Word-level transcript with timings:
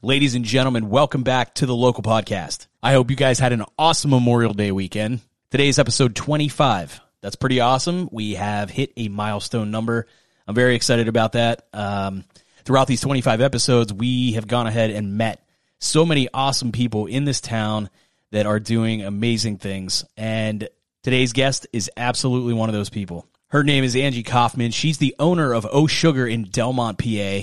Ladies 0.00 0.36
and 0.36 0.44
gentlemen, 0.44 0.90
welcome 0.90 1.24
back 1.24 1.54
to 1.54 1.66
the 1.66 1.74
local 1.74 2.04
podcast. 2.04 2.68
I 2.80 2.92
hope 2.92 3.10
you 3.10 3.16
guys 3.16 3.40
had 3.40 3.52
an 3.52 3.64
awesome 3.76 4.10
Memorial 4.10 4.54
Day 4.54 4.70
weekend. 4.70 5.22
Today's 5.50 5.80
episode 5.80 6.14
25. 6.14 7.00
That's 7.20 7.34
pretty 7.34 7.58
awesome. 7.58 8.08
We 8.12 8.34
have 8.34 8.70
hit 8.70 8.92
a 8.96 9.08
milestone 9.08 9.72
number. 9.72 10.06
I'm 10.46 10.54
very 10.54 10.76
excited 10.76 11.08
about 11.08 11.32
that. 11.32 11.66
Um, 11.72 12.22
throughout 12.64 12.86
these 12.86 13.00
25 13.00 13.40
episodes, 13.40 13.92
we 13.92 14.34
have 14.34 14.46
gone 14.46 14.68
ahead 14.68 14.90
and 14.90 15.18
met 15.18 15.44
so 15.80 16.06
many 16.06 16.28
awesome 16.32 16.70
people 16.70 17.06
in 17.06 17.24
this 17.24 17.40
town 17.40 17.90
that 18.30 18.46
are 18.46 18.60
doing 18.60 19.02
amazing 19.02 19.58
things. 19.58 20.04
And 20.16 20.68
today's 21.02 21.32
guest 21.32 21.66
is 21.72 21.90
absolutely 21.96 22.54
one 22.54 22.68
of 22.68 22.72
those 22.72 22.88
people. 22.88 23.26
Her 23.48 23.64
name 23.64 23.82
is 23.82 23.96
Angie 23.96 24.22
Kaufman. 24.22 24.70
She's 24.70 24.98
the 24.98 25.16
owner 25.18 25.52
of 25.52 25.66
O 25.72 25.88
Sugar 25.88 26.24
in 26.24 26.44
Delmont, 26.44 26.98
PA. 26.98 27.40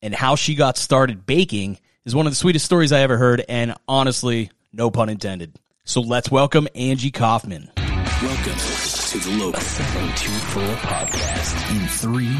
And 0.00 0.14
how 0.14 0.36
she 0.36 0.54
got 0.54 0.78
started 0.78 1.26
baking 1.26 1.78
is 2.08 2.14
one 2.14 2.26
of 2.26 2.32
the 2.32 2.36
sweetest 2.36 2.64
stories 2.64 2.90
I 2.90 3.00
ever 3.00 3.18
heard. 3.18 3.44
And 3.50 3.74
honestly, 3.86 4.50
no 4.72 4.90
pun 4.90 5.10
intended. 5.10 5.54
So 5.84 6.00
let's 6.00 6.30
welcome 6.30 6.66
Angie 6.74 7.10
Kaufman. 7.10 7.70
Welcome 7.76 8.54
to 8.54 9.18
the 9.18 9.36
Local 9.38 9.60
724 9.60 10.62
podcast 10.76 11.70
in 11.70 11.86
three, 11.88 12.34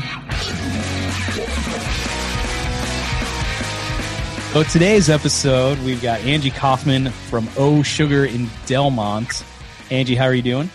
So 4.54 4.62
today's 4.62 5.10
episode, 5.10 5.78
we've 5.80 6.00
got 6.00 6.20
Angie 6.20 6.50
Kaufman 6.50 7.10
from 7.10 7.46
O 7.58 7.82
Sugar 7.82 8.24
in 8.24 8.48
Delmont. 8.64 9.44
Angie, 9.90 10.14
how 10.14 10.24
are 10.24 10.34
you 10.34 10.40
doing? 10.40 10.70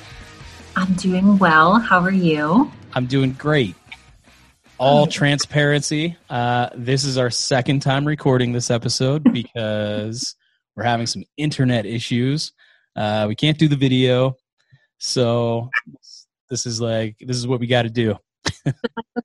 I'm 0.75 0.93
doing 0.93 1.39
well. 1.39 1.79
How 1.79 1.99
are 1.99 2.11
you? 2.11 2.71
I'm 2.93 3.07
doing 3.07 3.33
great. 3.33 3.75
All 4.79 5.07
transparency. 5.07 6.17
Uh, 6.29 6.69
this 6.75 7.03
is 7.03 7.17
our 7.17 7.29
second 7.29 7.81
time 7.81 8.05
recording 8.05 8.53
this 8.53 8.71
episode 8.71 9.23
because 9.33 10.35
we're 10.75 10.83
having 10.83 11.05
some 11.05 11.23
internet 11.37 11.85
issues. 11.85 12.53
Uh, 12.95 13.25
we 13.27 13.35
can't 13.35 13.57
do 13.57 13.67
the 13.67 13.75
video, 13.75 14.35
so 14.97 15.69
this 16.49 16.65
is 16.65 16.81
like 16.81 17.17
this 17.19 17.37
is 17.37 17.47
what 17.47 17.59
we 17.59 17.67
got 17.67 17.83
to 17.83 17.89
do. 17.89 18.15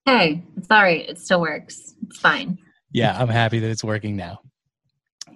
Okay, 0.06 0.42
it's 0.56 0.70
all 0.70 0.83
right. 0.83 1.06
It 1.06 1.19
still 1.19 1.41
works. 1.41 1.95
It's 2.06 2.19
fine. 2.19 2.58
Yeah, 2.92 3.14
I'm 3.19 3.28
happy 3.28 3.58
that 3.58 3.70
it's 3.70 3.84
working 3.84 4.17
now. 4.17 4.41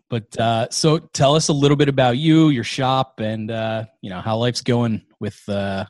But 0.08 0.38
uh, 0.38 0.68
so 0.70 0.98
tell 0.98 1.36
us 1.36 1.48
a 1.48 1.52
little 1.52 1.76
bit 1.76 1.88
about 1.88 2.16
you, 2.16 2.48
your 2.48 2.64
shop, 2.64 3.20
and 3.20 3.50
uh, 3.50 3.84
you 4.00 4.08
know 4.08 4.20
how 4.20 4.38
life's 4.38 4.62
going 4.62 5.02
with 5.20 5.42
uh, 5.48 5.84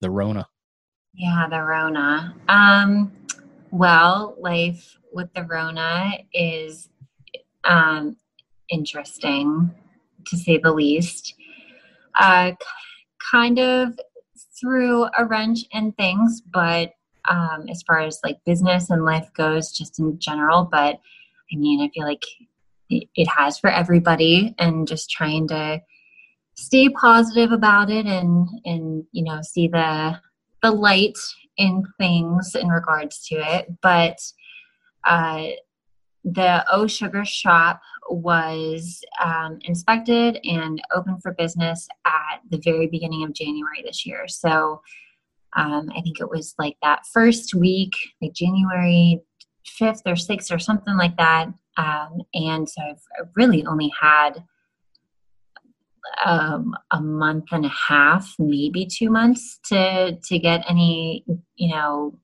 the 0.00 0.10
Rona. 0.10 0.46
Yeah, 1.14 1.46
the 1.50 1.62
Rona. 1.62 2.34
Um, 2.48 3.12
well, 3.72 4.36
life 4.38 4.98
with 5.12 5.32
the 5.34 5.44
Rona 5.44 6.10
is 6.32 6.90
um, 7.64 8.16
interesting 8.68 9.74
to 10.26 10.36
say 10.36 10.58
the 10.58 10.72
least. 10.72 11.34
Uh, 12.14 12.52
kind 13.30 13.58
of 13.58 13.98
threw 14.60 15.06
a 15.18 15.24
wrench 15.24 15.60
in 15.72 15.92
things, 15.92 16.42
but 16.52 16.92
um, 17.28 17.64
as 17.70 17.82
far 17.82 18.00
as 18.00 18.20
like 18.22 18.44
business 18.44 18.90
and 18.90 19.06
life 19.06 19.30
goes, 19.34 19.72
just 19.72 19.98
in 19.98 20.18
general. 20.18 20.68
But 20.70 21.00
I 21.50 21.56
mean, 21.56 21.80
I 21.80 21.88
feel 21.94 22.04
like 22.04 22.24
it, 22.90 23.08
it 23.14 23.28
has 23.28 23.58
for 23.58 23.70
everybody, 23.70 24.54
and 24.58 24.86
just 24.86 25.10
trying 25.10 25.48
to 25.48 25.80
stay 26.56 26.90
positive 26.90 27.52
about 27.52 27.90
it 27.90 28.04
and 28.04 28.46
and 28.66 29.04
you 29.12 29.24
know 29.24 29.40
see 29.40 29.66
the 29.66 30.20
the 30.62 30.70
light 30.70 31.16
in 31.56 31.82
things 31.98 32.54
in 32.54 32.68
regards 32.68 33.26
to 33.26 33.36
it 33.36 33.66
but 33.82 34.18
uh 35.04 35.46
the 36.24 36.64
o 36.72 36.86
sugar 36.86 37.24
shop 37.24 37.80
was 38.08 39.02
um, 39.22 39.58
inspected 39.64 40.38
and 40.44 40.80
open 40.94 41.18
for 41.20 41.32
business 41.32 41.88
at 42.06 42.40
the 42.50 42.58
very 42.58 42.86
beginning 42.86 43.24
of 43.24 43.32
january 43.32 43.82
this 43.84 44.06
year. 44.06 44.28
So 44.28 44.82
um, 45.54 45.90
i 45.96 46.00
think 46.00 46.20
it 46.20 46.30
was 46.30 46.54
like 46.58 46.76
that 46.82 47.02
first 47.12 47.54
week 47.54 47.92
like 48.20 48.32
january 48.32 49.20
5th 49.80 50.00
or 50.06 50.14
6th 50.14 50.54
or 50.54 50.58
something 50.58 50.96
like 50.96 51.16
that 51.16 51.48
um, 51.76 52.22
and 52.34 52.68
so 52.68 52.82
i've 52.82 53.02
I've 53.20 53.30
really 53.36 53.64
only 53.66 53.92
had 54.00 54.44
um, 56.24 56.74
a 56.90 57.00
month 57.00 57.46
and 57.52 57.64
a 57.64 57.72
half, 57.88 58.34
maybe 58.38 58.86
two 58.86 59.10
months 59.10 59.58
to 59.66 60.16
to 60.16 60.38
get 60.38 60.64
any 60.68 61.24
you 61.56 61.74
know 61.74 62.18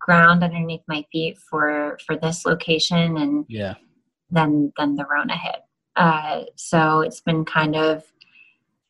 ground 0.00 0.42
underneath 0.42 0.80
my 0.88 1.04
feet 1.12 1.38
for 1.50 1.98
for 2.06 2.16
this 2.16 2.44
location, 2.44 3.16
and 3.18 3.44
Yeah. 3.48 3.74
then 4.30 4.72
then 4.78 4.96
the 4.96 5.04
Rona 5.04 5.36
hit. 5.36 5.60
Uh, 5.96 6.44
so 6.56 7.00
it's 7.00 7.20
been 7.20 7.44
kind 7.44 7.76
of 7.76 8.04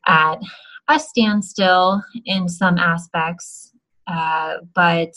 at 0.06 0.40
a 0.88 0.98
standstill 0.98 2.02
in 2.24 2.48
some 2.48 2.78
aspects, 2.78 3.72
uh, 4.06 4.58
but 4.74 5.12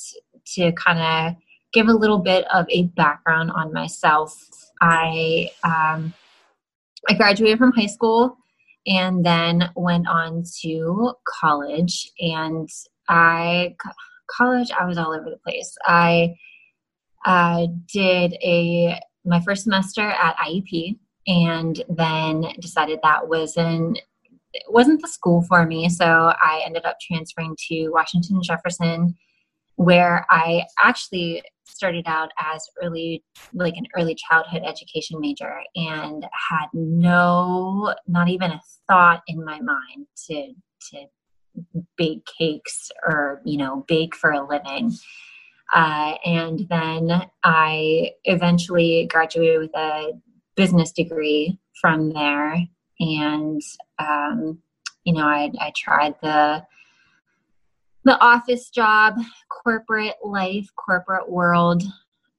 to 0.55 0.71
kind 0.73 0.99
of 0.99 1.35
give 1.73 1.87
a 1.87 1.93
little 1.93 2.19
bit 2.19 2.45
of 2.53 2.65
a 2.69 2.83
background 2.83 3.51
on 3.51 3.71
myself, 3.73 4.37
I 4.81 5.49
um, 5.63 6.13
I 7.09 7.13
graduated 7.13 7.57
from 7.57 7.71
high 7.71 7.85
school 7.85 8.37
and 8.87 9.25
then 9.25 9.69
went 9.75 10.07
on 10.07 10.43
to 10.61 11.13
college. 11.25 12.11
And 12.19 12.69
i 13.09 13.75
college 14.29 14.71
i 14.79 14.85
was 14.85 14.97
all 14.97 15.13
over 15.13 15.29
the 15.29 15.39
place. 15.43 15.75
I 15.85 16.35
uh, 17.25 17.67
did 17.91 18.33
a 18.43 18.99
my 19.25 19.39
first 19.41 19.63
semester 19.63 20.09
at 20.09 20.35
IUP 20.37 20.97
and 21.27 21.83
then 21.89 22.45
decided 22.59 22.99
that 23.03 23.27
wasn't 23.27 23.99
wasn't 24.67 25.01
the 25.01 25.07
school 25.07 25.43
for 25.43 25.65
me. 25.65 25.89
So 25.89 26.05
i 26.41 26.61
ended 26.65 26.85
up 26.85 26.97
transferring 26.99 27.55
to 27.69 27.89
washington 27.89 28.41
jefferson 28.41 29.15
where 29.75 30.25
i 30.29 30.63
actually 30.79 31.43
started 31.71 32.05
out 32.07 32.31
as 32.39 32.63
early 32.83 33.23
like 33.53 33.75
an 33.77 33.85
early 33.97 34.15
childhood 34.15 34.61
education 34.65 35.19
major 35.19 35.59
and 35.75 36.25
had 36.49 36.67
no 36.73 37.93
not 38.07 38.27
even 38.29 38.51
a 38.51 38.61
thought 38.87 39.21
in 39.27 39.43
my 39.43 39.59
mind 39.59 40.07
to 40.27 40.53
to 40.89 41.05
bake 41.97 42.25
cakes 42.37 42.91
or 43.07 43.41
you 43.45 43.57
know 43.57 43.85
bake 43.87 44.15
for 44.15 44.31
a 44.31 44.47
living. 44.47 44.91
Uh, 45.73 46.15
and 46.25 46.67
then 46.69 47.25
i 47.45 48.11
eventually 48.25 49.07
graduated 49.09 49.57
with 49.57 49.73
a 49.73 50.11
business 50.57 50.91
degree 50.91 51.57
from 51.79 52.11
there 52.11 52.57
and 52.99 53.61
um, 53.97 54.59
you 55.05 55.13
know 55.13 55.25
I, 55.25 55.49
I 55.59 55.71
tried 55.75 56.15
the 56.21 56.65
the 58.03 58.19
office 58.19 58.69
job 58.69 59.15
corporate 59.49 60.15
life 60.23 60.67
corporate 60.75 61.29
world 61.29 61.83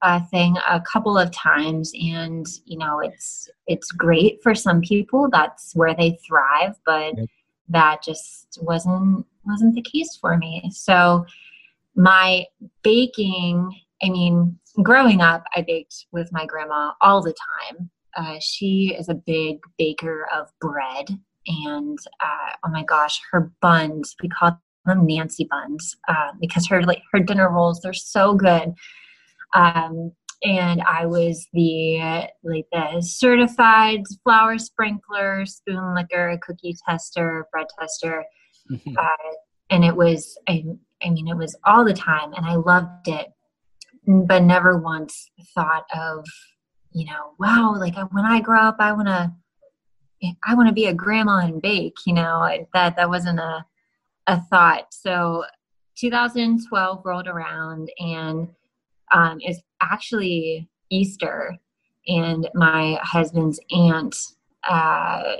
uh, 0.01 0.19
thing 0.25 0.57
a 0.69 0.81
couple 0.81 1.17
of 1.17 1.31
times. 1.31 1.91
And 1.93 2.45
you 2.65 2.77
know 2.77 2.99
it's 2.99 3.49
it's 3.67 3.91
great 3.91 4.41
for 4.43 4.53
some 4.53 4.81
people. 4.81 5.29
That's 5.31 5.75
where 5.75 5.95
they 5.95 6.17
thrive 6.27 6.75
but 6.85 7.15
that 7.69 8.03
just 8.03 8.59
wasn't 8.61 9.25
wasn't 9.45 9.75
the 9.75 9.81
case 9.81 10.17
for 10.19 10.37
me. 10.37 10.69
So 10.71 11.25
my 11.95 12.45
baking 12.81 13.71
i 14.01 14.09
mean 14.09 14.57
growing 14.81 15.21
up 15.21 15.43
i 15.55 15.61
baked 15.61 16.07
with 16.11 16.27
my 16.31 16.45
grandma 16.45 16.91
all 17.01 17.21
the 17.21 17.35
time. 17.69 17.89
Uh, 18.15 18.37
she 18.39 18.95
is 18.97 19.09
a 19.09 19.13
big 19.13 19.59
baker 19.77 20.27
of 20.33 20.51
bread. 20.59 21.09
And 21.65 21.97
uh, 22.19 22.53
oh 22.65 22.69
my 22.69 22.83
gosh 22.83 23.21
her 23.31 23.51
buns 23.61 24.15
we 24.21 24.29
call 24.29 24.59
them 24.85 25.05
nancy 25.05 25.47
buns 25.49 25.95
uh, 26.07 26.31
because 26.39 26.67
her 26.67 26.83
like 26.83 27.01
her 27.11 27.19
dinner 27.19 27.49
rolls 27.49 27.81
they're 27.81 27.93
so 27.93 28.33
good. 28.33 28.73
Um, 29.55 30.11
and 30.43 30.81
I 30.81 31.05
was 31.05 31.47
the 31.53 32.27
like 32.43 32.65
the 32.71 33.01
certified 33.01 34.01
flour 34.23 34.57
sprinkler, 34.57 35.45
spoon 35.45 35.95
licker, 35.95 36.37
cookie 36.41 36.75
tester, 36.87 37.47
bread 37.51 37.67
tester, 37.79 38.25
uh, 38.97 39.31
and 39.69 39.85
it 39.85 39.95
was 39.95 40.37
I, 40.47 40.65
I 41.03 41.09
mean 41.09 41.27
it 41.27 41.37
was 41.37 41.55
all 41.65 41.85
the 41.85 41.93
time, 41.93 42.33
and 42.33 42.45
I 42.45 42.55
loved 42.55 43.07
it, 43.07 43.27
but 44.05 44.43
never 44.43 44.77
once 44.77 45.29
thought 45.55 45.85
of 45.95 46.25
you 46.91 47.05
know 47.05 47.33
wow 47.39 47.75
like 47.79 47.95
when 48.11 48.25
I 48.25 48.39
grow 48.39 48.59
up 48.59 48.75
I 48.79 48.91
want 48.91 49.07
to 49.07 49.33
I 50.45 50.55
want 50.55 50.67
to 50.69 50.73
be 50.73 50.85
a 50.85 50.93
grandma 50.93 51.39
and 51.39 51.61
bake 51.61 51.97
you 52.05 52.13
know? 52.13 52.47
That 52.73 52.95
that 52.97 53.09
wasn't 53.09 53.39
a 53.39 53.65
a 54.27 54.41
thought. 54.41 54.93
So 54.93 55.43
2012 55.97 57.01
rolled 57.05 57.27
around 57.27 57.89
and 57.99 58.49
um, 59.13 59.39
is 59.41 59.61
actually 59.81 60.69
Easter, 60.89 61.57
and 62.07 62.49
my 62.53 62.99
husband's 63.01 63.59
aunt 63.71 64.15
uh, 64.67 65.35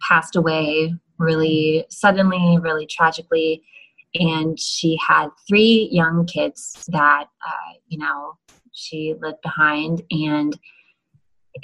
passed 0.00 0.36
away 0.36 0.94
really 1.18 1.84
suddenly, 1.88 2.58
really 2.60 2.86
tragically, 2.86 3.62
and 4.14 4.58
she 4.58 4.98
had 5.06 5.28
three 5.48 5.88
young 5.92 6.26
kids 6.26 6.86
that 6.90 7.26
uh, 7.46 7.72
you 7.88 7.98
know 7.98 8.36
she 8.72 9.14
left 9.20 9.42
behind, 9.42 10.02
and 10.10 10.58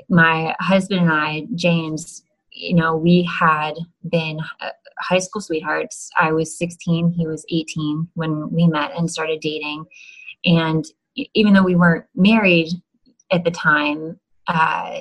my 0.08 0.54
husband 0.60 1.00
and 1.00 1.12
I, 1.12 1.46
James, 1.54 2.22
you 2.58 2.74
know, 2.74 2.96
we 2.96 3.22
had 3.22 3.74
been 4.08 4.40
uh, 4.60 4.70
high 4.98 5.20
school 5.20 5.40
sweethearts. 5.40 6.10
I 6.16 6.32
was 6.32 6.58
16, 6.58 7.12
he 7.12 7.26
was 7.26 7.44
18 7.50 8.08
when 8.14 8.50
we 8.50 8.66
met 8.66 8.90
and 8.96 9.10
started 9.10 9.40
dating. 9.40 9.86
And 10.44 10.84
even 11.34 11.52
though 11.52 11.62
we 11.62 11.76
weren't 11.76 12.06
married 12.14 12.70
at 13.30 13.44
the 13.44 13.50
time, 13.50 14.18
uh, 14.48 15.00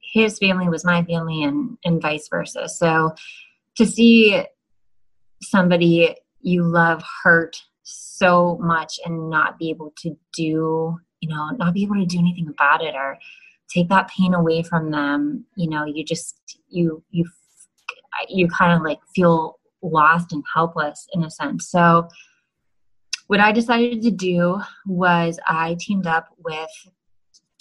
his 0.00 0.38
family 0.38 0.68
was 0.68 0.84
my 0.84 1.04
family 1.04 1.42
and, 1.42 1.76
and 1.84 2.00
vice 2.00 2.28
versa. 2.28 2.68
So 2.68 3.14
to 3.76 3.86
see 3.86 4.42
somebody 5.42 6.16
you 6.40 6.62
love 6.62 7.02
hurt 7.22 7.62
so 7.82 8.58
much 8.60 8.98
and 9.04 9.28
not 9.28 9.58
be 9.58 9.68
able 9.70 9.92
to 9.98 10.16
do, 10.34 10.98
you 11.20 11.28
know, 11.28 11.50
not 11.50 11.74
be 11.74 11.82
able 11.82 11.96
to 11.96 12.06
do 12.06 12.18
anything 12.18 12.48
about 12.48 12.82
it 12.82 12.94
or 12.94 13.18
take 13.72 13.88
that 13.88 14.08
pain 14.08 14.34
away 14.34 14.62
from 14.62 14.90
them, 14.90 15.44
you 15.56 15.68
know, 15.68 15.84
you 15.84 16.04
just, 16.04 16.38
you, 16.68 17.02
you, 17.10 17.24
you 18.28 18.48
kind 18.48 18.72
of 18.72 18.82
like 18.82 18.98
feel 19.14 19.58
lost 19.82 20.32
and 20.32 20.42
helpless 20.54 21.06
in 21.12 21.24
a 21.24 21.30
sense. 21.30 21.68
So, 21.68 22.08
what 23.26 23.40
I 23.40 23.50
decided 23.50 24.02
to 24.02 24.10
do 24.12 24.60
was 24.86 25.40
I 25.48 25.76
teamed 25.80 26.06
up 26.06 26.28
with 26.44 26.70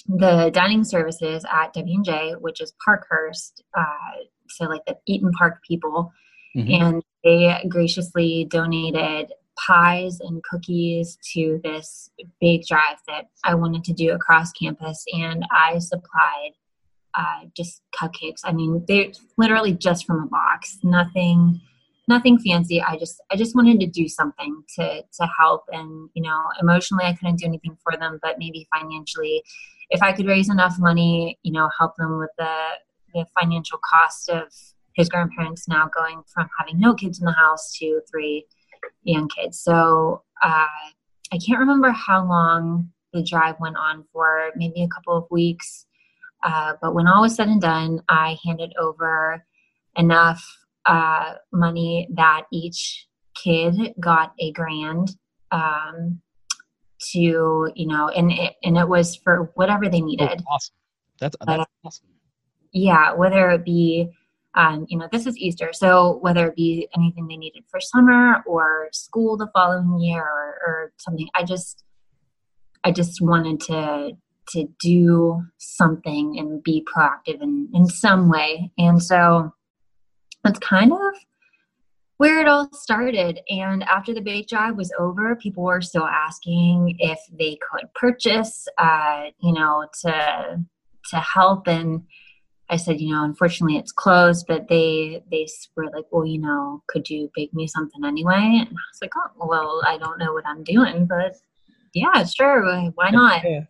the 0.08 0.52
dining 0.54 0.84
services 0.84 1.44
at 1.52 1.74
W&J, 1.74 2.34
which 2.40 2.62
is 2.62 2.74
Parkhurst, 2.84 3.64
uh, 3.76 3.84
so 4.48 4.66
like 4.66 4.86
the 4.86 4.96
Eat'n 5.10 5.32
Park 5.32 5.64
people, 5.68 6.12
mm-hmm. 6.56 6.72
and 6.72 7.04
they 7.24 7.66
graciously 7.68 8.46
donated 8.46 9.32
pies 9.58 10.20
and 10.20 10.44
cookies 10.44 11.18
to 11.34 11.60
this 11.64 12.10
big 12.40 12.66
drive 12.68 12.98
that 13.08 13.26
I 13.44 13.56
wanted 13.56 13.84
to 13.86 13.94
do 13.94 14.12
across 14.14 14.52
campus, 14.52 15.04
and 15.14 15.46
I 15.52 15.80
supplied 15.80 16.52
uh, 17.14 17.46
just 17.56 17.82
cupcakes. 17.98 18.42
I 18.44 18.52
mean, 18.52 18.84
they 18.88 19.14
literally 19.38 19.74
just 19.74 20.06
from 20.06 20.24
a 20.24 20.28
box, 20.28 20.80
nothing 20.84 21.62
nothing 22.08 22.38
fancy 22.40 22.82
i 22.82 22.98
just 22.98 23.22
i 23.32 23.36
just 23.36 23.56
wanted 23.56 23.80
to 23.80 23.88
do 23.88 24.08
something 24.08 24.64
to 24.76 25.02
to 25.02 25.28
help 25.40 25.64
and 25.72 26.10
you 26.14 26.22
know 26.22 26.40
emotionally 26.62 27.06
i 27.06 27.14
couldn't 27.14 27.40
do 27.40 27.46
anything 27.46 27.76
for 27.84 27.98
them 27.98 28.20
but 28.22 28.38
maybe 28.38 28.68
financially 28.74 29.42
if 29.90 30.02
i 30.04 30.12
could 30.12 30.28
raise 30.28 30.50
enough 30.50 30.76
money 30.78 31.38
you 31.44 31.52
know 31.52 31.70
help 31.80 31.96
them 31.98 32.20
with 32.20 32.30
the 32.38 32.56
the 33.14 33.26
financial 33.40 33.80
cost 33.84 34.30
of 34.30 34.44
his 34.94 35.10
grandparents 35.10 35.68
now 35.68 35.90
going 35.94 36.22
from 36.34 36.48
having 36.60 36.80
no 36.80 36.94
kids 36.94 37.20
in 37.20 37.26
the 37.26 37.32
house 37.32 37.76
to 37.78 38.02
three 38.10 38.46
young 39.06 39.30
kids. 39.30 39.60
So 39.60 40.24
uh, 40.44 40.68
i 41.34 41.38
can't 41.38 41.60
remember 41.60 41.90
how 41.90 42.26
long 42.26 42.92
the 43.14 43.24
drive 43.24 43.56
went 43.60 43.78
on 43.78 44.04
for 44.12 44.52
maybe 44.56 44.84
a 44.84 44.88
couple 44.88 45.18
of 45.18 45.26
weeks. 45.32 45.86
Uh, 46.44 46.74
but 46.82 46.94
when 46.94 47.08
all 47.08 47.22
was 47.22 47.36
said 47.36 47.48
and 47.48 47.62
done 47.62 48.02
i 48.10 48.38
handed 48.46 48.74
over 48.80 49.44
enough 49.96 50.44
uh, 50.86 51.34
money 51.52 52.08
that 52.14 52.44
each 52.52 53.08
kid 53.34 53.74
got 54.00 54.34
a 54.40 54.52
grand 54.52 55.16
um, 55.52 56.22
to 57.00 57.72
you 57.76 57.88
know 57.88 58.10
and 58.10 58.32
it, 58.32 58.54
and 58.64 58.78
it 58.78 58.88
was 58.88 59.16
for 59.16 59.52
whatever 59.56 59.90
they 59.90 60.02
needed. 60.02 60.42
oh, 60.48 60.54
awesome. 60.54 60.76
That's, 61.20 61.36
that's 61.46 61.66
awesome. 61.84 62.08
yeah 62.72 63.14
whether 63.14 63.50
it 63.52 63.66
be 63.66 64.10
um, 64.56 64.86
you 64.90 64.98
know 64.98 65.08
this 65.12 65.26
is 65.26 65.38
easter 65.38 65.72
so 65.74 66.18
whether 66.22 66.48
it 66.48 66.56
be 66.56 66.88
anything 66.96 67.28
they 67.28 67.38
needed 67.38 67.64
for 67.70 67.80
summer 67.80 68.44
or 68.46 68.90
school 68.92 69.38
the 69.38 69.50
following 69.54 70.00
year 70.00 70.22
or, 70.22 70.58
or 70.66 70.94
something 70.98 71.28
i 71.36 71.44
just 71.44 71.84
i 72.84 72.92
just 72.92 73.22
wanted 73.22 73.60
to 73.60 74.12
to 74.48 74.68
do 74.80 75.42
something 75.58 76.38
and 76.38 76.64
be 76.64 76.86
proactive 76.86 77.42
in 77.42 77.70
in 77.74 77.86
some 77.88 78.30
way 78.30 78.72
and 78.78 79.02
so 79.02 79.52
that's 80.44 80.60
kind 80.60 80.94
of 80.94 81.00
where 82.18 82.40
it 82.40 82.48
all 82.48 82.70
started. 82.72 83.42
And 83.50 83.84
after 83.84 84.14
the 84.14 84.22
bake 84.22 84.48
job 84.48 84.78
was 84.78 84.92
over, 84.98 85.36
people 85.36 85.64
were 85.64 85.82
still 85.82 86.06
asking 86.06 86.96
if 87.00 87.20
they 87.38 87.58
could 87.70 87.94
purchase, 87.94 88.68
uh, 88.78 89.26
you 89.42 89.54
know, 89.54 89.86
to 90.02 90.64
to 91.12 91.18
help. 91.18 91.68
And 91.68 92.04
I 92.70 92.78
said, 92.78 93.00
you 93.00 93.14
know, 93.14 93.24
unfortunately 93.24 93.78
it's 93.78 93.92
closed, 93.92 94.46
but 94.48 94.68
they 94.68 95.24
they 95.30 95.48
were 95.76 95.86
like, 95.86 96.06
well, 96.12 96.26
you 96.26 96.40
know, 96.40 96.82
could 96.88 97.10
you 97.10 97.30
bake 97.36 97.54
me 97.54 97.68
something 97.68 98.04
anyway? 98.04 98.58
And 98.60 98.70
I 98.70 98.86
was 98.92 99.00
like, 99.02 99.12
oh, 99.16 99.48
well, 99.48 99.82
I 99.86 99.98
don't 99.98 100.18
know 100.18 100.34
what 100.34 100.48
I'm 100.48 100.64
doing, 100.64 101.06
but 101.06 101.36
yeah, 101.94 102.24
sure, 102.26 102.92
why 102.96 103.12
not? 103.12 103.44
Yeah. 103.44 103.62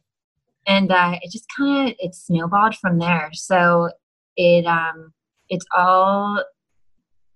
And 0.68 0.92
uh, 0.92 1.20
it 1.22 1.32
just 1.32 1.46
kind 1.56 1.90
of 1.90 1.96
it 2.00 2.16
snowballed 2.16 2.76
from 2.76 2.98
there. 3.00 3.30
So 3.34 3.90
it 4.38 4.66
um 4.66 5.14
it's 5.50 5.66
all 5.76 6.44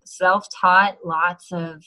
self-taught 0.06 0.98
lots 1.06 1.52
of 1.52 1.84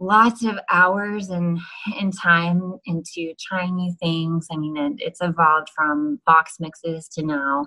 lots 0.00 0.44
of 0.44 0.58
hours 0.70 1.28
and 1.30 1.58
and 2.00 2.12
time 2.16 2.74
into 2.86 3.32
trying 3.38 3.76
new 3.76 3.94
things 4.00 4.46
i 4.50 4.56
mean 4.56 4.76
it, 4.76 4.92
it's 4.98 5.20
evolved 5.22 5.68
from 5.74 6.18
box 6.26 6.56
mixes 6.58 7.08
to 7.08 7.24
now 7.24 7.66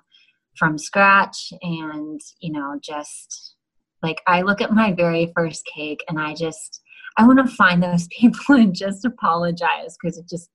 from 0.57 0.77
scratch 0.77 1.51
and 1.61 2.19
you 2.39 2.51
know 2.51 2.79
just 2.81 3.55
like 4.03 4.21
i 4.27 4.41
look 4.41 4.61
at 4.61 4.73
my 4.73 4.91
very 4.91 5.31
first 5.35 5.65
cake 5.73 6.03
and 6.07 6.19
i 6.19 6.33
just 6.33 6.81
i 7.17 7.25
want 7.25 7.39
to 7.39 7.55
find 7.55 7.81
those 7.81 8.07
people 8.19 8.55
and 8.55 8.75
just 8.75 9.05
apologize 9.05 9.97
because 10.01 10.17
it 10.17 10.27
just 10.29 10.49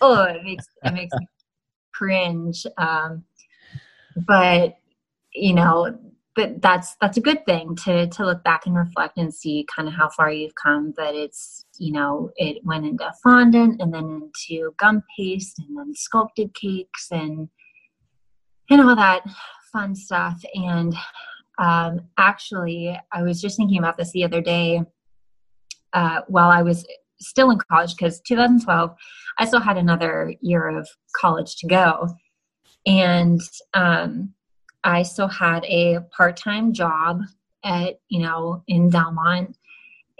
oh 0.00 0.22
it 0.24 0.42
makes 0.44 0.66
it 0.84 0.92
makes 0.92 1.14
me 1.18 1.26
cringe 1.94 2.66
um 2.76 3.24
but 4.26 4.76
you 5.34 5.54
know 5.54 5.96
but 6.38 6.62
that's 6.62 6.94
that's 7.00 7.16
a 7.16 7.20
good 7.20 7.44
thing 7.46 7.74
to 7.74 8.06
to 8.08 8.24
look 8.24 8.44
back 8.44 8.64
and 8.66 8.76
reflect 8.76 9.18
and 9.18 9.34
see 9.34 9.66
kind 9.74 9.88
of 9.88 9.94
how 9.94 10.08
far 10.10 10.30
you've 10.30 10.54
come 10.54 10.92
but 10.96 11.14
it's 11.14 11.64
you 11.78 11.92
know 11.92 12.30
it 12.36 12.64
went 12.64 12.86
into 12.86 13.10
fondant 13.22 13.80
and 13.80 13.92
then 13.92 14.22
into 14.22 14.72
gum 14.78 15.02
paste 15.16 15.58
and 15.58 15.76
then 15.76 15.92
sculpted 15.94 16.54
cakes 16.54 17.08
and 17.10 17.48
and 18.70 18.80
all 18.80 18.96
that 18.96 19.22
fun 19.72 19.94
stuff 19.94 20.40
and 20.54 20.94
um, 21.58 22.00
actually 22.16 22.98
i 23.12 23.22
was 23.22 23.40
just 23.40 23.56
thinking 23.56 23.78
about 23.78 23.96
this 23.96 24.12
the 24.12 24.24
other 24.24 24.40
day 24.40 24.82
uh, 25.92 26.20
while 26.28 26.50
i 26.50 26.62
was 26.62 26.86
still 27.20 27.50
in 27.50 27.58
college 27.70 27.96
because 27.96 28.20
2012 28.20 28.94
i 29.38 29.44
still 29.44 29.60
had 29.60 29.76
another 29.76 30.34
year 30.40 30.68
of 30.68 30.88
college 31.14 31.56
to 31.56 31.66
go 31.66 32.08
and 32.86 33.40
um, 33.74 34.32
I 34.84 35.02
still 35.02 35.28
had 35.28 35.64
a 35.64 36.00
part-time 36.16 36.72
job 36.72 37.22
at, 37.64 38.00
you 38.08 38.20
know, 38.20 38.62
in 38.66 38.90
Delmont. 38.90 39.56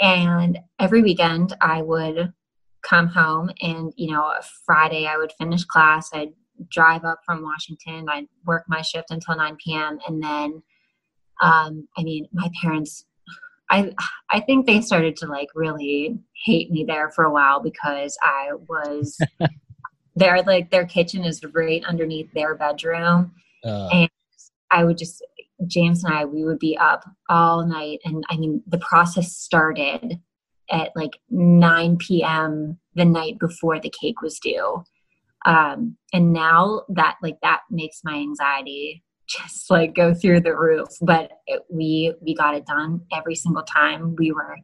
And 0.01 0.59
every 0.79 1.03
weekend 1.03 1.57
I 1.61 1.83
would 1.83 2.33
come 2.83 3.09
home 3.09 3.51
and, 3.61 3.93
you 3.97 4.13
know, 4.13 4.33
Friday 4.65 5.07
I 5.07 5.17
would 5.17 5.33
finish 5.33 5.65
class. 5.65 6.11
I'd 6.13 6.33
drive 6.71 7.05
up 7.05 7.21
from 7.25 7.43
Washington. 7.43 8.07
I'd 8.09 8.29
work 8.47 8.65
my 8.69 8.83
shift 8.83 9.11
until 9.11 9.37
9 9.37 9.57
p.m. 9.65 9.99
And 10.07 10.23
then, 10.23 10.63
um, 11.41 11.89
I 11.97 12.03
mean, 12.03 12.27
my 12.33 12.49
parents, 12.63 13.05
I, 13.71 13.93
I 14.31 14.41
think 14.41 14.67
they 14.67 14.81
started 14.81 15.17
to 15.17 15.27
like 15.27 15.49
really 15.55 16.19
hate 16.45 16.71
me 16.71 16.85
there 16.85 17.11
for 17.11 17.25
a 17.25 17.33
while 17.33 17.61
because 17.61 18.17
I 18.23 18.51
was 18.69 19.19
there, 20.17 20.43
like 20.43 20.71
their 20.71 20.87
kitchen 20.87 21.25
is 21.25 21.41
right 21.53 21.85
underneath 21.85 22.33
their 22.33 22.55
bedroom. 22.55 23.33
Uh. 23.65 23.89
And 23.89 24.11
I 24.71 24.85
would 24.85 24.99
just 24.99 25.23
James 25.67 26.05
and 26.05 26.15
I 26.15 26.25
we 26.25 26.45
would 26.45 26.59
be 26.59 26.77
up 26.79 27.05
all 27.29 27.67
night 27.67 27.99
and 28.05 28.25
I 28.31 28.37
mean 28.37 28.63
the 28.67 28.79
process 28.79 29.37
started 29.37 30.21
at 30.71 30.91
like 30.95 31.19
9 31.31 31.97
p.m. 31.97 32.79
the 32.95 33.05
night 33.05 33.39
before 33.39 33.81
the 33.81 33.93
cake 34.01 34.21
was 34.21 34.39
due. 34.39 34.85
Um, 35.47 35.97
and 36.13 36.33
now 36.33 36.83
that 36.91 37.17
like 37.23 37.39
that 37.43 37.61
makes 37.71 38.01
my 38.05 38.15
anxiety 38.15 39.05
just 39.29 39.71
like 39.71 39.95
go 39.95 40.15
through 40.15 40.41
the 40.41 40.57
roof. 40.57 40.89
But 41.03 41.33
it, 41.47 41.63
we 41.71 42.15
we 42.21 42.35
got 42.35 42.55
it 42.55 42.67
done 42.67 43.03
every 43.13 43.35
single 43.35 43.63
time. 43.63 44.17
We 44.19 44.33
were 44.33 44.57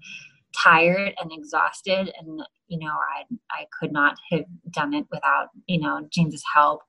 tired 0.57 1.15
and 1.21 1.31
exhausted, 1.33 2.13
and 2.19 2.43
you 2.69 2.79
know 2.79 2.93
I 2.93 3.25
I 3.51 3.67
could 3.79 3.93
not 3.93 4.17
have 4.31 4.45
done 4.71 4.95
it 4.95 5.07
without 5.11 5.49
you 5.67 5.81
know 5.81 6.07
James's 6.11 6.45
help. 6.55 6.83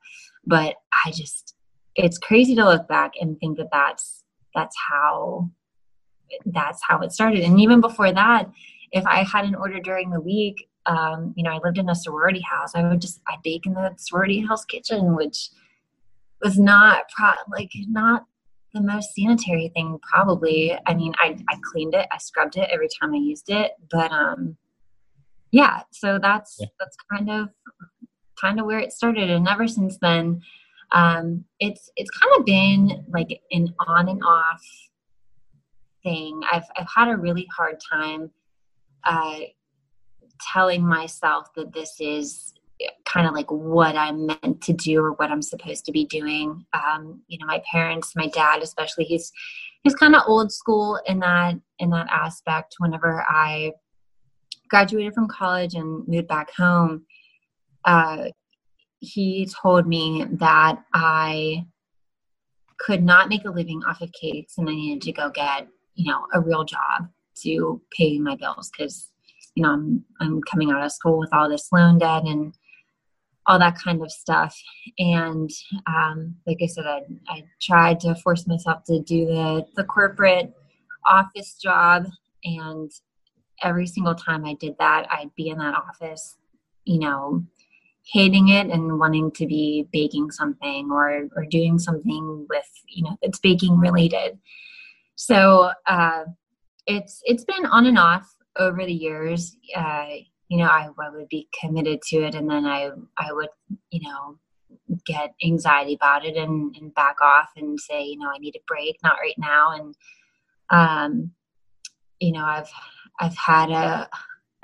But 0.45 0.75
I 1.05 1.11
just 1.11 1.55
it's 1.95 2.17
crazy 2.17 2.55
to 2.55 2.65
look 2.65 2.87
back 2.87 3.13
and 3.19 3.39
think 3.39 3.57
that 3.57 3.69
that's 3.71 4.23
that's 4.53 4.75
how 4.89 5.49
that's 6.45 6.81
how 6.87 6.99
it 7.01 7.11
started 7.11 7.41
and 7.41 7.59
even 7.59 7.81
before 7.81 8.11
that 8.11 8.49
if 8.91 9.05
i 9.05 9.23
had 9.23 9.45
an 9.45 9.55
order 9.55 9.79
during 9.79 10.09
the 10.09 10.19
week 10.19 10.67
um, 10.87 11.33
you 11.35 11.43
know 11.43 11.51
i 11.51 11.59
lived 11.63 11.77
in 11.77 11.89
a 11.89 11.95
sorority 11.95 12.41
house 12.41 12.75
i 12.75 12.87
would 12.87 13.01
just 13.01 13.21
i 13.27 13.35
bake 13.43 13.65
in 13.65 13.73
the 13.73 13.93
sorority 13.97 14.39
house 14.39 14.65
kitchen 14.65 15.15
which 15.15 15.49
was 16.41 16.59
not 16.59 17.03
pro- 17.15 17.31
like 17.49 17.71
not 17.87 18.25
the 18.73 18.81
most 18.81 19.15
sanitary 19.15 19.71
thing 19.73 19.97
probably 20.01 20.77
i 20.85 20.93
mean 20.93 21.13
I, 21.17 21.37
I 21.49 21.57
cleaned 21.71 21.93
it 21.93 22.07
i 22.11 22.17
scrubbed 22.17 22.57
it 22.57 22.69
every 22.71 22.89
time 22.99 23.13
i 23.13 23.17
used 23.17 23.49
it 23.49 23.71
but 23.89 24.11
um 24.11 24.57
yeah 25.51 25.83
so 25.91 26.19
that's 26.21 26.57
yeah. 26.59 26.67
that's 26.79 26.97
kind 27.11 27.29
of 27.31 27.49
kind 28.39 28.59
of 28.59 28.65
where 28.65 28.79
it 28.79 28.91
started 28.91 29.29
and 29.29 29.47
ever 29.47 29.67
since 29.67 29.97
then 30.01 30.41
um, 30.91 31.45
it's 31.59 31.89
it's 31.95 32.09
kind 32.11 32.33
of 32.37 32.45
been 32.45 33.05
like 33.09 33.41
an 33.51 33.73
on 33.87 34.09
and 34.09 34.21
off 34.23 34.63
thing. 36.03 36.41
I've 36.51 36.65
I've 36.77 36.87
had 36.93 37.09
a 37.09 37.17
really 37.17 37.47
hard 37.55 37.81
time 37.91 38.31
uh, 39.03 39.39
telling 40.39 40.85
myself 40.85 41.47
that 41.55 41.73
this 41.73 41.99
is 41.99 42.53
kind 43.05 43.27
of 43.27 43.33
like 43.33 43.49
what 43.49 43.95
I'm 43.95 44.25
meant 44.25 44.61
to 44.61 44.73
do 44.73 44.99
or 44.99 45.13
what 45.13 45.31
I'm 45.31 45.41
supposed 45.41 45.85
to 45.85 45.91
be 45.91 46.05
doing. 46.05 46.65
Um, 46.73 47.21
you 47.27 47.37
know, 47.37 47.45
my 47.45 47.61
parents, 47.71 48.13
my 48.15 48.27
dad 48.27 48.61
especially, 48.61 49.05
he's 49.05 49.31
he's 49.83 49.95
kind 49.95 50.15
of 50.15 50.23
old 50.27 50.51
school 50.51 50.99
in 51.05 51.19
that 51.19 51.55
in 51.79 51.89
that 51.91 52.07
aspect. 52.09 52.75
Whenever 52.79 53.25
I 53.29 53.71
graduated 54.69 55.13
from 55.13 55.27
college 55.27 55.73
and 55.75 56.07
moved 56.07 56.27
back 56.27 56.51
home, 56.55 57.05
uh, 57.85 58.25
he 58.99 59.47
told 59.61 59.87
me 59.87 60.25
that 60.31 60.83
I 60.93 61.65
could 62.79 63.03
not 63.03 63.29
make 63.29 63.45
a 63.45 63.51
living 63.51 63.83
off 63.87 64.01
of 64.01 64.11
cakes 64.11 64.57
and 64.57 64.69
I 64.69 64.73
needed 64.73 65.01
to 65.03 65.11
go 65.11 65.29
get, 65.29 65.67
you 65.93 66.11
know, 66.11 66.25
a 66.33 66.41
real 66.41 66.63
job 66.65 67.09
to 67.43 67.81
pay 67.95 68.19
my 68.19 68.35
bills 68.35 68.69
because, 68.69 69.11
you 69.55 69.63
know, 69.63 69.71
I'm, 69.71 70.05
I'm 70.19 70.41
coming 70.43 70.71
out 70.71 70.83
of 70.83 70.91
school 70.91 71.17
with 71.17 71.33
all 71.33 71.49
this 71.49 71.69
loan 71.71 71.97
debt 71.97 72.23
and 72.23 72.53
all 73.47 73.59
that 73.59 73.77
kind 73.83 74.01
of 74.01 74.11
stuff. 74.11 74.55
And 74.99 75.49
um, 75.87 76.35
like 76.45 76.57
I 76.61 76.67
said, 76.67 76.85
I, 76.85 77.01
I 77.27 77.43
tried 77.61 77.99
to 78.01 78.15
force 78.15 78.47
myself 78.47 78.83
to 78.85 78.99
do 79.01 79.25
the, 79.25 79.65
the 79.75 79.83
corporate 79.83 80.53
office 81.07 81.55
job. 81.55 82.05
And 82.43 82.91
every 83.63 83.87
single 83.87 84.15
time 84.15 84.45
I 84.45 84.55
did 84.55 84.75
that, 84.79 85.07
I'd 85.09 85.33
be 85.35 85.49
in 85.49 85.57
that 85.59 85.75
office, 85.75 86.37
you 86.83 86.99
know, 86.99 87.43
hating 88.11 88.49
it 88.49 88.67
and 88.67 88.99
wanting 88.99 89.31
to 89.31 89.47
be 89.47 89.87
baking 89.91 90.31
something 90.31 90.89
or, 90.91 91.27
or 91.35 91.45
doing 91.45 91.79
something 91.79 92.45
with, 92.49 92.69
you 92.87 93.03
know, 93.03 93.17
that's 93.21 93.39
baking 93.39 93.79
related. 93.79 94.37
So 95.15 95.71
uh, 95.87 96.25
it's 96.87 97.21
it's 97.23 97.45
been 97.45 97.65
on 97.65 97.85
and 97.85 97.97
off 97.97 98.34
over 98.57 98.85
the 98.85 98.93
years. 98.93 99.55
Uh, 99.75 100.07
you 100.47 100.57
know, 100.57 100.65
I, 100.65 100.89
I 100.99 101.09
would 101.09 101.27
be 101.29 101.49
committed 101.59 102.01
to 102.09 102.17
it 102.23 102.35
and 102.35 102.49
then 102.49 102.65
I, 102.65 102.91
I 103.17 103.33
would, 103.33 103.49
you 103.89 104.01
know, 104.01 104.37
get 105.05 105.33
anxiety 105.43 105.95
about 105.95 106.25
it 106.25 106.37
and, 106.37 106.75
and 106.75 106.93
back 106.93 107.19
off 107.21 107.49
and 107.55 107.79
say, 107.79 108.03
you 108.03 108.19
know, 108.19 108.29
I 108.29 108.37
need 108.37 108.55
a 108.55 108.63
break, 108.67 108.97
not 109.03 109.17
right 109.19 109.35
now. 109.37 109.71
And, 109.71 109.95
um, 110.69 111.31
you 112.19 112.31
know, 112.31 112.45
I've, 112.45 112.69
I've 113.19 113.35
had 113.35 113.71
a, 113.71 114.09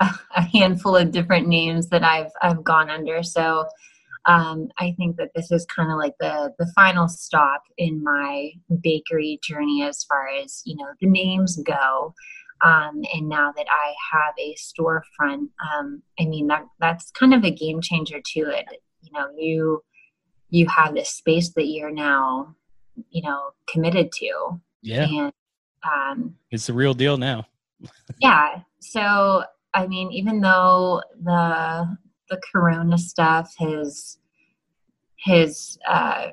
a 0.00 0.42
handful 0.42 0.96
of 0.96 1.10
different 1.10 1.48
names 1.48 1.88
that 1.88 2.04
I've, 2.04 2.30
I've 2.40 2.62
gone 2.62 2.90
under. 2.90 3.22
So, 3.22 3.66
um, 4.26 4.68
I 4.78 4.94
think 4.96 5.16
that 5.16 5.30
this 5.34 5.50
is 5.50 5.66
kind 5.66 5.90
of 5.90 5.98
like 5.98 6.14
the 6.20 6.52
the 6.58 6.70
final 6.76 7.08
stop 7.08 7.62
in 7.76 8.02
my 8.02 8.52
bakery 8.82 9.40
journey 9.42 9.82
as 9.82 10.04
far 10.04 10.28
as 10.28 10.62
you 10.64 10.76
know 10.76 10.86
the 11.00 11.08
names 11.08 11.56
go. 11.56 12.14
Um, 12.64 13.02
and 13.12 13.28
now 13.28 13.52
that 13.56 13.66
I 13.70 13.94
have 14.12 14.34
a 14.38 14.54
storefront, 14.54 15.48
um, 15.74 16.02
I 16.18 16.24
mean 16.26 16.46
that 16.48 16.64
that's 16.80 17.10
kind 17.10 17.34
of 17.34 17.44
a 17.44 17.50
game 17.50 17.80
changer 17.80 18.20
to 18.34 18.40
it. 18.40 18.66
You 19.00 19.12
know, 19.12 19.28
you 19.36 19.82
you 20.50 20.66
have 20.68 20.94
this 20.94 21.10
space 21.10 21.50
that 21.54 21.66
you're 21.66 21.90
now, 21.90 22.54
you 23.10 23.22
know, 23.22 23.50
committed 23.66 24.12
to. 24.12 24.60
Yeah. 24.82 25.06
And 25.08 25.32
um, 25.82 26.36
it's 26.50 26.66
the 26.66 26.74
real 26.74 26.94
deal 26.94 27.16
now. 27.16 27.46
yeah. 28.20 28.60
So 28.80 29.44
I 29.74 29.86
mean, 29.86 30.12
even 30.12 30.40
though 30.40 31.02
the 31.22 31.96
the 32.28 32.40
Corona 32.52 32.98
stuff 32.98 33.54
has 33.58 34.18
has 35.24 35.78
uh, 35.88 36.28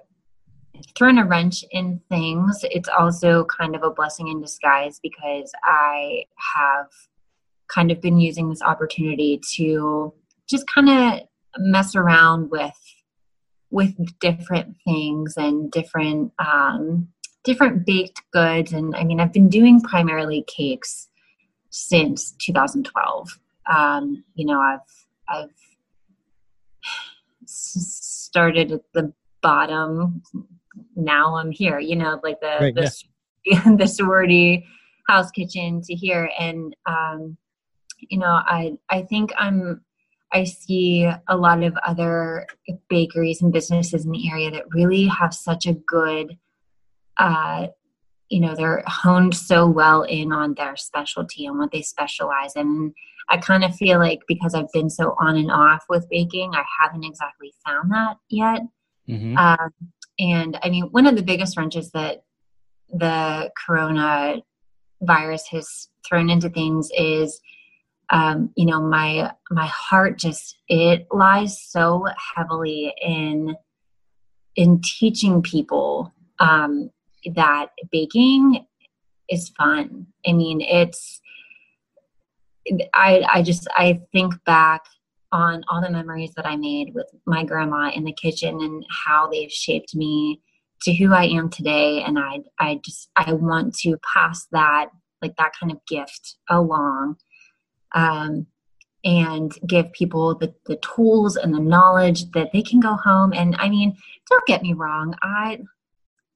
thrown 0.98 1.17
a 1.17 1.25
wrench 1.25 1.63
in 1.71 2.01
things, 2.09 2.59
it's 2.63 2.89
also 2.89 3.45
kind 3.45 3.75
of 3.75 3.83
a 3.83 3.89
blessing 3.89 4.27
in 4.27 4.41
disguise 4.41 5.00
because 5.01 5.51
I 5.63 6.25
have 6.55 6.88
kind 7.67 7.91
of 7.91 8.01
been 8.01 8.19
using 8.19 8.50
this 8.50 8.62
opportunity 8.62 9.39
to 9.55 10.13
just 10.50 10.65
kind 10.67 10.89
of 10.89 11.27
mess 11.57 11.95
around 11.95 12.50
with 12.50 12.74
with 13.71 13.93
different 14.19 14.75
things 14.83 15.36
and 15.38 15.71
different 15.71 16.33
um, 16.39 17.07
different 17.43 17.86
baked 17.86 18.21
goods. 18.31 18.74
And 18.74 18.95
i 18.95 19.03
mean 19.03 19.19
i've 19.19 19.33
been 19.33 19.50
doing 19.50 19.81
primarily 19.81 20.43
cakes 20.48 21.07
since 21.69 22.31
2012 22.39 23.39
um, 23.71 24.24
you 24.36 24.45
know 24.45 24.59
i've 24.59 24.79
i've 25.29 25.50
started 27.45 28.71
at 28.71 28.81
the 28.93 29.13
bottom 29.41 30.21
now 30.96 31.36
I'm 31.36 31.52
here, 31.52 31.80
you 31.80 31.96
know, 31.96 32.20
like 32.24 32.40
the 32.40 32.58
right, 32.60 32.76
the, 32.76 32.92
yeah. 33.46 33.64
the 33.78 33.88
sorority 33.88 34.66
house 35.08 35.32
kitchen 35.32 35.82
to 35.84 35.94
here. 35.94 36.30
And 36.40 36.76
um, 36.86 37.38
you 38.10 38.18
know, 38.18 38.42
I 38.46 38.74
I 38.90 39.04
think 39.04 39.32
I'm 39.38 39.82
I 40.32 40.44
see 40.44 41.10
a 41.28 41.38
lot 41.38 41.64
of 41.64 41.76
other 41.86 42.48
bakeries 42.90 43.42
and 43.42 43.52
businesses 43.52 44.06
in 44.06 44.12
the 44.12 44.30
area 44.30 44.52
that 44.52 44.74
really 44.74 45.06
have 45.08 45.34
such 45.34 45.66
a 45.66 45.74
good 45.74 46.38
uh, 47.18 47.68
you 48.30 48.40
know, 48.40 48.56
they're 48.56 48.84
honed 48.86 49.36
so 49.36 49.68
well 49.68 50.04
in 50.04 50.32
on 50.32 50.54
their 50.54 50.76
specialty 50.78 51.46
and 51.46 51.58
what 51.58 51.72
they 51.72 51.82
specialize 51.82 52.56
in. 52.56 52.94
I 53.28 53.38
kind 53.38 53.64
of 53.64 53.76
feel 53.76 54.00
like 54.00 54.20
because 54.28 54.56
I've 54.56 54.72
been 54.72 54.90
so 54.90 55.16
on 55.20 55.36
and 55.36 55.52
off 55.52 55.86
with 55.90 56.10
baking, 56.10 56.54
I 56.56 56.64
haven't 56.80 57.04
exactly 57.04 57.54
found 57.66 57.92
that 57.92 58.18
yet. 58.30 58.62
Mm-hmm. 59.08 59.38
Um, 59.38 59.72
and 60.20 60.60
I 60.62 60.70
mean, 60.70 60.84
one 60.92 61.08
of 61.08 61.16
the 61.16 61.24
biggest 61.24 61.58
wrenches 61.58 61.92
that 61.92 62.24
the 62.92 63.52
corona 63.66 64.42
virus 65.02 65.48
has 65.48 65.88
thrown 66.08 66.30
into 66.30 66.50
things 66.50 66.90
is 66.98 67.40
um, 68.10 68.52
you 68.56 68.66
know 68.66 68.82
my 68.82 69.32
my 69.52 69.68
heart 69.68 70.18
just 70.18 70.58
it 70.68 71.08
lies 71.12 71.62
so 71.62 72.06
heavily 72.36 72.94
in 73.02 73.56
in 74.56 74.82
teaching 74.84 75.42
people 75.42 76.14
um, 76.40 76.90
that 77.36 77.68
baking 77.92 78.66
is 79.30 79.50
fun. 79.50 80.08
I 80.28 80.34
mean 80.34 80.62
it's 80.62 81.22
i 82.94 83.24
i 83.34 83.42
just 83.42 83.68
i 83.76 84.00
think 84.12 84.34
back 84.44 84.82
on 85.31 85.63
all 85.69 85.81
the 85.81 85.91
memories 85.91 86.33
that 86.36 86.45
I 86.45 86.55
made 86.55 86.93
with 86.93 87.07
my 87.25 87.43
grandma 87.43 87.91
in 87.93 88.03
the 88.03 88.13
kitchen 88.13 88.59
and 88.62 88.86
how 88.89 89.29
they've 89.29 89.51
shaped 89.51 89.95
me 89.95 90.41
to 90.81 90.93
who 90.93 91.13
I 91.13 91.25
am 91.25 91.50
today. 91.50 92.01
And 92.03 92.17
I, 92.17 92.39
I 92.57 92.79
just, 92.83 93.09
I 93.15 93.33
want 93.33 93.75
to 93.79 93.98
pass 94.13 94.48
that, 94.51 94.88
like 95.21 95.36
that 95.38 95.51
kind 95.59 95.71
of 95.71 95.86
gift 95.88 96.38
along, 96.50 97.17
um, 97.93 98.48
and 99.03 99.53
give 99.67 99.91
people 99.93 100.36
the, 100.36 100.53
the 100.65 100.77
tools 100.77 101.36
and 101.36 101.53
the 101.53 101.59
knowledge 101.59 102.31
that 102.31 102.51
they 102.51 102.62
can 102.62 102.79
go 102.79 102.95
home. 102.95 103.33
And 103.33 103.55
I 103.57 103.69
mean, 103.69 103.95
don't 104.29 104.45
get 104.45 104.62
me 104.62 104.74
wrong. 104.74 105.15
I, 105.21 105.59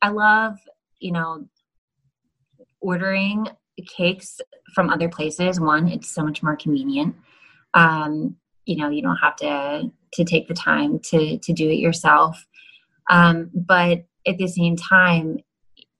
I 0.02 0.10
love, 0.10 0.58
you 1.00 1.12
know, 1.12 1.48
ordering 2.80 3.48
cakes 3.88 4.40
from 4.76 4.90
other 4.90 5.10
places. 5.10 5.60
One, 5.60 5.88
it's 5.88 6.10
so 6.10 6.24
much 6.24 6.44
more 6.44 6.56
convenient. 6.56 7.16
Um, 7.74 8.36
you 8.66 8.76
know 8.78 8.90
you 8.90 9.02
don't 9.02 9.18
have 9.18 9.36
to 9.36 9.92
to 10.14 10.24
take 10.24 10.48
the 10.48 10.54
time 10.54 11.00
to 11.00 11.38
to 11.40 11.54
do 11.54 11.70
it 11.70 11.80
yourself 11.80 12.46
um, 13.10 13.50
but 13.54 14.06
at 14.28 14.38
the 14.38 14.48
same 14.48 14.76
time 14.76 15.38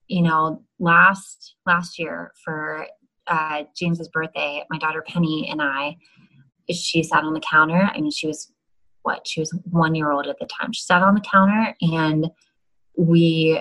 you 0.08 0.22
know 0.22 0.62
last 0.78 1.54
last 1.66 1.98
year 1.98 2.32
for 2.44 2.86
uh, 3.26 3.62
james's 3.76 4.08
birthday 4.08 4.64
my 4.70 4.78
daughter 4.78 5.02
penny 5.06 5.48
and 5.50 5.60
i 5.62 5.96
she 6.70 7.02
sat 7.02 7.24
on 7.24 7.34
the 7.34 7.40
counter 7.40 7.90
i 7.94 8.00
mean 8.00 8.10
she 8.10 8.26
was 8.26 8.50
what 9.02 9.26
she 9.26 9.40
was 9.40 9.54
one 9.70 9.94
year 9.94 10.10
old 10.10 10.26
at 10.26 10.38
the 10.38 10.46
time 10.46 10.72
she 10.72 10.82
sat 10.82 11.02
on 11.02 11.14
the 11.14 11.20
counter 11.20 11.74
and 11.80 12.30
we 12.96 13.60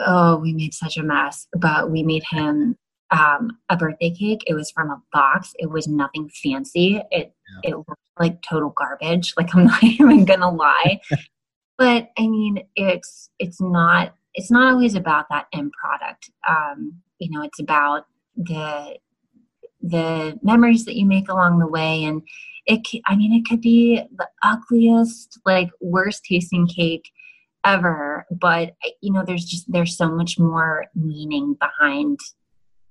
oh 0.00 0.36
we 0.36 0.52
made 0.52 0.74
such 0.74 0.96
a 0.96 1.02
mess 1.02 1.46
but 1.54 1.90
we 1.90 2.02
made 2.02 2.24
him 2.30 2.76
um, 3.10 3.58
a 3.68 3.76
birthday 3.76 4.10
cake. 4.10 4.42
It 4.46 4.54
was 4.54 4.70
from 4.70 4.90
a 4.90 5.00
box. 5.12 5.52
It 5.58 5.70
was 5.70 5.86
nothing 5.86 6.28
fancy. 6.42 7.00
It 7.10 7.32
yeah. 7.62 7.70
it 7.70 7.76
looked 7.76 8.00
like 8.18 8.42
total 8.42 8.74
garbage. 8.76 9.34
Like 9.36 9.54
I'm 9.54 9.64
not 9.66 9.82
even 9.82 10.24
gonna 10.24 10.50
lie. 10.50 11.00
but 11.78 12.10
I 12.18 12.28
mean, 12.28 12.64
it's 12.76 13.30
it's 13.38 13.60
not 13.60 14.14
it's 14.34 14.50
not 14.50 14.72
always 14.72 14.94
about 14.94 15.26
that 15.30 15.46
end 15.52 15.72
product. 15.72 16.30
Um, 16.48 17.00
you 17.18 17.30
know, 17.30 17.42
it's 17.42 17.60
about 17.60 18.06
the 18.36 18.96
the 19.80 20.38
memories 20.42 20.84
that 20.86 20.96
you 20.96 21.04
make 21.04 21.28
along 21.28 21.58
the 21.58 21.66
way 21.66 22.04
and 22.04 22.22
it 22.66 22.80
i 23.06 23.14
mean 23.14 23.34
it 23.34 23.46
could 23.46 23.60
be 23.60 24.02
the 24.16 24.28
ugliest 24.42 25.38
like 25.44 25.68
worst 25.80 26.24
tasting 26.24 26.66
cake 26.66 27.10
ever 27.64 28.26
but 28.30 28.74
you 29.02 29.12
know 29.12 29.22
there's 29.24 29.44
just 29.44 29.70
there's 29.70 29.96
so 29.96 30.08
much 30.08 30.38
more 30.38 30.86
meaning 30.94 31.54
behind 31.60 32.18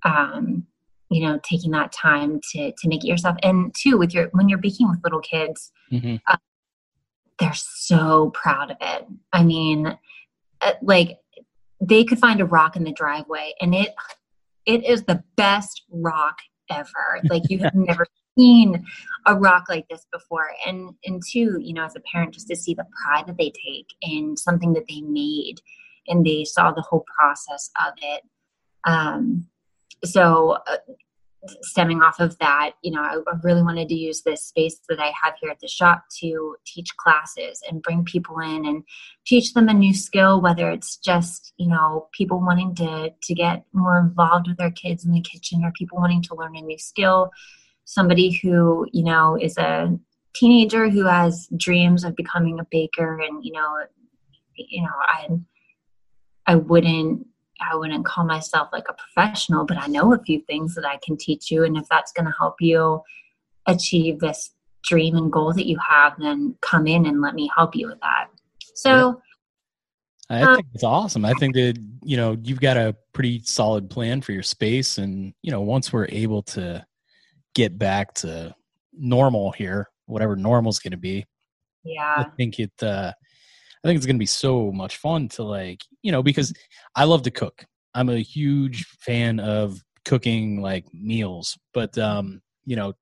um, 0.04 0.66
you 1.10 1.26
know 1.26 1.38
taking 1.42 1.70
that 1.72 1.92
time 1.92 2.40
to 2.52 2.72
to 2.72 2.88
make 2.88 3.04
it 3.04 3.08
yourself. 3.08 3.36
And 3.42 3.74
two 3.74 3.98
with 3.98 4.14
your 4.14 4.28
when 4.32 4.48
you're 4.48 4.58
baking 4.58 4.88
with 4.88 5.00
little 5.04 5.20
kids 5.20 5.72
mm-hmm. 5.92 6.16
uh, 6.26 6.36
they're 7.38 7.52
so 7.54 8.30
proud 8.30 8.70
of 8.70 8.76
it. 8.80 9.06
I 9.32 9.42
mean 9.42 9.98
uh, 10.60 10.72
like 10.82 11.18
they 11.80 12.04
could 12.04 12.18
find 12.18 12.40
a 12.40 12.46
rock 12.46 12.76
in 12.76 12.84
the 12.84 12.92
driveway 12.92 13.52
and 13.60 13.74
it 13.74 13.94
it 14.66 14.84
is 14.84 15.04
the 15.04 15.22
best 15.36 15.82
rock 15.90 16.38
ever. 16.70 17.20
Like 17.28 17.50
you 17.50 17.58
have 17.58 17.74
never 17.74 18.06
seen 18.38 18.84
a 19.26 19.34
rock 19.34 19.64
like 19.68 19.86
this 19.88 20.06
before. 20.12 20.50
And 20.66 20.94
and 21.04 21.22
two 21.30 21.58
you 21.60 21.74
know 21.74 21.84
as 21.84 21.96
a 21.96 22.00
parent 22.12 22.34
just 22.34 22.48
to 22.48 22.56
see 22.56 22.74
the 22.74 22.86
pride 23.02 23.26
that 23.26 23.36
they 23.36 23.50
take 23.50 23.88
in 24.02 24.36
something 24.36 24.72
that 24.72 24.84
they 24.88 25.00
made 25.00 25.60
and 26.06 26.24
they 26.24 26.44
saw 26.44 26.70
the 26.70 26.82
whole 26.82 27.04
process 27.16 27.70
of 27.86 27.94
it 28.02 28.22
um 28.84 29.46
so 30.04 30.58
uh, 30.68 30.76
stemming 31.62 32.02
off 32.02 32.20
of 32.20 32.38
that, 32.38 32.72
you 32.82 32.90
know, 32.90 33.02
I, 33.02 33.16
I, 33.16 33.36
really 33.42 33.62
wanted 33.62 33.88
to 33.88 33.94
use 33.94 34.22
this 34.22 34.44
space 34.44 34.80
that 34.88 34.98
I 34.98 35.12
have 35.22 35.34
here 35.40 35.50
at 35.50 35.60
the 35.60 35.68
shop 35.68 36.04
to 36.20 36.56
teach 36.64 36.96
classes 36.96 37.62
and 37.68 37.82
bring 37.82 38.04
people 38.04 38.38
in 38.40 38.66
and 38.66 38.82
teach 39.26 39.52
them 39.52 39.68
a 39.68 39.74
new 39.74 39.94
skill, 39.94 40.40
whether 40.40 40.70
it's 40.70 40.96
just, 40.96 41.52
you 41.58 41.68
know, 41.68 42.08
people 42.12 42.40
wanting 42.40 42.74
to, 42.76 43.12
to 43.22 43.34
get 43.34 43.64
more 43.72 43.98
involved 43.98 44.48
with 44.48 44.56
their 44.56 44.70
kids 44.70 45.04
in 45.04 45.12
the 45.12 45.20
kitchen 45.20 45.64
or 45.64 45.72
people 45.72 45.98
wanting 45.98 46.22
to 46.22 46.34
learn 46.34 46.56
a 46.56 46.62
new 46.62 46.78
skill, 46.78 47.30
somebody 47.84 48.30
who, 48.30 48.86
you 48.92 49.04
know, 49.04 49.36
is 49.40 49.58
a 49.58 49.90
teenager 50.34 50.88
who 50.88 51.04
has 51.04 51.48
dreams 51.56 52.04
of 52.04 52.16
becoming 52.16 52.58
a 52.58 52.66
baker 52.70 53.20
and, 53.20 53.44
you 53.44 53.52
know, 53.52 53.76
you 54.56 54.82
know, 54.82 54.88
I, 55.00 55.28
I 56.46 56.54
wouldn't 56.56 57.26
I 57.70 57.76
wouldn't 57.76 58.04
call 58.04 58.24
myself 58.24 58.68
like 58.72 58.86
a 58.88 58.94
professional, 58.94 59.64
but 59.64 59.78
I 59.78 59.86
know 59.86 60.12
a 60.12 60.18
few 60.18 60.40
things 60.42 60.74
that 60.74 60.86
I 60.86 60.98
can 61.04 61.16
teach 61.16 61.50
you. 61.50 61.64
And 61.64 61.76
if 61.76 61.88
that's 61.88 62.12
going 62.12 62.26
to 62.26 62.34
help 62.38 62.56
you 62.60 63.02
achieve 63.66 64.20
this 64.20 64.50
dream 64.84 65.16
and 65.16 65.32
goal 65.32 65.52
that 65.54 65.66
you 65.66 65.78
have, 65.78 66.14
then 66.18 66.56
come 66.60 66.86
in 66.86 67.06
and 67.06 67.20
let 67.20 67.34
me 67.34 67.50
help 67.56 67.74
you 67.74 67.88
with 67.88 68.00
that. 68.00 68.28
So, 68.74 69.20
I 70.30 70.42
um, 70.42 70.56
think 70.56 70.66
it's 70.74 70.84
awesome. 70.84 71.24
I 71.24 71.34
think 71.34 71.54
that, 71.54 71.76
you 72.02 72.16
know, 72.16 72.36
you've 72.42 72.60
got 72.60 72.76
a 72.76 72.96
pretty 73.12 73.40
solid 73.44 73.90
plan 73.90 74.20
for 74.20 74.32
your 74.32 74.42
space. 74.42 74.98
And, 74.98 75.34
you 75.42 75.50
know, 75.50 75.60
once 75.60 75.92
we're 75.92 76.08
able 76.08 76.42
to 76.42 76.84
get 77.54 77.78
back 77.78 78.14
to 78.14 78.54
normal 78.92 79.52
here, 79.52 79.88
whatever 80.06 80.34
normal 80.34 80.70
is 80.70 80.78
going 80.78 80.92
to 80.92 80.96
be, 80.96 81.26
yeah, 81.84 82.14
I 82.16 82.24
think 82.36 82.58
it, 82.58 82.72
uh, 82.82 83.12
I 83.84 83.88
think 83.88 83.98
it's 83.98 84.06
going 84.06 84.16
to 84.16 84.20
be 84.20 84.26
so 84.26 84.72
much 84.72 84.96
fun 84.96 85.28
to 85.30 85.42
like, 85.42 85.82
you 86.02 86.10
know, 86.10 86.22
because 86.22 86.54
I 86.96 87.04
love 87.04 87.22
to 87.22 87.30
cook. 87.30 87.66
I'm 87.94 88.08
a 88.08 88.18
huge 88.18 88.86
fan 89.00 89.38
of 89.38 89.78
cooking 90.06 90.62
like 90.62 90.86
meals, 90.94 91.58
but 91.74 91.96
um, 91.98 92.40
you 92.64 92.76
know, 92.76 92.94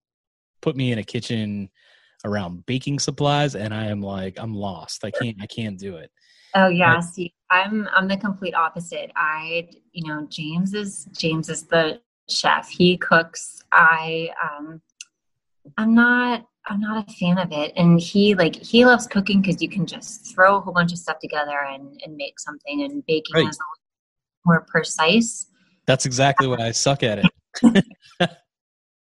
put 0.61 0.75
me 0.75 0.91
in 0.91 0.99
a 0.99 1.05
kitchen 1.05 1.71
around 2.25 2.67
baking 2.67 2.99
supplies 2.99 3.55
and 3.55 3.73
I 3.73 3.87
am 3.87 4.01
like 4.01 4.39
I'm 4.39 4.55
lost. 4.55 5.05
I 5.05 5.11
can't 5.11 5.37
I 5.41 5.47
can't 5.47 5.79
do 5.79 5.97
it. 5.97 6.11
Oh 6.55 6.69
yeah, 6.69 7.01
see, 7.01 7.33
I'm 7.51 7.89
I'm 7.95 8.09
the 8.09 8.17
complete 8.17 8.55
opposite. 8.55 9.13
I 9.17 9.69
you 9.93 10.09
know, 10.09 10.27
James 10.29 10.75
is 10.75 11.07
James 11.13 11.49
is 11.49 11.65
the 11.65 12.01
chef. 12.29 12.69
He 12.69 12.97
cooks. 12.97 13.63
I 13.73 14.31
um 14.43 14.83
I'm 15.79 15.95
not 15.95 16.47
I'm 16.67 16.81
not 16.81 17.09
a 17.09 17.13
fan 17.13 17.39
of 17.39 17.51
it. 17.53 17.73
And 17.77 18.01
he 18.01 18.35
like 18.35 18.57
he 18.57 18.85
loves 18.85 19.07
cooking 19.07 19.41
because 19.41 19.61
you 19.61 19.69
can 19.69 19.87
just 19.87 20.33
throw 20.35 20.57
a 20.57 20.61
whole 20.61 20.73
bunch 20.73 20.93
of 20.93 20.99
stuff 20.99 21.19
together 21.19 21.59
and, 21.69 22.01
and 22.05 22.17
make 22.17 22.39
something. 22.39 22.83
And 22.83 23.05
baking 23.07 23.49
is 23.49 23.59
more 24.45 24.65
precise. 24.69 25.47
That's 25.87 26.07
exactly 26.07 26.47
why 26.47 26.59
I 26.59 26.71
suck 26.71 27.03
at 27.03 27.21
it. 27.25 27.85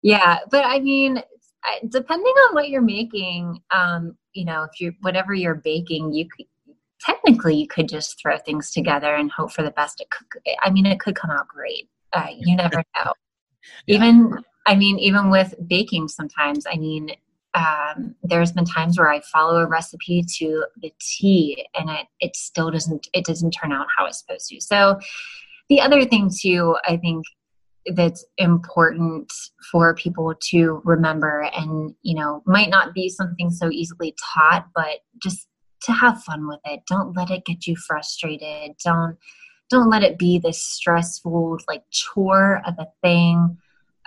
yeah, 0.01 0.39
but 0.49 0.65
I 0.65 0.79
mean, 0.79 1.21
depending 1.89 2.33
on 2.47 2.55
what 2.55 2.69
you're 2.69 2.81
making, 2.81 3.61
um, 3.71 4.17
you 4.33 4.45
know, 4.45 4.63
if 4.63 4.81
you're 4.81 4.93
whatever 5.01 5.33
you're 5.33 5.55
baking, 5.55 6.13
you 6.13 6.27
could 6.27 6.47
technically 6.99 7.55
you 7.55 7.67
could 7.67 7.87
just 7.87 8.19
throw 8.19 8.37
things 8.37 8.71
together 8.71 9.13
and 9.15 9.31
hope 9.31 9.51
for 9.51 9.61
the 9.61 9.71
best. 9.71 10.01
It 10.01 10.07
could, 10.09 10.41
I 10.63 10.71
mean, 10.71 10.85
it 10.85 10.99
could 10.99 11.15
come 11.15 11.31
out 11.31 11.47
great. 11.47 11.89
Uh, 12.13 12.27
you 12.35 12.55
never 12.55 12.77
know. 12.97 13.13
yeah. 13.85 13.95
Even 13.95 14.33
I 14.65 14.75
mean, 14.75 14.97
even 14.97 15.29
with 15.29 15.53
baking, 15.67 16.07
sometimes 16.07 16.65
I 16.71 16.77
mean, 16.77 17.11
um, 17.55 18.15
there's 18.21 18.51
been 18.51 18.65
times 18.65 18.99
where 18.99 19.09
I 19.09 19.21
follow 19.21 19.57
a 19.57 19.67
recipe 19.67 20.23
to 20.37 20.65
the 20.81 20.91
T 20.99 21.65
and 21.73 21.89
it, 21.89 22.07
it 22.19 22.35
still 22.35 22.69
doesn't 22.69 23.07
it 23.13 23.25
doesn't 23.25 23.51
turn 23.51 23.71
out 23.71 23.87
how 23.97 24.05
it's 24.05 24.19
supposed 24.19 24.49
to. 24.49 24.59
So 24.59 24.99
the 25.69 25.81
other 25.81 26.05
thing 26.05 26.29
too, 26.29 26.75
I 26.85 26.97
think 26.97 27.25
that's 27.93 28.25
important 28.37 29.31
for 29.71 29.95
people 29.95 30.33
to 30.41 30.81
remember 30.83 31.49
and 31.55 31.93
you 32.01 32.15
know 32.15 32.41
might 32.45 32.69
not 32.69 32.95
be 32.95 33.07
something 33.09 33.51
so 33.51 33.69
easily 33.69 34.15
taught 34.33 34.67
but 34.73 35.01
just 35.21 35.47
to 35.81 35.91
have 35.91 36.23
fun 36.23 36.47
with 36.47 36.59
it 36.65 36.81
don't 36.89 37.15
let 37.15 37.29
it 37.29 37.45
get 37.45 37.67
you 37.67 37.75
frustrated 37.75 38.71
don't 38.83 39.17
don't 39.69 39.89
let 39.91 40.01
it 40.01 40.17
be 40.17 40.39
this 40.39 40.63
stressful 40.63 41.59
like 41.67 41.83
chore 41.91 42.59
of 42.65 42.73
a 42.79 42.87
thing 43.03 43.55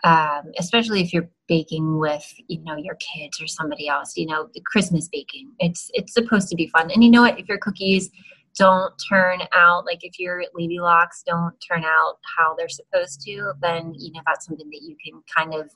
um, 0.03 0.43
especially 0.59 1.01
if 1.01 1.13
you're 1.13 1.31
baking 1.49 1.99
with 1.99 2.35
you 2.47 2.61
know 2.61 2.77
your 2.77 2.97
kids 2.97 3.41
or 3.41 3.47
somebody 3.47 3.89
else 3.89 4.17
you 4.17 4.27
know 4.27 4.49
the 4.55 4.63
christmas 4.71 5.09
baking. 5.09 5.51
It's 5.59 5.91
it's 5.95 6.13
supposed 6.13 6.49
to 6.49 6.57
be 6.57 6.69
fun. 6.69 6.91
And 6.91 7.03
you 7.03 7.11
know 7.11 7.23
what? 7.23 7.39
If 7.39 7.49
your 7.49 7.59
cookies 7.59 8.11
don't 8.57 8.93
turn 9.09 9.41
out 9.53 9.85
like 9.87 10.01
if 10.03 10.19
your 10.19 10.43
lady 10.55 10.81
locks 10.81 11.23
don't 11.25 11.55
turn 11.61 11.85
out 11.85 12.17
how 12.37 12.55
they're 12.57 12.69
supposed 12.69 13.21
to 13.21 13.53
then 13.61 13.95
you 13.97 14.11
know 14.13 14.21
that's 14.27 14.47
something 14.47 14.69
that 14.69 14.83
you 14.83 14.97
can 15.05 15.23
kind 15.35 15.55
of 15.55 15.71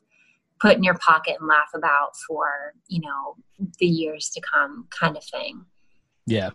put 0.60 0.76
in 0.76 0.82
your 0.82 0.94
pocket 0.94 1.36
and 1.38 1.48
laugh 1.48 1.70
about 1.74 2.16
for 2.26 2.74
you 2.88 3.00
know 3.00 3.36
the 3.78 3.86
years 3.86 4.30
to 4.30 4.40
come 4.40 4.86
kind 4.98 5.16
of 5.16 5.24
thing. 5.24 5.64
Yeah. 6.26 6.50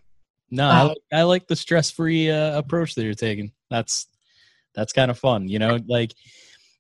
No 0.50 0.96
but, 1.10 1.18
I, 1.18 1.22
I 1.22 1.24
like 1.24 1.48
the 1.48 1.58
stress-free 1.58 2.32
uh, 2.32 2.58
approach 2.58 2.96
that 2.96 3.04
you're 3.04 3.14
taking. 3.14 3.52
That's 3.70 4.08
that's 4.76 4.94
kind 4.94 5.10
of 5.10 5.18
fun 5.18 5.48
you 5.48 5.60
know 5.60 5.80
like 5.88 6.14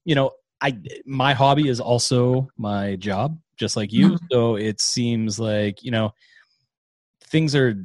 you 0.06 0.14
know 0.14 0.32
I 0.62 0.78
my 1.06 1.34
hobby 1.34 1.70
is 1.70 1.80
also 1.80 2.50
my 2.58 2.96
job, 2.96 3.38
just 3.58 3.76
like 3.76 3.92
you. 3.92 4.12
Mm-hmm. 4.12 4.26
So 4.32 4.56
it 4.56 4.82
seems 4.82 5.40
like 5.40 5.84
you 5.84 5.92
know 5.92 6.14
things 7.30 7.56
are 7.56 7.76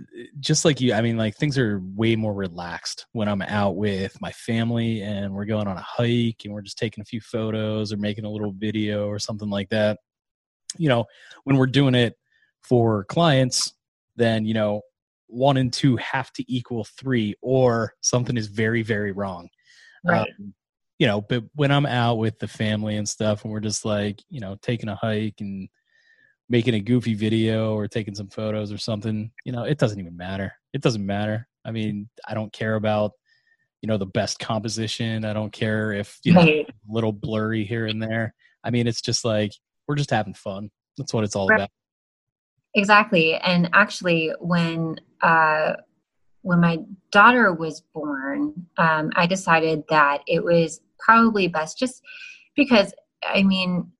just 0.40 0.64
like 0.64 0.80
you. 0.80 0.94
I 0.94 1.00
mean, 1.02 1.16
like 1.16 1.36
things 1.36 1.58
are 1.58 1.82
way 1.94 2.16
more 2.16 2.32
relaxed 2.32 3.06
when 3.12 3.28
I'm 3.28 3.42
out 3.42 3.76
with 3.76 4.20
my 4.20 4.30
family 4.32 5.02
and 5.02 5.34
we're 5.34 5.44
going 5.44 5.66
on 5.66 5.76
a 5.76 5.82
hike 5.82 6.42
and 6.44 6.54
we're 6.54 6.62
just 6.62 6.78
taking 6.78 7.02
a 7.02 7.04
few 7.04 7.20
photos 7.20 7.92
or 7.92 7.96
making 7.96 8.24
a 8.24 8.30
little 8.30 8.52
video 8.52 9.08
or 9.08 9.18
something 9.18 9.50
like 9.50 9.68
that. 9.70 9.98
You 10.78 10.88
know, 10.88 11.04
when 11.44 11.56
we're 11.56 11.66
doing 11.66 11.94
it 11.94 12.16
for 12.62 13.04
clients, 13.04 13.74
then 14.16 14.44
you 14.44 14.54
know 14.54 14.82
one 15.26 15.56
and 15.56 15.72
two 15.72 15.96
have 15.96 16.32
to 16.34 16.44
equal 16.52 16.84
three, 16.84 17.34
or 17.42 17.94
something 18.00 18.36
is 18.36 18.46
very 18.46 18.82
very 18.82 19.12
wrong. 19.12 19.48
Right. 20.04 20.28
Um, 20.40 20.54
you 21.02 21.08
know, 21.08 21.20
but 21.20 21.42
when 21.56 21.72
I'm 21.72 21.84
out 21.84 22.18
with 22.18 22.38
the 22.38 22.46
family 22.46 22.96
and 22.96 23.08
stuff, 23.08 23.42
and 23.42 23.52
we're 23.52 23.58
just 23.58 23.84
like, 23.84 24.22
you 24.28 24.38
know, 24.38 24.56
taking 24.62 24.88
a 24.88 24.94
hike 24.94 25.40
and 25.40 25.68
making 26.48 26.74
a 26.74 26.78
goofy 26.80 27.14
video 27.14 27.74
or 27.74 27.88
taking 27.88 28.14
some 28.14 28.28
photos 28.28 28.70
or 28.70 28.78
something, 28.78 29.32
you 29.44 29.50
know, 29.50 29.64
it 29.64 29.78
doesn't 29.78 29.98
even 29.98 30.16
matter. 30.16 30.52
It 30.72 30.80
doesn't 30.80 31.04
matter. 31.04 31.48
I 31.64 31.72
mean, 31.72 32.08
I 32.28 32.34
don't 32.34 32.52
care 32.52 32.76
about, 32.76 33.14
you 33.80 33.88
know, 33.88 33.96
the 33.96 34.06
best 34.06 34.38
composition. 34.38 35.24
I 35.24 35.32
don't 35.32 35.52
care 35.52 35.90
if, 35.92 36.20
you 36.22 36.34
know, 36.34 36.42
right. 36.42 36.68
a 36.68 36.72
little 36.88 37.10
blurry 37.10 37.64
here 37.64 37.86
and 37.86 38.00
there. 38.00 38.32
I 38.62 38.70
mean, 38.70 38.86
it's 38.86 39.02
just 39.02 39.24
like, 39.24 39.50
we're 39.88 39.96
just 39.96 40.10
having 40.10 40.34
fun. 40.34 40.70
That's 40.98 41.12
what 41.12 41.24
it's 41.24 41.34
all 41.34 41.48
right. 41.48 41.62
about. 41.62 41.70
Exactly. 42.76 43.34
And 43.34 43.70
actually, 43.72 44.32
when, 44.38 45.00
uh, 45.20 45.72
when 46.42 46.60
my 46.60 46.78
daughter 47.10 47.52
was 47.52 47.82
born, 47.92 48.66
um, 48.76 49.10
I 49.16 49.26
decided 49.26 49.82
that 49.88 50.22
it 50.28 50.44
was 50.44 50.80
probably 51.04 51.48
best 51.48 51.78
just 51.78 52.02
because 52.56 52.94
I 53.22 53.42
mean 53.42 53.90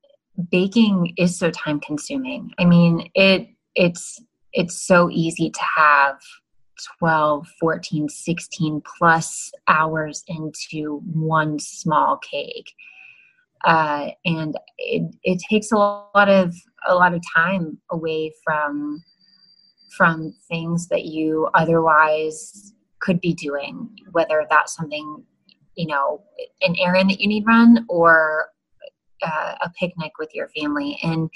baking 0.51 1.13
is 1.17 1.37
so 1.37 1.51
time 1.51 1.79
consuming. 1.79 2.51
I 2.59 2.65
mean 2.65 3.09
it 3.15 3.49
it's 3.75 4.21
it's 4.53 4.85
so 4.85 5.09
easy 5.09 5.49
to 5.49 5.61
have 5.75 6.19
12, 6.99 7.47
14, 7.59 8.09
16 8.09 8.81
plus 8.97 9.51
hours 9.67 10.23
into 10.27 11.01
one 11.05 11.59
small 11.59 12.17
cake. 12.17 12.71
Uh, 13.65 14.09
and 14.25 14.55
it, 14.77 15.15
it 15.23 15.41
takes 15.49 15.71
a 15.71 15.77
lot 15.77 16.29
of 16.29 16.53
a 16.87 16.93
lot 16.93 17.13
of 17.13 17.21
time 17.33 17.77
away 17.91 18.31
from 18.43 19.01
from 19.95 20.33
things 20.49 20.87
that 20.87 21.05
you 21.05 21.47
otherwise 21.53 22.73
could 22.99 23.21
be 23.21 23.33
doing 23.33 23.89
whether 24.11 24.45
that's 24.49 24.75
something 24.75 25.23
you 25.75 25.87
know 25.87 26.23
an 26.61 26.75
errand 26.79 27.09
that 27.09 27.19
you 27.19 27.27
need 27.27 27.45
run 27.45 27.85
or 27.89 28.47
uh, 29.21 29.55
a 29.61 29.69
picnic 29.79 30.11
with 30.19 30.29
your 30.33 30.49
family 30.49 30.97
and 31.03 31.29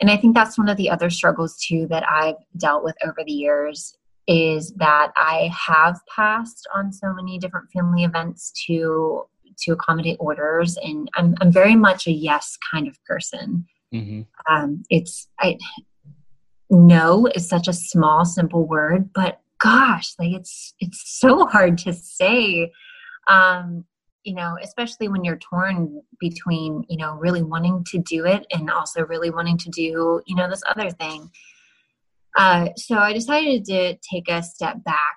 and 0.00 0.10
i 0.10 0.16
think 0.16 0.34
that's 0.34 0.58
one 0.58 0.68
of 0.68 0.76
the 0.76 0.90
other 0.90 1.10
struggles 1.10 1.56
too 1.58 1.86
that 1.88 2.04
i've 2.08 2.36
dealt 2.56 2.84
with 2.84 2.96
over 3.04 3.22
the 3.26 3.32
years 3.32 3.96
is 4.26 4.72
that 4.74 5.12
i 5.16 5.50
have 5.54 5.98
passed 6.14 6.66
on 6.74 6.92
so 6.92 7.12
many 7.12 7.38
different 7.38 7.70
family 7.70 8.04
events 8.04 8.52
to 8.66 9.24
to 9.58 9.72
accommodate 9.72 10.16
orders 10.20 10.76
and 10.82 11.08
i'm, 11.16 11.34
I'm 11.40 11.52
very 11.52 11.76
much 11.76 12.06
a 12.06 12.12
yes 12.12 12.56
kind 12.72 12.88
of 12.88 13.02
person 13.04 13.66
mm-hmm. 13.92 14.22
um, 14.52 14.82
it's 14.88 15.28
i 15.40 15.56
no 16.70 17.26
is 17.34 17.48
such 17.48 17.68
a 17.68 17.72
small 17.72 18.24
simple 18.24 18.66
word 18.66 19.10
but 19.14 19.40
gosh, 19.58 20.14
like 20.18 20.32
it's 20.32 20.74
it's 20.80 21.02
so 21.18 21.46
hard 21.46 21.78
to 21.78 21.92
say. 21.92 22.72
Um, 23.28 23.84
you 24.24 24.34
know, 24.34 24.56
especially 24.62 25.08
when 25.08 25.24
you're 25.24 25.38
torn 25.38 26.02
between, 26.20 26.84
you 26.88 26.98
know, 26.98 27.14
really 27.14 27.42
wanting 27.42 27.84
to 27.84 27.98
do 27.98 28.26
it 28.26 28.46
and 28.50 28.70
also 28.70 29.06
really 29.06 29.30
wanting 29.30 29.56
to 29.58 29.70
do, 29.70 30.20
you 30.26 30.36
know, 30.36 30.50
this 30.50 30.62
other 30.68 30.90
thing. 30.90 31.30
Uh, 32.36 32.68
so 32.76 32.96
I 32.96 33.12
decided 33.12 33.64
to 33.66 33.96
take 33.96 34.28
a 34.28 34.42
step 34.42 34.82
back 34.84 35.16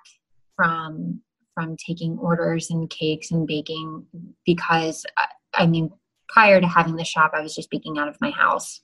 from 0.56 1.20
from 1.54 1.76
taking 1.76 2.16
orders 2.18 2.70
and 2.70 2.88
cakes 2.88 3.30
and 3.30 3.46
baking 3.46 4.06
because 4.46 5.04
I, 5.18 5.26
I 5.54 5.66
mean 5.66 5.90
prior 6.28 6.60
to 6.60 6.66
having 6.66 6.96
the 6.96 7.04
shop 7.04 7.32
I 7.34 7.42
was 7.42 7.54
just 7.54 7.70
baking 7.70 7.98
out 7.98 8.08
of 8.08 8.16
my 8.20 8.30
house. 8.30 8.80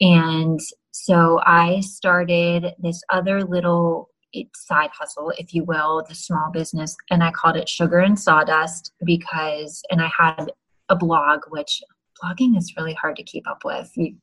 And 0.00 0.58
so 0.92 1.40
I 1.44 1.80
started 1.80 2.72
this 2.78 3.02
other 3.10 3.44
little 3.44 4.09
side 4.56 4.90
hustle, 4.92 5.32
if 5.38 5.54
you 5.54 5.64
will, 5.64 6.04
the 6.08 6.14
small 6.14 6.50
business, 6.52 6.96
and 7.10 7.22
I 7.22 7.30
called 7.30 7.56
it 7.56 7.68
Sugar 7.68 7.98
and 7.98 8.18
Sawdust 8.18 8.92
because, 9.04 9.82
and 9.90 10.00
I 10.00 10.10
had 10.16 10.52
a 10.88 10.96
blog, 10.96 11.40
which 11.48 11.82
blogging 12.22 12.56
is 12.56 12.74
really 12.76 12.94
hard 12.94 13.16
to 13.16 13.22
keep 13.22 13.48
up 13.48 13.64
with. 13.64 13.90
You, 13.96 14.16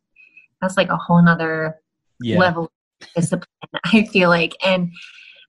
that's 0.62 0.78
like 0.78 0.90
a 0.90 0.98
whole 0.98 1.22
nother 1.22 1.80
yeah. 2.20 2.40
level 2.40 2.72
discipline, 3.16 3.48
I 3.86 4.06
feel 4.06 4.30
like. 4.30 4.56
And 4.64 4.92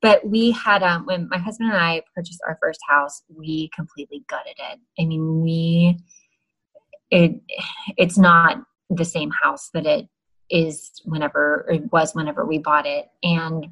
but 0.01 0.27
we 0.27 0.53
had 0.53 0.83
um 0.83 1.07
when 1.07 1.29
my 1.29 1.39
husband 1.39 1.71
and 1.71 1.81
I 1.81 2.03
purchased 2.15 2.41
our 2.47 2.59
first 2.61 2.81
house, 2.89 3.23
we 3.29 3.71
completely 3.75 4.25
gutted 4.29 4.57
it. 4.59 4.79
I 5.01 5.05
mean, 5.05 5.41
we 5.43 5.99
it 7.11 7.41
it's 7.97 8.19
not 8.19 8.63
the 8.91 9.05
same 9.05 9.31
house 9.43 9.71
that 9.75 9.87
it 9.87 10.09
is 10.51 10.93
whenever 11.05 11.67
it 11.71 11.93
was 11.93 12.15
whenever 12.15 12.47
we 12.47 12.59
bought 12.59 12.87
it. 12.87 13.07
And 13.23 13.69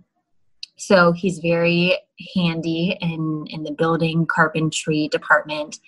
so 0.76 1.12
he's 1.12 1.38
very 1.38 1.98
handy 2.34 2.96
in 3.00 3.46
in 3.48 3.62
the 3.62 3.72
building 3.72 4.26
carpentry 4.26 5.08
department. 5.08 5.80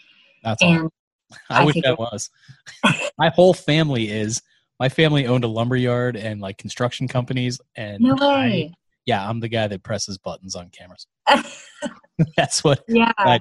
That's 0.43 0.63
and 0.63 0.91
I, 1.51 1.63
I 1.63 1.65
wish 1.65 1.77
that 1.83 1.99
was. 1.99 2.31
my 3.19 3.29
whole 3.31 3.55
family 3.55 4.11
is. 4.11 4.43
My 4.81 4.89
family 4.89 5.27
owned 5.27 5.43
a 5.43 5.49
lumber 5.49 5.75
yard 5.75 6.15
and 6.15 6.41
like 6.41 6.57
construction 6.57 7.09
companies, 7.09 7.61
and 7.77 8.01
no 8.01 8.15
way. 8.15 8.71
I, 8.73 8.75
yeah, 9.07 9.29
I'm 9.29 9.41
the 9.41 9.49
guy 9.49 9.67
that 9.67 9.83
presses 9.83 10.19
buttons 10.19 10.55
on 10.55 10.71
cameras. 10.71 11.07
That's 12.37 12.63
what. 12.63 12.85
Yeah. 12.87 13.11
I, 13.19 13.41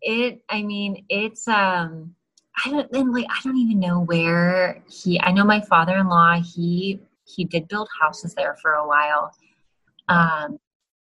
it. 0.00 0.42
I 0.48 0.62
mean, 0.62 1.04
it's 1.08 1.48
um. 1.48 2.14
I 2.64 2.70
don't 2.70 2.92
then 2.92 3.12
like 3.12 3.26
I 3.28 3.40
don't 3.42 3.56
even 3.56 3.80
know 3.80 4.02
where 4.02 4.80
he. 4.88 5.20
I 5.20 5.32
know 5.32 5.42
my 5.42 5.60
father-in-law. 5.60 6.42
He 6.42 7.00
he 7.24 7.44
did 7.44 7.66
build 7.66 7.88
houses 8.00 8.34
there 8.34 8.56
for 8.62 8.74
a 8.74 8.86
while, 8.86 9.34
um, 10.08 10.58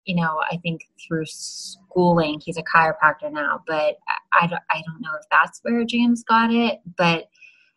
you 0.05 0.15
know, 0.15 0.41
I 0.51 0.57
think 0.57 0.83
through 1.07 1.27
schooling, 1.27 2.41
he's 2.43 2.57
a 2.57 2.63
chiropractor 2.63 3.31
now, 3.31 3.63
but 3.67 3.97
I, 4.09 4.43
I, 4.43 4.47
don't, 4.47 4.63
I 4.71 4.83
don't 4.87 5.01
know 5.01 5.15
if 5.19 5.27
that's 5.31 5.61
where 5.63 5.85
James 5.85 6.25
got 6.25 6.53
it, 6.53 6.81
but 6.97 7.27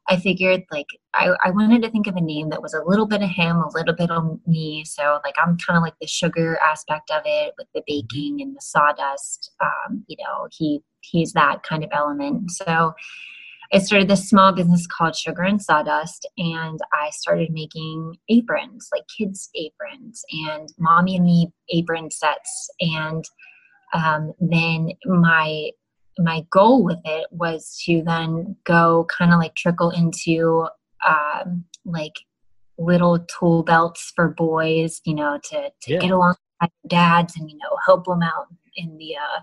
I 0.07 0.17
figured 0.17 0.63
like 0.71 0.87
I, 1.13 1.29
I 1.43 1.51
wanted 1.51 1.83
to 1.83 1.89
think 1.89 2.07
of 2.07 2.15
a 2.15 2.21
name 2.21 2.49
that 2.49 2.61
was 2.61 2.73
a 2.73 2.83
little 2.83 3.05
bit 3.05 3.21
of 3.21 3.29
him, 3.29 3.57
a 3.57 3.71
little 3.73 3.93
bit 3.93 4.09
of 4.09 4.39
me. 4.47 4.83
So 4.83 5.19
like 5.23 5.35
I'm 5.37 5.57
kind 5.57 5.77
of 5.77 5.83
like 5.83 5.93
the 6.01 6.07
sugar 6.07 6.57
aspect 6.57 7.11
of 7.11 7.21
it 7.25 7.53
with 7.57 7.67
the 7.73 7.81
mm-hmm. 7.81 8.07
baking 8.07 8.41
and 8.41 8.55
the 8.55 8.61
sawdust. 8.61 9.51
Um, 9.61 10.03
you 10.07 10.17
know, 10.19 10.47
he 10.51 10.81
he's 11.01 11.33
that 11.33 11.63
kind 11.63 11.83
of 11.83 11.91
element. 11.93 12.51
So 12.51 12.93
I 13.73 13.79
started 13.79 14.09
this 14.09 14.27
small 14.27 14.51
business 14.51 14.85
called 14.85 15.15
Sugar 15.15 15.43
and 15.43 15.61
Sawdust, 15.61 16.27
and 16.37 16.79
I 16.93 17.09
started 17.11 17.51
making 17.51 18.17
aprons, 18.29 18.89
like 18.91 19.03
kids' 19.17 19.49
aprons, 19.55 20.23
and 20.49 20.67
mommy 20.77 21.15
and 21.15 21.25
me 21.25 21.51
apron 21.69 22.11
sets. 22.11 22.69
And 22.81 23.23
um, 23.93 24.33
then 24.39 24.91
my 25.05 25.71
my 26.19 26.45
goal 26.51 26.83
with 26.83 26.99
it 27.05 27.27
was 27.31 27.81
to 27.85 28.03
then 28.05 28.57
go 28.65 29.07
kind 29.17 29.31
of 29.31 29.39
like 29.39 29.55
trickle 29.55 29.91
into 29.91 30.67
um, 31.07 31.63
like 31.85 32.13
little 32.77 33.19
tool 33.39 33.63
belts 33.63 34.11
for 34.15 34.29
boys, 34.29 35.01
you 35.05 35.15
know, 35.15 35.39
to, 35.45 35.69
to 35.81 35.93
yeah. 35.93 35.99
get 35.99 36.11
along 36.11 36.35
with 36.61 36.71
dads 36.87 37.37
and 37.37 37.49
you 37.49 37.57
know 37.57 37.77
help 37.85 38.05
them 38.05 38.21
out 38.21 38.47
in 38.75 38.97
the 38.97 39.15
uh, 39.15 39.41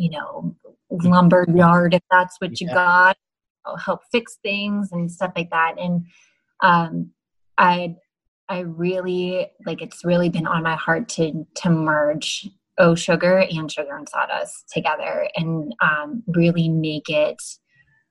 you 0.00 0.10
know 0.10 0.56
lumber 0.90 1.44
yard 1.54 1.94
if 1.94 2.02
that's 2.10 2.36
what 2.40 2.60
you 2.60 2.66
yeah. 2.66 2.74
got 2.74 3.16
I'll 3.66 3.76
help 3.76 4.00
fix 4.10 4.38
things 4.42 4.90
and 4.92 5.12
stuff 5.12 5.32
like 5.36 5.50
that 5.50 5.74
and 5.78 6.06
um 6.62 7.10
i 7.58 7.94
i 8.48 8.60
really 8.60 9.46
like 9.66 9.82
it's 9.82 10.04
really 10.04 10.30
been 10.30 10.46
on 10.46 10.62
my 10.62 10.74
heart 10.74 11.08
to 11.10 11.46
to 11.56 11.70
merge 11.70 12.48
oh 12.78 12.94
sugar 12.94 13.38
and 13.38 13.70
sugar 13.70 13.94
and 13.94 14.08
sawdust 14.08 14.70
together 14.72 15.28
and 15.36 15.74
um 15.82 16.22
really 16.28 16.68
make 16.70 17.10
it 17.10 17.40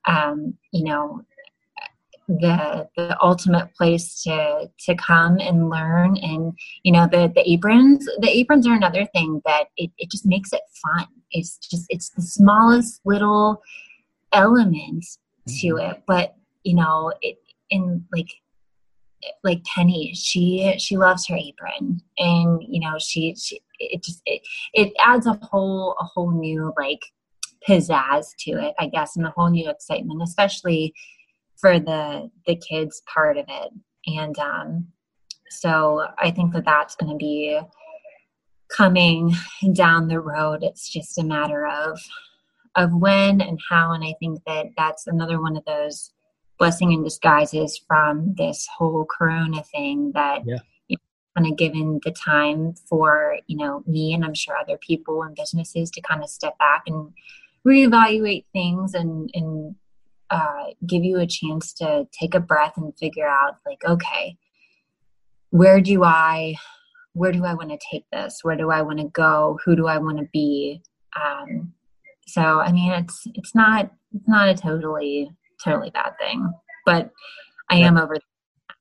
um 0.06 0.54
you 0.72 0.84
know 0.84 1.20
the 2.38 2.88
the 2.96 3.16
ultimate 3.22 3.74
place 3.74 4.22
to 4.22 4.70
to 4.78 4.94
come 4.94 5.38
and 5.38 5.68
learn 5.68 6.16
and 6.18 6.52
you 6.84 6.92
know 6.92 7.08
the 7.10 7.30
the 7.34 7.50
aprons 7.50 8.06
the 8.20 8.30
aprons 8.30 8.66
are 8.66 8.74
another 8.74 9.04
thing 9.06 9.42
that 9.44 9.64
it, 9.76 9.90
it 9.98 10.10
just 10.10 10.24
makes 10.24 10.52
it 10.52 10.62
fun 10.82 11.06
it's 11.32 11.56
just 11.58 11.86
it's 11.88 12.10
the 12.10 12.22
smallest 12.22 13.00
little 13.04 13.62
element 14.32 15.04
to 15.46 15.74
mm-hmm. 15.74 15.90
it 15.90 16.02
but 16.06 16.36
you 16.62 16.74
know 16.74 17.12
it 17.20 17.36
in 17.70 18.04
like 18.12 18.28
like 19.44 19.62
Penny, 19.64 20.14
she 20.14 20.74
she 20.78 20.96
loves 20.96 21.26
her 21.28 21.36
apron, 21.36 22.00
and 22.18 22.62
you 22.66 22.80
know 22.80 22.96
she, 22.98 23.34
she 23.36 23.60
it 23.78 24.02
just 24.02 24.22
it, 24.26 24.42
it 24.74 24.92
adds 25.04 25.26
a 25.26 25.38
whole 25.42 25.94
a 26.00 26.04
whole 26.04 26.30
new 26.30 26.72
like 26.78 27.02
pizzazz 27.66 28.28
to 28.40 28.52
it, 28.52 28.74
I 28.78 28.86
guess, 28.86 29.16
and 29.16 29.26
a 29.26 29.30
whole 29.30 29.50
new 29.50 29.68
excitement, 29.68 30.22
especially 30.22 30.94
for 31.60 31.78
the 31.78 32.30
the 32.46 32.56
kids 32.56 33.02
part 33.12 33.36
of 33.36 33.44
it. 33.48 33.72
And 34.06 34.38
um, 34.38 34.88
so 35.50 36.06
I 36.18 36.30
think 36.30 36.52
that 36.54 36.64
that's 36.64 36.96
going 36.96 37.12
to 37.12 37.18
be 37.18 37.60
coming 38.74 39.34
down 39.72 40.08
the 40.08 40.20
road. 40.20 40.62
It's 40.62 40.88
just 40.88 41.18
a 41.18 41.24
matter 41.24 41.66
of 41.66 42.00
of 42.76 42.94
when 42.94 43.40
and 43.40 43.58
how. 43.68 43.92
And 43.92 44.04
I 44.04 44.14
think 44.20 44.40
that 44.46 44.66
that's 44.76 45.06
another 45.06 45.40
one 45.40 45.56
of 45.56 45.64
those 45.64 46.12
blessing 46.58 46.92
in 46.92 47.02
disguises 47.02 47.80
from 47.86 48.34
this 48.36 48.68
whole 48.76 49.06
Corona 49.06 49.62
thing 49.64 50.12
that. 50.14 50.42
Yeah. 50.46 50.58
You 50.88 50.96
know, 50.96 51.02
kind 51.36 51.52
of 51.52 51.56
given 51.56 52.00
the 52.04 52.10
time 52.10 52.74
for 52.88 53.38
you 53.46 53.56
know 53.56 53.84
me 53.86 54.12
and 54.12 54.24
i'm 54.24 54.34
sure 54.34 54.56
other 54.56 54.76
people 54.78 55.22
and 55.22 55.36
businesses 55.36 55.88
to 55.88 56.00
kind 56.00 56.24
of 56.24 56.28
step 56.28 56.58
back 56.58 56.82
and 56.88 57.12
reevaluate 57.64 58.44
things 58.52 58.94
and 58.94 59.30
and 59.32 59.76
uh, 60.30 60.64
give 60.86 61.02
you 61.02 61.18
a 61.18 61.26
chance 61.26 61.72
to 61.74 62.06
take 62.18 62.34
a 62.34 62.40
breath 62.40 62.74
and 62.76 62.96
figure 62.98 63.26
out 63.26 63.56
like 63.66 63.82
okay 63.84 64.36
where 65.50 65.80
do 65.80 66.04
i 66.04 66.54
where 67.12 67.32
do 67.32 67.44
I 67.44 67.54
want 67.54 67.70
to 67.70 67.78
take 67.90 68.04
this? 68.12 68.40
Where 68.42 68.56
do 68.56 68.70
I 68.70 68.82
want 68.82 68.98
to 68.98 69.08
go? 69.08 69.58
Who 69.64 69.76
do 69.76 69.86
I 69.86 69.98
want 69.98 70.18
to 70.18 70.28
be? 70.32 70.82
Um, 71.20 71.72
so 72.26 72.60
I 72.60 72.72
mean, 72.72 72.92
it's 72.92 73.26
it's 73.34 73.54
not 73.54 73.90
it's 74.14 74.28
not 74.28 74.48
a 74.48 74.54
totally 74.54 75.30
totally 75.62 75.90
bad 75.90 76.12
thing, 76.18 76.52
but 76.86 77.10
I 77.68 77.76
am 77.76 77.96
over 77.96 78.16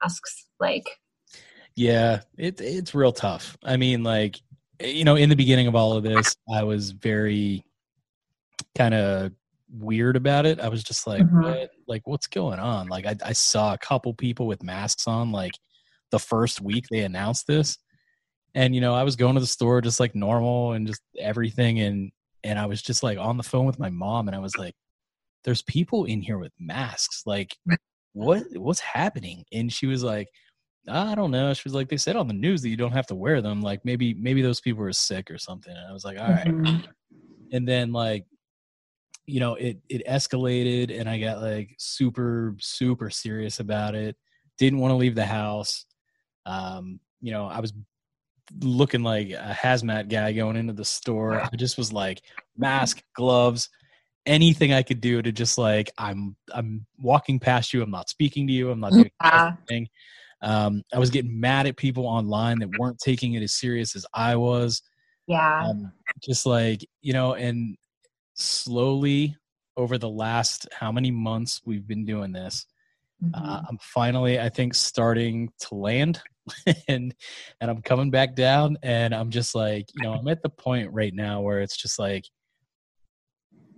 masks. 0.01 0.47
Like, 0.59 0.85
yeah, 1.75 2.21
it 2.37 2.61
it's 2.61 2.93
real 2.93 3.11
tough. 3.11 3.57
I 3.63 3.77
mean, 3.77 4.03
like 4.03 4.39
you 4.79 5.03
know, 5.03 5.15
in 5.15 5.29
the 5.29 5.35
beginning 5.35 5.67
of 5.67 5.75
all 5.75 5.93
of 5.93 6.03
this, 6.03 6.35
I 6.53 6.63
was 6.63 6.91
very 6.91 7.63
kind 8.75 8.93
of 8.93 9.31
weird 9.71 10.15
about 10.15 10.45
it. 10.45 10.59
I 10.59 10.69
was 10.69 10.83
just 10.83 11.07
like, 11.07 11.21
mm-hmm. 11.21 11.43
what? 11.43 11.69
Like, 11.87 12.01
what's 12.05 12.27
going 12.27 12.59
on? 12.59 12.87
Like, 12.87 13.05
I, 13.05 13.15
I 13.23 13.33
saw 13.33 13.73
a 13.73 13.77
couple 13.77 14.13
people 14.13 14.47
with 14.47 14.63
masks 14.63 15.07
on, 15.07 15.31
like 15.31 15.53
the 16.11 16.19
first 16.19 16.61
week 16.61 16.85
they 16.89 17.01
announced 17.01 17.47
this, 17.47 17.77
and 18.55 18.73
you 18.73 18.81
know 18.81 18.93
i 18.93 19.03
was 19.03 19.15
going 19.15 19.35
to 19.35 19.41
the 19.41 19.47
store 19.47 19.81
just 19.81 19.99
like 19.99 20.15
normal 20.15 20.73
and 20.73 20.87
just 20.87 21.01
everything 21.17 21.79
and 21.79 22.11
and 22.43 22.57
i 22.57 22.65
was 22.65 22.81
just 22.81 23.03
like 23.03 23.17
on 23.17 23.37
the 23.37 23.43
phone 23.43 23.65
with 23.65 23.79
my 23.79 23.89
mom 23.89 24.27
and 24.27 24.35
i 24.35 24.39
was 24.39 24.57
like 24.57 24.73
there's 25.43 25.61
people 25.63 26.05
in 26.05 26.21
here 26.21 26.37
with 26.37 26.51
masks 26.59 27.23
like 27.25 27.55
what 28.13 28.43
what's 28.55 28.79
happening 28.79 29.43
and 29.53 29.71
she 29.71 29.85
was 29.85 30.03
like 30.03 30.27
i 30.87 31.13
don't 31.13 31.31
know 31.31 31.53
she 31.53 31.63
was 31.65 31.73
like 31.73 31.89
they 31.89 31.97
said 31.97 32.15
on 32.15 32.27
the 32.27 32.33
news 32.33 32.61
that 32.61 32.69
you 32.69 32.77
don't 32.77 32.91
have 32.91 33.07
to 33.07 33.15
wear 33.15 33.41
them 33.41 33.61
like 33.61 33.79
maybe 33.83 34.13
maybe 34.15 34.41
those 34.41 34.61
people 34.61 34.83
are 34.83 34.91
sick 34.91 35.29
or 35.29 35.37
something 35.37 35.75
and 35.75 35.87
i 35.87 35.93
was 35.93 36.03
like 36.03 36.19
all 36.19 36.29
right. 36.29 36.47
mm-hmm. 36.47 36.85
and 37.51 37.67
then 37.67 37.91
like 37.91 38.25
you 39.29 39.39
know 39.39 39.55
it 39.55 39.77
it 39.89 40.05
escalated 40.07 40.97
and 40.97 41.09
i 41.09 41.19
got 41.19 41.41
like 41.41 41.75
super 41.77 42.55
super 42.59 43.09
serious 43.09 43.59
about 43.59 43.95
it 43.95 44.15
didn't 44.57 44.79
want 44.79 44.91
to 44.91 44.95
leave 44.95 45.15
the 45.15 45.25
house 45.25 45.85
um 46.45 46.99
you 47.21 47.31
know 47.31 47.45
i 47.45 47.59
was 47.59 47.73
looking 48.61 49.03
like 49.03 49.29
a 49.29 49.55
hazmat 49.59 50.09
guy 50.09 50.31
going 50.33 50.55
into 50.55 50.73
the 50.73 50.85
store. 50.85 51.41
I 51.41 51.55
just 51.55 51.77
was 51.77 51.93
like 51.93 52.21
mask, 52.57 53.01
gloves, 53.15 53.69
anything 54.25 54.73
I 54.73 54.83
could 54.83 55.01
do 55.01 55.21
to 55.21 55.31
just 55.31 55.57
like 55.57 55.91
I'm 55.97 56.35
I'm 56.53 56.85
walking 56.99 57.39
past 57.39 57.73
you. 57.73 57.81
I'm 57.81 57.91
not 57.91 58.09
speaking 58.09 58.47
to 58.47 58.53
you. 58.53 58.71
I'm 58.71 58.79
not 58.79 58.93
doing 58.93 59.11
anything. 59.23 59.87
Um, 60.41 60.83
I 60.93 60.99
was 60.99 61.09
getting 61.09 61.39
mad 61.39 61.67
at 61.67 61.77
people 61.77 62.05
online 62.05 62.59
that 62.59 62.77
weren't 62.79 62.99
taking 62.99 63.33
it 63.33 63.43
as 63.43 63.53
serious 63.53 63.95
as 63.95 64.05
I 64.13 64.35
was. 64.37 64.81
Yeah. 65.27 65.67
Um, 65.67 65.91
just 66.23 66.45
like 66.45 66.85
you 67.01 67.13
know, 67.13 67.33
and 67.33 67.77
slowly 68.39 69.35
over 69.77 69.97
the 69.97 70.09
last 70.09 70.67
how 70.77 70.91
many 70.91 71.11
months 71.11 71.61
we've 71.65 71.87
been 71.87 72.05
doing 72.05 72.31
this, 72.31 72.65
Mhm. 73.23 73.31
uh, 73.33 73.61
I'm 73.67 73.77
finally, 73.81 74.39
I 74.39 74.49
think, 74.49 74.73
starting 74.73 75.51
to 75.59 75.75
land, 75.75 76.21
and 76.87 77.13
and 77.61 77.71
I'm 77.71 77.81
coming 77.81 78.09
back 78.11 78.35
down, 78.35 78.77
and 78.81 79.13
I'm 79.13 79.29
just 79.29 79.55
like, 79.55 79.87
you 79.93 80.03
know, 80.03 80.13
I'm 80.13 80.27
at 80.27 80.41
the 80.41 80.49
point 80.49 80.91
right 80.93 81.13
now 81.13 81.41
where 81.41 81.61
it's 81.61 81.77
just 81.77 81.99
like, 81.99 82.25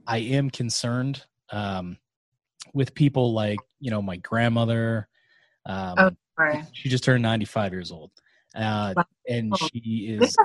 I 0.08 0.20
am 0.20 0.50
concerned 0.50 1.24
um, 1.52 1.98
with 2.74 2.94
people 2.94 3.34
like 3.34 3.60
you 3.80 3.92
know 3.92 4.02
my 4.02 4.18
grandmother. 4.18 5.08
Um, 5.66 5.96
Oh. 5.98 6.12
She 6.74 6.90
just 6.90 7.04
turned 7.04 7.22
95 7.22 7.72
years 7.72 7.92
old, 7.92 8.10
uh, 8.56 8.94
and 9.30 9.54
she 9.58 10.18
is 10.20 10.36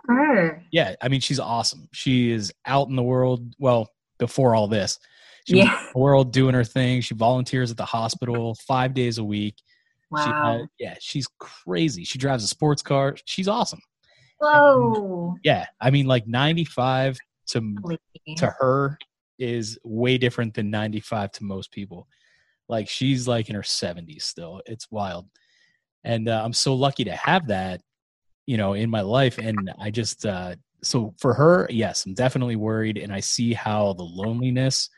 yeah. 0.70 0.94
I 1.00 1.08
mean, 1.08 1.20
she's 1.20 1.40
awesome. 1.40 1.88
She 1.92 2.30
is 2.30 2.52
out 2.66 2.88
in 2.88 2.96
the 2.96 3.02
world. 3.02 3.54
Well, 3.58 3.88
before 4.18 4.54
all 4.54 4.68
this, 4.68 4.98
she 5.46 5.56
was 5.56 5.64
Yeah. 5.64 5.78
in 5.80 5.86
the 5.94 5.98
world 5.98 6.32
doing 6.32 6.54
her 6.54 6.64
thing. 6.64 7.00
She 7.00 7.14
volunteers 7.14 7.70
at 7.70 7.76
the 7.76 7.84
hospital 7.84 8.54
five 8.66 8.94
days 8.94 9.18
a 9.18 9.24
week. 9.24 9.56
She 10.22 10.30
Wow. 10.30 10.66
yeah, 10.78 10.94
she's 11.00 11.26
crazy. 11.38 12.04
She 12.04 12.18
drives 12.18 12.44
a 12.44 12.48
sports 12.48 12.82
car. 12.82 13.16
She's 13.24 13.48
awesome. 13.48 13.80
Whoa. 14.38 15.34
Yeah, 15.42 15.66
I 15.80 15.90
mean, 15.90 16.06
like 16.06 16.26
95 16.26 17.18
to 17.48 17.74
to 18.36 18.46
her 18.58 18.98
is 19.38 19.78
way 19.84 20.18
different 20.18 20.54
than 20.54 20.70
95 20.70 21.32
to 21.32 21.44
most 21.44 21.70
people. 21.72 22.06
Like 22.68 22.88
she's 22.88 23.28
like 23.28 23.48
in 23.48 23.54
her 23.54 23.62
70s 23.62 24.22
still. 24.22 24.60
It's 24.66 24.90
wild. 24.90 25.26
And 26.04 26.28
uh, 26.28 26.42
I'm 26.44 26.52
so 26.52 26.74
lucky 26.74 27.04
to 27.04 27.12
have 27.14 27.48
that, 27.48 27.80
you 28.46 28.56
know, 28.56 28.72
in 28.74 28.90
my 28.90 29.00
life. 29.02 29.38
And 29.38 29.72
I 29.78 29.90
just, 29.90 30.24
uh, 30.26 30.54
so 30.86 31.14
for 31.18 31.34
her, 31.34 31.66
yes, 31.70 32.06
I'm 32.06 32.14
definitely 32.14 32.56
worried. 32.56 32.98
And 32.98 33.12
I 33.12 33.20
see 33.20 33.52
how 33.52 33.92
the 33.94 34.04
loneliness 34.04 34.88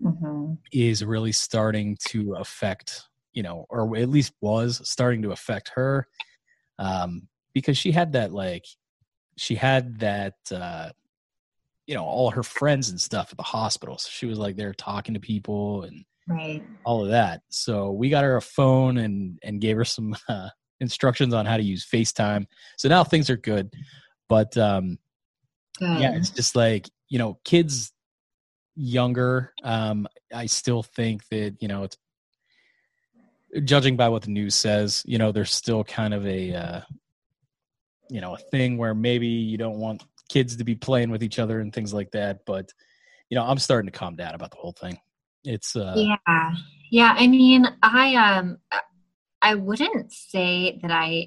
Mhm. 0.00 0.58
is 0.72 1.04
really 1.04 1.32
starting 1.32 1.96
to 2.08 2.34
affect, 2.34 3.02
you 3.32 3.42
know, 3.42 3.66
or 3.70 3.96
at 3.96 4.08
least 4.08 4.32
was 4.40 4.88
starting 4.88 5.22
to 5.22 5.32
affect 5.32 5.70
her. 5.74 6.06
Um, 6.78 7.28
because 7.54 7.78
she 7.78 7.92
had 7.92 8.12
that, 8.12 8.32
like, 8.32 8.64
she 9.36 9.54
had 9.54 9.98
that, 10.00 10.34
uh, 10.50 10.90
you 11.86 11.94
know, 11.94 12.04
all 12.04 12.30
her 12.30 12.42
friends 12.42 12.90
and 12.90 13.00
stuff 13.00 13.28
at 13.30 13.36
the 13.36 13.42
hospital. 13.42 13.98
So 13.98 14.08
she 14.10 14.26
was 14.26 14.38
like 14.38 14.56
there 14.56 14.72
talking 14.74 15.14
to 15.14 15.20
people 15.20 15.82
and 15.82 16.04
Right. 16.28 16.62
all 16.84 17.04
of 17.04 17.10
that. 17.10 17.42
So 17.50 17.92
we 17.92 18.08
got 18.10 18.24
her 18.24 18.36
a 18.36 18.42
phone 18.42 18.98
and 18.98 19.38
and 19.42 19.60
gave 19.60 19.76
her 19.76 19.84
some 19.84 20.16
uh, 20.28 20.48
instructions 20.80 21.34
on 21.34 21.46
how 21.46 21.56
to 21.56 21.62
use 21.62 21.86
FaceTime. 21.88 22.46
So 22.78 22.88
now 22.88 23.04
things 23.04 23.30
are 23.30 23.36
good. 23.36 23.72
But 24.28 24.56
um, 24.56 24.98
Good. 25.78 25.98
yeah, 26.00 26.14
it's 26.14 26.30
just 26.30 26.56
like 26.56 26.88
you 27.08 27.18
know, 27.18 27.38
kids 27.44 27.92
younger. 28.76 29.52
Um, 29.62 30.06
I 30.32 30.46
still 30.46 30.82
think 30.82 31.26
that 31.28 31.56
you 31.60 31.68
know 31.68 31.84
it's 31.84 31.96
judging 33.64 33.96
by 33.96 34.08
what 34.08 34.22
the 34.22 34.30
news 34.30 34.54
says. 34.54 35.02
You 35.06 35.18
know, 35.18 35.32
there's 35.32 35.52
still 35.52 35.84
kind 35.84 36.14
of 36.14 36.26
a 36.26 36.54
uh, 36.54 36.80
you 38.10 38.20
know 38.20 38.34
a 38.34 38.38
thing 38.38 38.78
where 38.78 38.94
maybe 38.94 39.26
you 39.26 39.58
don't 39.58 39.78
want 39.78 40.02
kids 40.28 40.56
to 40.56 40.64
be 40.64 40.74
playing 40.74 41.10
with 41.10 41.22
each 41.22 41.38
other 41.38 41.60
and 41.60 41.72
things 41.72 41.92
like 41.92 42.10
that. 42.12 42.40
But 42.46 42.70
you 43.30 43.36
know, 43.36 43.44
I'm 43.44 43.58
starting 43.58 43.90
to 43.90 43.98
calm 43.98 44.16
down 44.16 44.34
about 44.34 44.50
the 44.50 44.58
whole 44.58 44.72
thing. 44.72 44.98
It's 45.44 45.76
uh, 45.76 45.94
yeah 46.26 46.54
yeah 46.90 47.14
i 47.18 47.26
mean 47.26 47.66
i 47.82 48.14
um 48.14 48.58
i 49.42 49.54
wouldn't 49.54 50.12
say 50.12 50.78
that 50.80 50.90
i 50.90 51.26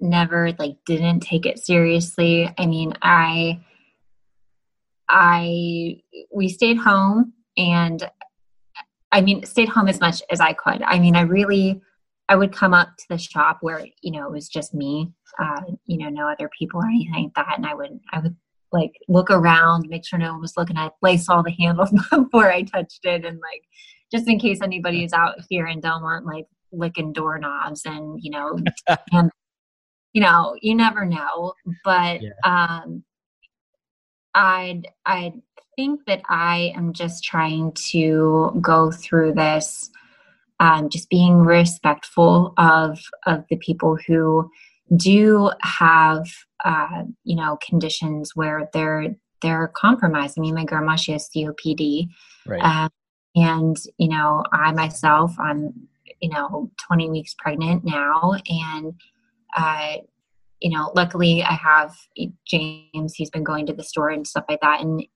never 0.00 0.52
like 0.58 0.76
didn't 0.86 1.20
take 1.20 1.46
it 1.46 1.58
seriously. 1.58 2.52
I 2.58 2.66
mean 2.66 2.94
i 3.02 3.60
i 5.08 5.96
we 6.34 6.48
stayed 6.48 6.78
home 6.78 7.32
and 7.56 8.10
i 9.12 9.20
mean 9.20 9.44
stayed 9.44 9.68
home 9.68 9.88
as 9.88 10.00
much 10.00 10.22
as 10.30 10.40
i 10.40 10.52
could. 10.52 10.82
I 10.82 10.98
mean 10.98 11.16
i 11.16 11.22
really 11.22 11.80
i 12.28 12.36
would 12.36 12.52
come 12.52 12.74
up 12.74 12.96
to 12.98 13.04
the 13.10 13.18
shop 13.18 13.58
where 13.60 13.86
you 14.02 14.10
know 14.10 14.26
it 14.26 14.32
was 14.32 14.48
just 14.48 14.74
me 14.74 15.12
uh 15.38 15.60
you 15.86 15.98
know 15.98 16.08
no 16.08 16.28
other 16.28 16.50
people 16.58 16.80
or 16.80 16.86
anything 16.86 17.24
like 17.24 17.34
that. 17.34 17.54
And 17.56 17.66
i 17.66 17.74
would 17.74 18.00
i 18.12 18.20
would 18.20 18.36
like 18.74 18.98
look 19.08 19.30
around, 19.30 19.86
make 19.88 20.04
sure 20.04 20.18
no 20.18 20.32
one 20.32 20.42
was 20.42 20.56
looking. 20.56 20.76
I'd 20.76 20.90
place 21.00 21.28
all 21.28 21.42
the 21.42 21.52
handles 21.52 21.90
before 22.10 22.50
I 22.50 22.62
touched 22.62 23.04
it, 23.04 23.24
and 23.24 23.38
like 23.40 23.62
just 24.12 24.28
in 24.28 24.38
case 24.38 24.58
anybody 24.60 25.04
is 25.04 25.14
out 25.14 25.36
here 25.48 25.66
in 25.66 25.80
Delmont, 25.80 26.26
like 26.26 26.46
licking 26.72 27.12
doorknobs, 27.12 27.82
and 27.86 28.18
you 28.20 28.30
know, 28.30 28.58
you 30.14 30.22
know, 30.22 30.56
you 30.62 30.74
never 30.74 31.04
know. 31.04 31.52
But 31.84 32.22
Yeah. 32.22 32.30
um, 32.44 33.04
I 34.34 34.82
I 35.04 35.34
think 35.76 36.06
that 36.06 36.22
I 36.28 36.72
am 36.76 36.92
just 36.92 37.22
trying 37.24 37.72
to 37.90 38.56
go 38.60 38.90
through 38.90 39.34
this, 39.34 39.90
um, 40.60 40.88
just 40.88 41.10
being 41.10 41.38
respectful 41.38 42.54
of 42.56 43.00
of 43.26 43.44
the 43.50 43.56
people 43.56 43.98
who 44.06 44.50
do 44.96 45.50
have 45.62 46.26
uh, 46.64 47.02
you 47.24 47.36
know 47.36 47.58
conditions 47.66 48.32
where 48.34 48.70
they're 48.72 49.16
they're 49.42 49.68
compromised. 49.68 50.38
I 50.38 50.40
mean, 50.40 50.54
my 50.54 50.64
grandma 50.64 50.96
she 50.96 51.12
has 51.12 51.28
COPD, 51.28 52.08
right. 52.46 52.62
um, 52.62 52.90
and 53.34 53.76
you 53.98 54.08
know 54.08 54.44
I 54.52 54.72
myself 54.72 55.34
I'm 55.40 55.88
you 56.20 56.28
know 56.28 56.70
20 56.86 57.10
weeks 57.10 57.34
pregnant 57.36 57.84
now, 57.84 58.34
and 58.48 58.94
uh, 59.54 59.96
you 60.60 60.70
know 60.70 60.92
luckily 60.94 61.42
I 61.42 61.52
have 61.52 61.94
James. 62.46 63.14
He's 63.14 63.30
been 63.30 63.44
going 63.44 63.66
to 63.66 63.72
the 63.72 63.82
store 63.82 64.10
and 64.10 64.26
stuff 64.26 64.44
like 64.48 64.60
that, 64.60 64.80
and 64.80 65.06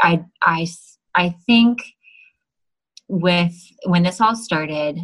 I 0.00 0.24
I 0.42 0.66
I 1.14 1.34
think 1.46 1.78
with 3.08 3.54
when 3.84 4.02
this 4.02 4.20
all 4.20 4.36
started, 4.36 4.98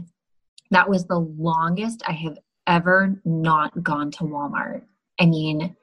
that 0.71 0.89
was 0.89 1.07
the 1.07 1.19
longest 1.19 2.03
I 2.07 2.13
have 2.13 2.39
ever 2.67 3.21
not 3.25 3.83
gone 3.83 4.11
to 4.13 4.25
Walmart. 4.25 4.83
I 5.21 5.27
mean, 5.27 5.77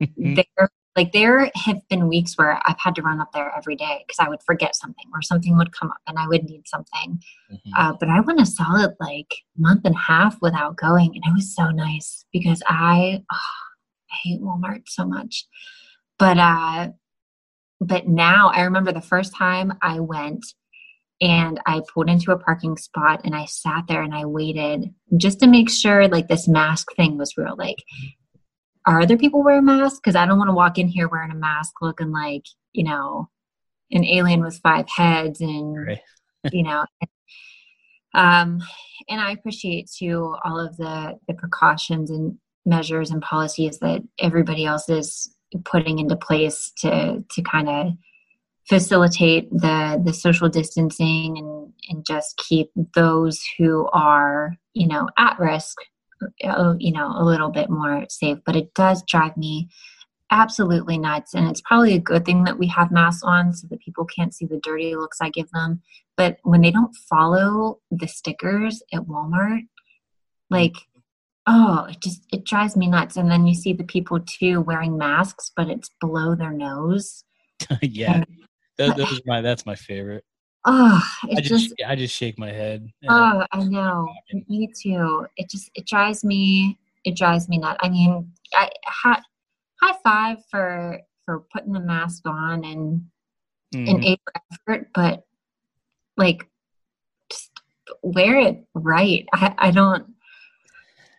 there 0.16 0.70
like 1.00 1.12
there 1.12 1.50
have 1.54 1.80
been 1.88 2.08
weeks 2.08 2.36
where 2.36 2.60
I've 2.66 2.78
had 2.78 2.94
to 2.96 3.02
run 3.02 3.22
up 3.22 3.32
there 3.32 3.50
every 3.56 3.74
day 3.74 4.04
because 4.06 4.18
I 4.18 4.28
would 4.28 4.42
forget 4.42 4.76
something 4.76 5.06
or 5.14 5.22
something 5.22 5.56
would 5.56 5.72
come 5.72 5.90
up 5.90 6.02
and 6.06 6.18
I 6.18 6.28
would 6.28 6.44
need 6.44 6.64
something. 6.66 7.22
Mhm. 7.50 7.58
Uh, 7.74 7.94
but 7.98 8.10
I 8.10 8.20
went 8.20 8.38
a 8.38 8.44
solid 8.44 8.94
like 9.00 9.34
month 9.56 9.86
and 9.86 9.94
a 9.94 9.98
half 9.98 10.36
without 10.42 10.76
going, 10.76 11.12
and 11.14 11.24
it 11.26 11.34
was 11.34 11.54
so 11.56 11.70
nice 11.70 12.26
because 12.34 12.62
I 12.66 13.24
oh, 13.32 13.54
I 14.12 14.14
hate 14.22 14.42
Walmart 14.42 14.82
so 14.88 15.06
much. 15.06 15.46
But 16.18 16.36
uh, 16.36 16.88
but 17.80 18.06
now 18.06 18.50
I 18.50 18.60
remember 18.60 18.92
the 18.92 19.00
first 19.00 19.34
time 19.34 19.72
I 19.80 20.00
went 20.00 20.44
and 21.22 21.60
I 21.64 21.80
pulled 21.92 22.10
into 22.10 22.32
a 22.32 22.38
parking 22.38 22.76
spot 22.76 23.22
and 23.24 23.34
I 23.34 23.46
sat 23.46 23.84
there 23.88 24.02
and 24.02 24.14
I 24.14 24.26
waited 24.26 24.94
just 25.16 25.40
to 25.40 25.46
make 25.46 25.70
sure 25.70 26.08
like 26.08 26.28
this 26.28 26.46
mask 26.46 26.88
thing 26.94 27.16
was 27.16 27.38
real. 27.38 27.56
Like, 27.56 27.78
are 28.90 29.02
other 29.02 29.16
people 29.16 29.42
wearing 29.42 29.64
masks? 29.64 30.00
Because 30.00 30.16
I 30.16 30.26
don't 30.26 30.38
want 30.38 30.48
to 30.48 30.54
walk 30.54 30.78
in 30.78 30.88
here 30.88 31.08
wearing 31.08 31.30
a 31.30 31.36
mask 31.36 31.74
looking 31.80 32.10
like, 32.10 32.44
you 32.72 32.84
know, 32.84 33.28
an 33.92 34.04
alien 34.04 34.42
with 34.42 34.58
five 34.58 34.88
heads 34.88 35.40
and, 35.40 35.86
Right. 35.86 36.00
you 36.52 36.62
know, 36.62 36.84
um, 38.14 38.60
and 39.08 39.20
I 39.20 39.32
appreciate 39.32 39.90
too 39.90 40.34
all 40.44 40.58
of 40.58 40.76
the, 40.76 41.18
the 41.28 41.34
precautions 41.34 42.10
and 42.10 42.38
measures 42.66 43.10
and 43.10 43.22
policies 43.22 43.78
that 43.78 44.02
everybody 44.18 44.64
else 44.64 44.88
is 44.88 45.34
putting 45.64 45.98
into 45.98 46.16
place 46.16 46.72
to, 46.78 47.22
to 47.30 47.42
kind 47.42 47.68
of 47.68 47.92
facilitate 48.68 49.50
the 49.50 50.00
the 50.04 50.12
social 50.12 50.48
distancing 50.48 51.36
and 51.36 51.72
and 51.88 52.06
just 52.06 52.36
keep 52.36 52.70
those 52.94 53.42
who 53.58 53.88
are 53.92 54.54
you 54.74 54.86
know 54.86 55.08
at 55.18 55.36
risk 55.40 55.76
Uh, 56.22 56.54
oh, 56.56 56.76
you 56.78 56.92
know 56.92 57.12
a 57.16 57.24
little 57.24 57.50
bit 57.50 57.70
more 57.70 58.04
safe 58.08 58.38
but 58.44 58.56
it 58.56 58.72
does 58.74 59.02
drive 59.06 59.36
me 59.36 59.68
absolutely 60.30 60.98
nuts. 60.98 61.34
And 61.34 61.48
it's 61.48 61.60
probably 61.60 61.94
a 61.94 62.00
good 62.00 62.24
thing 62.24 62.44
that 62.44 62.58
we 62.58 62.68
have 62.68 62.90
masks 62.90 63.22
on 63.22 63.52
so 63.52 63.66
that 63.68 63.80
people 63.80 64.04
can't 64.04 64.34
see 64.34 64.46
the 64.46 64.60
dirty 64.62 64.94
looks 64.94 65.18
i 65.20 65.28
give 65.30 65.50
them. 65.50 65.82
But 66.16 66.38
when 66.42 66.60
they 66.60 66.70
don't 66.70 66.94
follow 67.08 67.80
the 67.90 68.06
stickers 68.06 68.82
at 68.92 69.02
walmart 69.02 69.62
like 70.50 70.74
oh 71.46 71.86
it 71.88 72.00
just 72.00 72.22
it 72.32 72.44
drives 72.44 72.76
me 72.76 72.86
nuts. 72.86 73.16
And 73.16 73.30
then 73.30 73.46
you 73.46 73.54
see 73.54 73.72
the 73.72 73.84
people 73.84 74.20
too 74.20 74.60
wearing 74.60 74.96
masks 74.96 75.50
but 75.54 75.68
it's 75.68 75.90
below 76.00 76.34
their 76.34 76.52
nose. 76.52 77.24
Yeah, 77.82 78.14
and 78.14 78.26
those, 78.78 78.94
those 78.94 79.20
my 79.26 79.42
that's 79.42 79.66
my 79.66 79.74
favorite. 79.74 80.24
Oh 80.64 81.02
it 81.28 81.38
I 81.38 81.40
just, 81.40 81.68
just 81.70 81.74
I 81.86 81.94
just 81.96 82.14
shake 82.14 82.38
my 82.38 82.50
head. 82.50 82.88
Oh, 83.08 83.44
I 83.52 83.64
know. 83.64 84.12
Me 84.48 84.68
too. 84.80 85.26
It 85.36 85.48
just 85.50 85.70
it 85.74 85.86
drives 85.86 86.22
me 86.24 86.78
it 87.04 87.16
drives 87.16 87.48
me 87.48 87.58
nuts. 87.58 87.78
I 87.82 87.88
mean, 87.88 88.30
I 88.54 88.68
high, 88.86 89.20
high 89.80 89.96
five 90.04 90.38
for 90.50 91.00
for 91.24 91.44
putting 91.52 91.72
the 91.72 91.80
mask 91.80 92.22
on 92.26 92.64
and 92.64 93.06
Mhm. 93.74 93.88
an 93.88 94.04
A 94.04 94.16
for 94.24 94.32
effort, 94.52 94.88
but 94.94 95.24
like 96.16 96.46
just 97.30 97.50
wear 98.02 98.38
it 98.40 98.64
right. 98.74 99.26
I 99.32 99.54
I 99.58 99.70
don't 99.70 100.12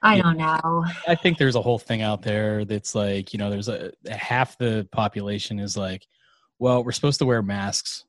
I 0.04 0.16
Yeah. 0.18 0.22
don't 0.24 0.38
know. 0.38 0.86
I 1.08 1.16
think 1.16 1.38
there's 1.38 1.56
a 1.56 1.62
whole 1.62 1.78
thing 1.80 2.02
out 2.02 2.22
there 2.24 2.66
that's 2.66 2.94
like, 2.96 3.34
you 3.34 3.40
know, 3.40 3.50
there's 3.50 3.70
a 3.70 3.92
half 4.10 4.58
the 4.58 4.88
population 4.92 5.60
is 5.60 5.78
like, 5.78 6.06
well, 6.60 6.84
we're 6.84 6.92
supposed 6.92 7.20
to 7.20 7.26
wear 7.26 7.42
masks 7.42 8.06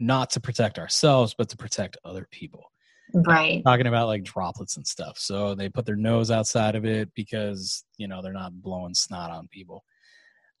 not 0.00 0.30
to 0.30 0.40
protect 0.40 0.78
ourselves, 0.78 1.34
but 1.36 1.48
to 1.50 1.56
protect 1.56 1.96
other 2.04 2.26
people. 2.30 2.72
Right. 3.12 3.62
Talking 3.64 3.86
about 3.86 4.06
like 4.06 4.22
droplets 4.22 4.76
and 4.76 4.86
stuff. 4.86 5.18
So 5.18 5.54
they 5.54 5.68
put 5.68 5.84
their 5.84 5.96
nose 5.96 6.30
outside 6.30 6.74
of 6.76 6.84
it 6.84 7.12
because, 7.14 7.84
you 7.98 8.08
know, 8.08 8.22
they're 8.22 8.32
not 8.32 8.60
blowing 8.62 8.94
snot 8.94 9.30
on 9.30 9.48
people. 9.48 9.84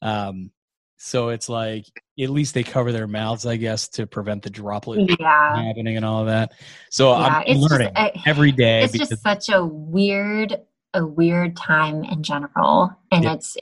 Um, 0.02 0.50
so 0.96 1.30
it's 1.30 1.48
like 1.48 1.86
at 2.18 2.28
least 2.28 2.52
they 2.52 2.62
cover 2.62 2.92
their 2.92 3.06
mouths, 3.06 3.46
I 3.46 3.56
guess, 3.56 3.88
to 3.90 4.06
prevent 4.06 4.42
the 4.42 4.50
droplet 4.50 5.16
Yeah. 5.18 5.56
happening 5.64 5.96
and 5.96 6.04
all 6.04 6.20
of 6.20 6.26
that. 6.26 6.52
So 6.90 7.10
Yeah. 7.18 7.42
I'm 7.46 7.56
learning 7.56 7.92
just, 7.96 7.98
I- 7.98 8.22
every 8.26 8.52
day 8.52 8.82
it's 8.82 8.98
just 8.98 9.22
such 9.22 9.48
a 9.48 9.64
weird 9.64 10.60
a 10.92 11.06
weird 11.06 11.56
time 11.56 12.02
in 12.02 12.22
general 12.24 12.90
and 13.12 13.22
Yeah. 13.24 13.34
it's 13.34 13.56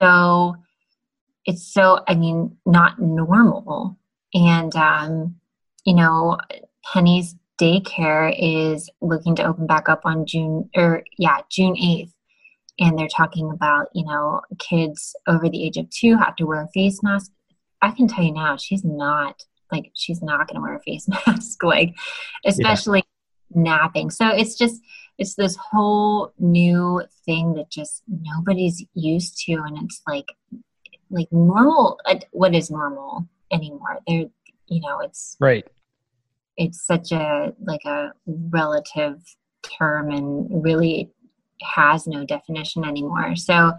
so 0.00 0.56
it's 1.44 1.62
so 1.62 2.02
i 2.08 2.14
mean 2.14 2.56
not 2.64 2.98
normal 2.98 3.98
and 4.34 4.74
um 4.76 5.36
you 5.84 5.94
know 5.94 6.38
penny's 6.92 7.34
daycare 7.60 8.34
is 8.38 8.88
looking 9.00 9.34
to 9.34 9.44
open 9.44 9.66
back 9.66 9.88
up 9.88 10.02
on 10.04 10.26
june 10.26 10.68
or 10.74 11.04
yeah 11.18 11.38
june 11.50 11.74
8th 11.74 12.12
and 12.80 12.98
they're 12.98 13.08
talking 13.08 13.50
about 13.50 13.88
you 13.94 14.04
know 14.04 14.40
kids 14.58 15.14
over 15.28 15.48
the 15.48 15.64
age 15.64 15.76
of 15.76 15.88
two 15.90 16.16
have 16.16 16.34
to 16.36 16.46
wear 16.46 16.62
a 16.62 16.68
face 16.68 17.02
mask. 17.02 17.30
I 17.82 17.92
can 17.92 18.08
tell 18.08 18.24
you 18.24 18.32
now 18.32 18.56
she's 18.56 18.84
not 18.84 19.44
like 19.70 19.92
she's 19.94 20.20
not 20.22 20.48
going 20.48 20.56
to 20.56 20.60
wear 20.60 20.76
a 20.76 20.80
face 20.80 21.06
mask 21.26 21.62
like 21.62 21.94
especially 22.44 23.04
napping. 23.54 24.10
So 24.10 24.28
it's 24.28 24.56
just 24.56 24.80
it's 25.18 25.34
this 25.34 25.56
whole 25.56 26.32
new 26.38 27.02
thing 27.26 27.54
that 27.54 27.70
just 27.70 28.02
nobody's 28.08 28.84
used 28.94 29.38
to 29.44 29.52
and 29.52 29.78
it's 29.82 30.00
like 30.06 30.26
like 31.10 31.30
normal 31.30 32.00
uh, 32.06 32.16
what 32.32 32.54
is 32.54 32.70
normal 32.70 33.28
anymore. 33.52 33.98
There 34.06 34.24
you 34.66 34.80
know 34.80 35.00
it's 35.00 35.36
right. 35.40 35.66
it's 36.56 36.86
such 36.86 37.12
a 37.12 37.52
like 37.60 37.84
a 37.84 38.12
relative 38.26 39.18
term 39.78 40.10
and 40.10 40.64
really 40.64 41.10
has 41.62 42.06
no 42.06 42.24
definition 42.24 42.84
anymore. 42.84 43.36
So 43.36 43.72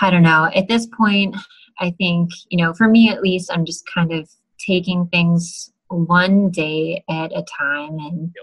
i 0.00 0.10
don't 0.10 0.22
know. 0.22 0.50
At 0.54 0.68
this 0.68 0.86
point 0.86 1.36
i 1.80 1.90
think 1.98 2.30
you 2.50 2.58
know 2.58 2.74
for 2.74 2.88
me 2.88 3.08
at 3.08 3.22
least 3.22 3.50
i'm 3.50 3.64
just 3.64 3.84
kind 3.92 4.12
of 4.12 4.28
taking 4.58 5.06
things 5.06 5.72
one 5.88 6.50
day 6.50 7.02
at 7.08 7.32
a 7.32 7.44
time 7.58 7.98
and 7.98 8.34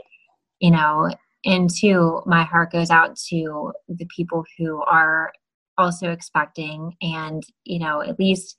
you 0.59 0.71
know 0.71 1.09
and 1.45 1.69
two 1.73 2.21
my 2.25 2.43
heart 2.43 2.71
goes 2.71 2.89
out 2.89 3.15
to 3.15 3.71
the 3.87 4.05
people 4.05 4.43
who 4.57 4.81
are 4.83 5.31
also 5.77 6.11
expecting 6.11 6.95
and 7.01 7.43
you 7.63 7.79
know 7.79 8.01
at 8.01 8.19
least 8.19 8.55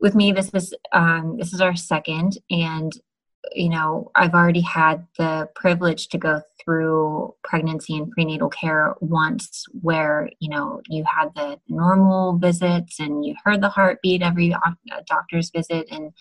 with 0.00 0.14
me 0.14 0.32
this 0.32 0.50
is 0.54 0.74
um 0.92 1.36
this 1.38 1.52
is 1.52 1.60
our 1.60 1.76
second 1.76 2.38
and 2.50 2.92
you 3.54 3.68
know 3.68 4.10
i've 4.14 4.34
already 4.34 4.60
had 4.60 5.06
the 5.16 5.48
privilege 5.54 6.08
to 6.08 6.18
go 6.18 6.40
through 6.62 7.34
pregnancy 7.42 7.96
and 7.96 8.10
prenatal 8.10 8.48
care 8.48 8.94
once 9.00 9.64
where 9.80 10.28
you 10.40 10.48
know 10.48 10.80
you 10.88 11.04
had 11.04 11.34
the 11.34 11.58
normal 11.68 12.36
visits 12.38 13.00
and 13.00 13.24
you 13.24 13.34
heard 13.44 13.60
the 13.60 13.68
heartbeat 13.68 14.22
every 14.22 14.54
doctor's 15.06 15.50
visit 15.50 15.86
and 15.90 16.12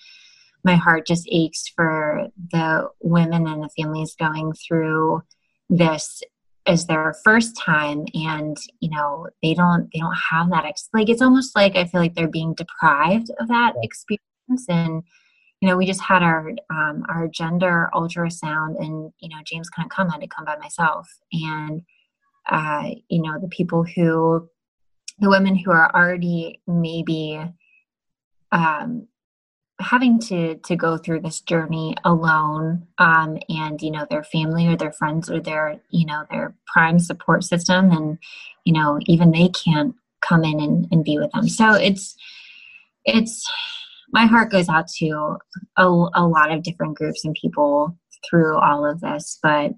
my 0.63 0.75
heart 0.75 1.05
just 1.05 1.27
aches 1.31 1.67
for 1.75 2.27
the 2.51 2.89
women 3.01 3.47
and 3.47 3.63
the 3.63 3.69
families 3.77 4.15
going 4.19 4.53
through 4.53 5.21
this 5.69 6.23
as 6.67 6.85
their 6.85 7.15
first 7.23 7.55
time 7.57 8.05
and 8.13 8.57
you 8.79 8.89
know 8.89 9.27
they 9.41 9.53
don't 9.53 9.89
they 9.93 9.99
don't 9.99 10.17
have 10.31 10.49
that 10.49 10.65
ex- 10.65 10.89
like 10.93 11.09
it's 11.09 11.21
almost 11.21 11.55
like 11.55 11.75
i 11.75 11.85
feel 11.85 12.01
like 12.01 12.13
they're 12.13 12.27
being 12.27 12.53
deprived 12.55 13.29
of 13.39 13.47
that 13.47 13.73
experience 13.81 14.65
and 14.69 15.01
you 15.61 15.67
know 15.67 15.77
we 15.77 15.85
just 15.85 16.01
had 16.01 16.21
our 16.21 16.51
um, 16.69 17.03
our 17.09 17.27
gender 17.27 17.89
ultrasound 17.93 18.79
and 18.79 19.11
you 19.19 19.29
know 19.29 19.37
james 19.45 19.69
couldn't 19.69 19.89
come 19.89 20.07
I 20.09 20.13
had 20.13 20.21
to 20.21 20.27
come 20.27 20.45
by 20.45 20.57
myself. 20.57 21.09
And 21.31 21.81
uh, 22.49 22.91
you 23.09 23.21
know 23.21 23.39
the 23.39 23.49
people 23.49 23.83
who 23.83 24.49
the 25.19 25.29
women 25.29 25.55
who 25.55 25.71
are 25.71 25.93
already 25.93 26.61
maybe 26.67 27.41
um, 28.51 29.07
having 29.79 30.19
to 30.19 30.55
to 30.55 30.75
go 30.75 30.97
through 30.97 31.21
this 31.21 31.39
journey 31.41 31.95
alone 32.03 32.87
um, 32.97 33.37
and 33.49 33.81
you 33.81 33.91
know 33.91 34.07
their 34.09 34.23
family 34.23 34.67
or 34.67 34.75
their 34.75 34.91
friends 34.91 35.29
or 35.29 35.39
their 35.39 35.79
you 35.89 36.05
know 36.05 36.23
their 36.31 36.55
prime 36.73 36.99
support 36.99 37.43
system 37.43 37.91
and 37.91 38.17
you 38.65 38.73
know 38.73 38.99
even 39.05 39.31
they 39.31 39.49
can't 39.49 39.95
come 40.21 40.43
in 40.43 40.59
and, 40.59 40.87
and 40.91 41.03
be 41.03 41.17
with 41.17 41.31
them. 41.31 41.47
So 41.47 41.73
it's 41.73 42.15
it's 43.05 43.49
my 44.11 44.25
heart 44.25 44.51
goes 44.51 44.69
out 44.69 44.87
to 44.87 45.37
a, 45.77 45.83
a 45.85 46.27
lot 46.27 46.51
of 46.51 46.63
different 46.63 46.97
groups 46.97 47.23
and 47.23 47.35
people 47.39 47.95
through 48.27 48.57
all 48.57 48.83
of 48.83 48.99
this 49.01 49.37
but 49.43 49.73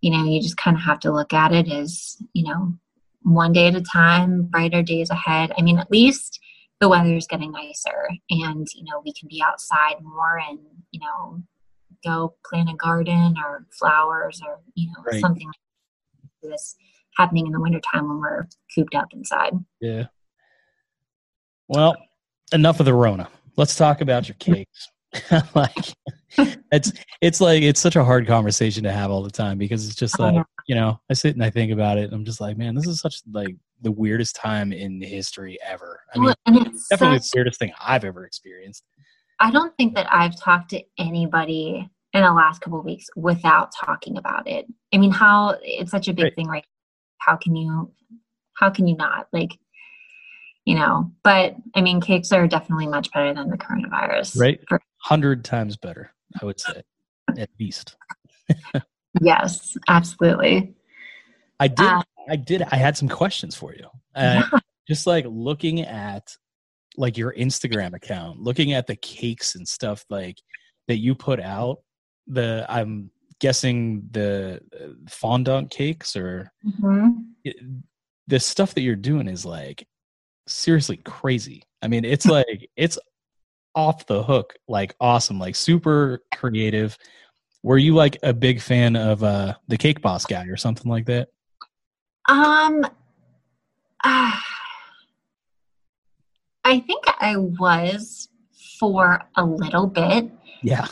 you 0.00 0.10
know 0.10 0.24
you 0.24 0.42
just 0.42 0.56
kind 0.56 0.76
of 0.76 0.82
have 0.82 0.98
to 0.98 1.12
look 1.12 1.32
at 1.32 1.52
it 1.52 1.68
as 1.68 2.16
you 2.32 2.42
know 2.42 2.74
one 3.22 3.52
day 3.52 3.68
at 3.68 3.76
a 3.76 3.82
time 3.82 4.42
brighter 4.44 4.82
days 4.82 5.10
ahead. 5.10 5.52
I 5.56 5.62
mean 5.62 5.78
at 5.78 5.90
least 5.90 6.39
the 6.80 6.88
weather 6.88 7.14
is 7.14 7.26
getting 7.26 7.52
nicer 7.52 8.08
and 8.30 8.66
you 8.74 8.84
know 8.84 9.00
we 9.04 9.12
can 9.12 9.28
be 9.28 9.42
outside 9.44 9.96
more 10.02 10.38
and 10.48 10.58
you 10.90 11.00
know 11.00 11.42
go 12.04 12.34
plant 12.46 12.70
a 12.70 12.74
garden 12.74 13.34
or 13.38 13.66
flowers 13.78 14.40
or 14.46 14.60
you 14.74 14.86
know 14.88 15.02
Right. 15.04 15.20
something 15.20 15.46
like 15.46 15.54
this 16.42 16.74
happening 17.16 17.46
in 17.46 17.52
the 17.52 17.60
wintertime 17.60 18.08
when 18.08 18.18
we're 18.18 18.46
cooped 18.74 18.94
up 18.94 19.08
inside 19.12 19.52
Yeah. 19.80 20.04
Well, 21.68 21.96
enough 22.52 22.80
of 22.80 22.86
the 22.86 22.94
Rona. 22.94 23.28
Let's 23.56 23.76
talk 23.76 24.00
about 24.00 24.28
your 24.28 24.36
cakes. 24.38 24.88
like 25.54 25.94
it's 26.72 26.92
it's 27.20 27.40
like 27.40 27.62
it's 27.62 27.80
such 27.80 27.96
a 27.96 28.04
hard 28.04 28.26
conversation 28.26 28.84
to 28.84 28.92
have 28.92 29.10
all 29.10 29.22
the 29.22 29.30
time 29.30 29.58
because 29.58 29.86
it's 29.86 29.96
just 29.96 30.18
Oh, 30.20 30.24
like 30.24 30.34
yeah. 30.36 30.42
you 30.68 30.74
know 30.76 31.00
I 31.10 31.14
sit 31.14 31.34
and 31.34 31.44
I 31.44 31.50
think 31.50 31.72
about 31.72 31.98
it 31.98 32.04
and 32.04 32.14
I'm 32.14 32.24
just 32.24 32.40
like 32.40 32.56
man 32.56 32.74
this 32.76 32.86
is 32.86 33.00
such 33.00 33.20
like 33.32 33.56
the 33.82 33.90
weirdest 33.92 34.36
time 34.36 34.72
in 34.72 35.00
history 35.00 35.58
ever. 35.66 36.00
I 36.14 36.18
mean 36.18 36.26
Well, 36.26 36.36
it's 36.66 36.88
definitely 36.88 37.18
such, 37.18 37.30
the 37.30 37.38
weirdest 37.38 37.58
thing 37.58 37.72
I've 37.80 38.04
ever 38.04 38.24
experienced. 38.26 38.84
i 39.40 39.50
don't 39.50 39.74
think 39.76 39.94
that 39.94 40.06
i've 40.12 40.38
talked 40.38 40.70
to 40.70 40.82
anybody 40.98 41.88
in 42.12 42.22
the 42.22 42.32
last 42.32 42.60
couple 42.60 42.78
of 42.78 42.84
weeks 42.84 43.06
without 43.16 43.70
talking 43.84 44.16
about 44.18 44.46
it 44.48 44.66
i 44.92 44.98
mean 44.98 45.10
how 45.12 45.56
it's 45.62 45.90
such 45.90 46.08
a 46.08 46.12
big 46.12 46.24
Right. 46.24 46.34
thing 46.36 46.46
right 46.48 46.64
how 47.18 47.36
can 47.36 47.54
you 47.56 47.90
how 48.54 48.68
can 48.70 48.86
you 48.86 48.96
not 48.96 49.28
like 49.32 49.52
you 50.66 50.74
know 50.74 51.10
but 51.24 51.54
i 51.74 51.80
mean 51.80 52.00
cakes 52.00 52.32
are 52.32 52.46
definitely 52.46 52.86
much 52.86 53.10
better 53.12 53.32
than 53.32 53.48
the 53.48 53.56
coronavirus 53.58 54.38
Right. 54.38 54.60
Hundred 55.02 55.44
times 55.46 55.78
better, 55.78 56.12
I 56.42 56.44
would 56.44 56.60
say, 56.60 56.82
at 57.38 57.48
least. 57.58 57.96
yes 59.22 59.76
absolutely 59.88 60.74
I 61.58 61.68
did. 61.68 61.86
Uh, 61.86 62.02
I 62.30 62.36
did. 62.36 62.62
I 62.62 62.76
had 62.76 62.96
some 62.96 63.08
questions 63.08 63.56
for 63.56 63.74
you. 63.74 63.86
Uh, 64.14 64.42
just 64.88 65.06
like 65.06 65.26
looking 65.28 65.80
at 65.82 66.34
like 66.96 67.18
your 67.18 67.34
Instagram 67.34 67.94
account, 67.94 68.40
looking 68.40 68.72
at 68.72 68.86
the 68.86 68.96
cakes 68.96 69.54
and 69.56 69.66
stuff 69.66 70.04
like 70.08 70.38
that 70.88 70.96
you 70.98 71.14
put 71.14 71.40
out. 71.40 71.78
The 72.28 72.64
I'm 72.68 73.10
guessing 73.40 74.08
the 74.10 74.60
uh, 74.78 74.88
fondant 75.08 75.70
cakes 75.70 76.14
or 76.16 76.52
Mhm. 76.64 77.24
it, 77.44 77.56
the 78.26 78.38
stuff 78.38 78.74
that 78.74 78.82
you're 78.82 78.96
doing 78.96 79.26
is 79.28 79.44
like 79.44 79.86
seriously 80.46 80.98
crazy. 80.98 81.62
I 81.82 81.88
mean, 81.88 82.04
it's 82.04 82.26
like 82.38 82.68
it's 82.76 82.98
off 83.74 84.06
the 84.06 84.22
hook, 84.22 84.54
like 84.68 84.94
awesome, 85.00 85.38
like 85.38 85.56
super 85.56 86.22
creative. 86.34 86.96
Were 87.62 87.78
you 87.78 87.94
like 87.94 88.18
a 88.22 88.32
big 88.32 88.60
fan 88.60 88.96
of 88.96 89.22
uh 89.24 89.54
the 89.68 89.78
Cake 89.78 90.00
Boss 90.02 90.26
guy 90.26 90.44
or 90.46 90.56
something 90.56 90.90
like 90.90 91.06
that? 91.06 91.28
Um, 92.28 92.86
ah, 94.04 94.42
I 96.64 96.80
think 96.80 97.04
I 97.20 97.36
was 97.36 98.28
for 98.78 99.22
a 99.36 99.44
little 99.44 99.86
bit. 99.86 100.30
Yeah. 100.62 100.86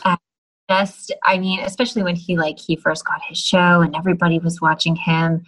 Just, 0.69 1.13
I 1.23 1.39
mean, 1.39 1.61
especially 1.61 2.03
when 2.03 2.15
he 2.15 2.37
like 2.37 2.59
he 2.59 2.75
first 2.75 3.05
got 3.05 3.21
his 3.27 3.39
show 3.39 3.81
and 3.81 3.95
everybody 3.95 4.37
was 4.39 4.61
watching 4.61 4.95
him. 4.95 5.43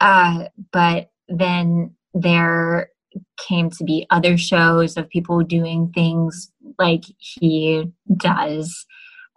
Uh, 0.00 0.48
but 0.72 1.10
then 1.28 1.94
there 2.12 2.90
came 3.38 3.70
to 3.70 3.84
be 3.84 4.06
other 4.10 4.36
shows 4.36 4.96
of 4.96 5.08
people 5.08 5.42
doing 5.42 5.92
things 5.94 6.52
like 6.78 7.04
he 7.18 7.90
does, 8.16 8.86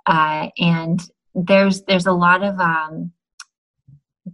uh, 0.05 0.49
and 0.57 1.01
there's 1.35 1.83
there's 1.83 2.05
a 2.05 2.11
lot 2.11 2.43
of 2.43 2.59
um, 2.59 3.11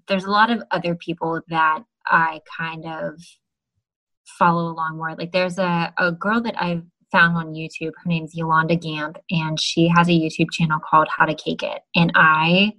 there's 0.08 0.26
a 0.26 0.32
lot 0.32 0.52
of 0.52 0.64
other 0.72 0.96
people 0.96 1.42
that 1.50 1.84
I 2.06 2.42
kind 2.58 2.86
of 2.86 3.20
follow 4.26 4.72
along 4.72 4.98
more. 4.98 5.16
Like 5.16 5.32
there's 5.32 5.58
a, 5.58 5.94
a 5.98 6.12
girl 6.12 6.42
that 6.42 6.56
I've 6.62 6.84
found 7.12 7.38
on 7.38 7.54
YouTube. 7.54 7.92
Her 8.04 8.08
name's 8.10 8.36
Yolanda 8.36 8.76
Gampp, 8.76 9.18
and 9.30 9.60
she 9.60 9.88
has 9.88 10.08
a 10.08 10.12
YouTube 10.12 10.52
channel 10.52 10.80
called 10.80 11.08
How 11.16 11.26
to 11.26 11.36
Cake 11.36 11.64
It. 11.64 11.82
And 11.96 12.12
I, 12.16 12.74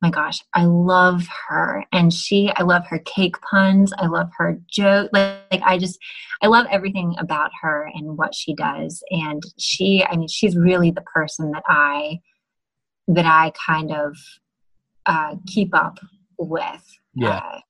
my 0.00 0.10
gosh, 0.10 0.40
I 0.54 0.64
love 0.64 1.26
her. 1.48 1.84
And 1.92 2.12
she, 2.12 2.50
I 2.56 2.62
love 2.62 2.86
her 2.88 2.98
cake 3.00 3.36
puns. 3.40 3.92
I 3.98 4.06
love 4.06 4.28
her 4.38 4.58
joke. 4.68 5.10
Like, 5.12 5.38
like, 5.50 5.62
I 5.62 5.78
just, 5.78 5.98
I 6.42 6.46
love 6.46 6.66
everything 6.70 7.14
about 7.18 7.50
her 7.62 7.90
and 7.94 8.16
what 8.16 8.34
she 8.34 8.54
does. 8.54 9.02
And 9.10 9.42
she, 9.58 10.04
I 10.08 10.16
mean, 10.16 10.28
she's 10.28 10.56
really 10.56 10.90
the 10.90 11.02
person 11.02 11.50
that 11.52 11.62
I, 11.68 12.20
that 13.08 13.26
I 13.26 13.52
kind 13.66 13.92
of 13.92 14.16
uh, 15.06 15.36
keep 15.46 15.74
up 15.74 15.98
with. 16.38 16.98
Yeah. 17.14 17.38
Uh, 17.38 17.60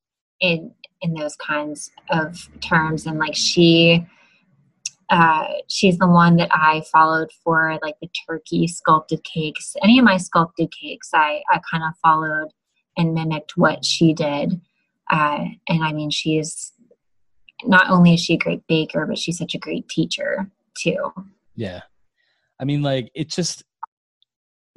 in 0.40 0.74
in 1.00 1.14
those 1.14 1.36
kinds 1.36 1.90
of 2.10 2.48
terms, 2.60 3.06
and 3.06 3.18
like 3.18 3.34
she, 3.34 4.06
uh, 5.10 5.46
she's 5.68 5.98
the 5.98 6.08
one 6.08 6.36
that 6.36 6.48
I 6.50 6.82
followed 6.90 7.30
for 7.42 7.78
like 7.82 7.96
the 8.00 8.08
turkey 8.26 8.66
sculpted 8.66 9.22
cakes. 9.22 9.76
Any 9.82 9.98
of 9.98 10.04
my 10.04 10.16
sculpted 10.16 10.72
cakes, 10.72 11.10
I, 11.12 11.42
I 11.50 11.60
kind 11.70 11.84
of 11.84 11.92
followed 12.02 12.48
and 12.96 13.12
mimicked 13.12 13.56
what 13.56 13.84
she 13.84 14.14
did. 14.14 14.60
Uh, 15.10 15.44
and 15.68 15.84
I 15.84 15.92
mean, 15.92 16.10
she's 16.10 16.72
not 17.64 17.90
only 17.90 18.14
is 18.14 18.20
she 18.20 18.34
a 18.34 18.38
great 18.38 18.66
baker, 18.66 19.06
but 19.06 19.18
she's 19.18 19.38
such 19.38 19.54
a 19.54 19.58
great 19.58 19.88
teacher 19.88 20.50
too. 20.78 21.12
Yeah. 21.54 21.82
I 22.58 22.64
mean, 22.64 22.82
like, 22.82 23.10
it's 23.14 23.34
just 23.34 23.64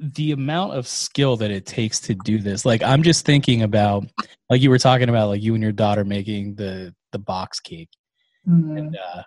the 0.00 0.32
amount 0.32 0.74
of 0.74 0.86
skill 0.86 1.36
that 1.36 1.50
it 1.50 1.66
takes 1.66 2.00
to 2.00 2.14
do 2.14 2.38
this. 2.38 2.64
Like, 2.64 2.82
I'm 2.82 3.02
just 3.02 3.24
thinking 3.24 3.62
about, 3.62 4.06
like, 4.48 4.60
you 4.60 4.70
were 4.70 4.78
talking 4.78 5.08
about, 5.08 5.28
like, 5.28 5.42
you 5.42 5.54
and 5.54 5.62
your 5.62 5.72
daughter 5.72 6.04
making 6.04 6.54
the 6.54 6.94
the 7.12 7.18
box 7.18 7.60
cake. 7.60 7.90
Mm-hmm. 8.46 8.76
And, 8.76 8.96
uh, 8.96 9.22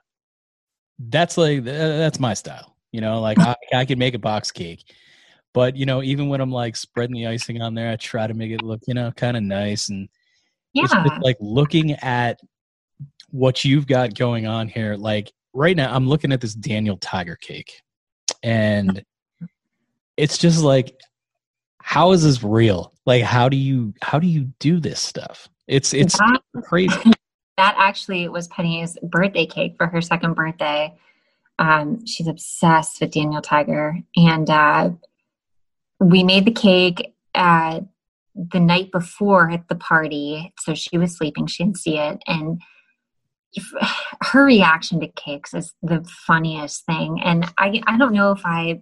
that's 1.09 1.37
like 1.37 1.63
that's 1.63 2.19
my 2.19 2.33
style 2.33 2.75
you 2.91 3.01
know 3.01 3.19
like 3.19 3.39
I, 3.39 3.55
I 3.73 3.85
can 3.85 3.97
make 3.97 4.13
a 4.13 4.19
box 4.19 4.51
cake 4.51 4.83
but 5.53 5.75
you 5.75 5.85
know 5.85 6.03
even 6.03 6.29
when 6.29 6.41
i'm 6.41 6.51
like 6.51 6.75
spreading 6.75 7.15
the 7.15 7.27
icing 7.27 7.61
on 7.61 7.73
there 7.73 7.91
i 7.91 7.95
try 7.95 8.27
to 8.27 8.33
make 8.33 8.51
it 8.51 8.61
look 8.61 8.81
you 8.87 8.93
know 8.93 9.11
kind 9.11 9.37
of 9.37 9.43
nice 9.43 9.89
and 9.89 10.07
yeah. 10.73 10.83
it's 10.83 10.93
just 10.93 11.21
like 11.21 11.37
looking 11.39 11.93
at 11.93 12.39
what 13.29 13.63
you've 13.63 13.87
got 13.87 14.13
going 14.13 14.45
on 14.45 14.67
here 14.67 14.95
like 14.95 15.31
right 15.53 15.75
now 15.75 15.93
i'm 15.93 16.07
looking 16.07 16.31
at 16.31 16.41
this 16.41 16.53
daniel 16.53 16.97
tiger 16.97 17.35
cake 17.35 17.81
and 18.43 19.03
it's 20.21 20.37
just 20.37 20.61
like 20.61 20.95
how 21.79 22.11
is 22.11 22.23
this 22.23 22.43
real? 22.43 22.93
Like 23.07 23.23
how 23.23 23.49
do 23.49 23.57
you 23.57 23.93
how 24.03 24.19
do 24.19 24.27
you 24.27 24.53
do 24.59 24.79
this 24.79 24.99
stuff? 24.99 25.49
It's 25.67 25.95
it's 25.95 26.15
that, 26.19 26.41
crazy. 26.63 26.95
that 27.57 27.75
actually 27.77 28.29
was 28.29 28.47
penny's 28.47 28.97
birthday 29.01 29.47
cake 29.47 29.73
for 29.77 29.87
her 29.87 29.99
second 29.99 30.35
birthday. 30.35 30.93
Um, 31.57 32.05
she's 32.05 32.27
obsessed 32.27 33.01
with 33.01 33.11
daniel 33.11 33.41
tiger. 33.41 33.97
And 34.15 34.47
uh, 34.47 34.91
we 35.99 36.23
made 36.23 36.45
the 36.45 36.51
cake 36.51 37.15
uh, 37.33 37.81
the 38.35 38.59
night 38.59 38.91
before 38.91 39.49
at 39.49 39.67
the 39.69 39.75
party. 39.75 40.53
So 40.59 40.75
she 40.75 40.99
was 40.99 41.17
sleeping. 41.17 41.47
She 41.47 41.63
didn't 41.63 41.77
see 41.77 41.97
it. 41.97 42.21
And 42.27 42.61
if, 43.53 43.71
her 44.21 44.45
reaction 44.45 44.99
to 44.99 45.07
cakes 45.07 45.55
is 45.55 45.73
the 45.81 46.07
funniest 46.27 46.85
thing. 46.85 47.19
And 47.23 47.51
I, 47.57 47.81
I 47.87 47.97
don't 47.97 48.13
know 48.13 48.31
if 48.31 48.41
i 48.45 48.81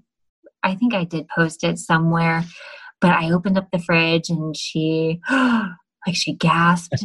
i 0.64 0.76
think 0.76 0.94
i 0.94 1.04
did 1.04 1.28
post 1.28 1.64
it 1.64 1.78
somewhere 1.78 2.44
but 3.02 3.12
i 3.12 3.32
opened 3.32 3.58
up 3.58 3.68
the 3.72 3.80
fridge 3.80 4.30
and 4.30 4.56
she 4.56 5.20
like 5.32 6.16
she 6.16 6.34
gasped 6.34 7.04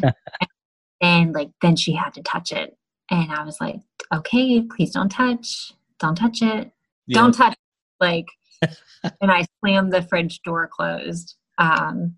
and 1.01 1.33
like 1.35 1.51
then 1.63 1.77
she 1.77 1.93
had 1.93 2.13
to 2.15 2.23
touch 2.23 2.53
it 2.53 2.77
and 3.11 3.33
i 3.33 3.43
was 3.45 3.59
like 3.61 3.77
okay 4.13 4.61
please 4.63 4.91
don't 4.93 5.11
touch 5.11 5.73
don't 5.99 6.17
touch 6.17 6.43
it 6.43 6.71
Yeah. 7.07 7.21
don't 7.21 7.33
touch 7.35 7.53
It. 7.53 7.59
like 8.01 8.27
and 9.21 9.31
i 9.31 9.45
slammed 9.61 9.93
the 9.93 10.03
fridge 10.03 10.41
door 10.43 10.69
closed 10.73 11.37
um 11.59 12.17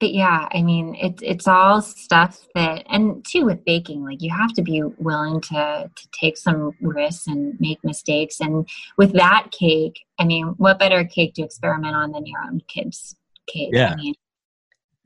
but 0.00 0.12
yeah 0.12 0.48
i 0.52 0.62
mean 0.62 0.94
it's 1.00 1.22
it's 1.22 1.48
all 1.48 1.80
stuff 1.80 2.46
that 2.54 2.84
and 2.90 3.24
too 3.24 3.44
with 3.44 3.64
baking 3.64 4.04
like 4.04 4.20
you 4.20 4.30
have 4.30 4.52
to 4.52 4.62
be 4.62 4.82
willing 4.98 5.40
to 5.40 5.90
to 5.94 6.08
take 6.18 6.36
some 6.36 6.72
risks 6.80 7.26
and 7.26 7.58
make 7.60 7.82
mistakes. 7.82 8.40
And 8.40 8.68
with 8.96 9.12
that 9.12 9.48
cake 9.52 10.00
i 10.18 10.24
mean 10.24 10.54
what 10.58 10.78
better 10.78 11.04
cake 11.04 11.34
to 11.34 11.42
experiment 11.42 11.96
on 11.96 12.12
than 12.12 12.26
your 12.26 12.40
own 12.42 12.60
kids 12.68 13.16
cake? 13.46 13.70
Yeah. 13.72 13.92
i 13.92 13.96
mean 13.96 14.14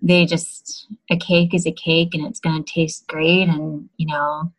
they 0.03 0.25
just 0.25 0.87
a 1.11 1.17
cake 1.17 1.55
is 1.55 1.67
a 1.67 1.73
cake 1.73 2.15
and 2.15 2.27
it's 2.27 2.41
going 2.41 2.63
to 2.63 2.73
taste 2.73 3.07
great 3.07 3.49
and 3.49 3.89
you 3.97 4.07
know 4.07 4.53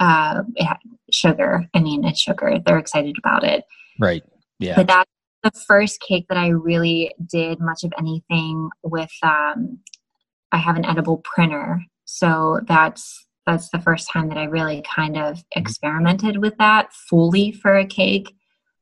uh 0.00 0.42
ha- 0.58 0.78
sugar 1.12 1.68
i 1.74 1.80
mean 1.80 2.04
it's 2.04 2.20
sugar. 2.20 2.58
They're 2.64 2.78
excited 2.78 3.16
about 3.18 3.44
it. 3.44 3.64
Right. 3.98 4.22
Yeah. 4.58 4.76
But 4.76 4.86
that's 4.88 5.10
the 5.52 5.60
first 5.60 6.00
cake 6.00 6.26
that 6.28 6.38
I 6.38 6.48
really 6.48 7.14
did 7.26 7.60
much 7.60 7.84
of 7.84 7.92
anything 7.98 8.70
with. 8.82 9.12
Um, 9.22 9.78
I 10.52 10.58
have 10.58 10.76
an 10.76 10.84
edible 10.84 11.18
printer, 11.18 11.82
so 12.04 12.60
that's 12.66 13.26
that's 13.46 13.70
the 13.70 13.80
first 13.80 14.10
time 14.12 14.28
that 14.28 14.38
I 14.38 14.44
really 14.44 14.82
kind 14.82 15.16
of 15.16 15.42
experimented 15.56 16.38
with 16.38 16.56
that 16.58 16.92
fully 16.92 17.52
for 17.52 17.76
a 17.76 17.86
cake, 17.86 18.34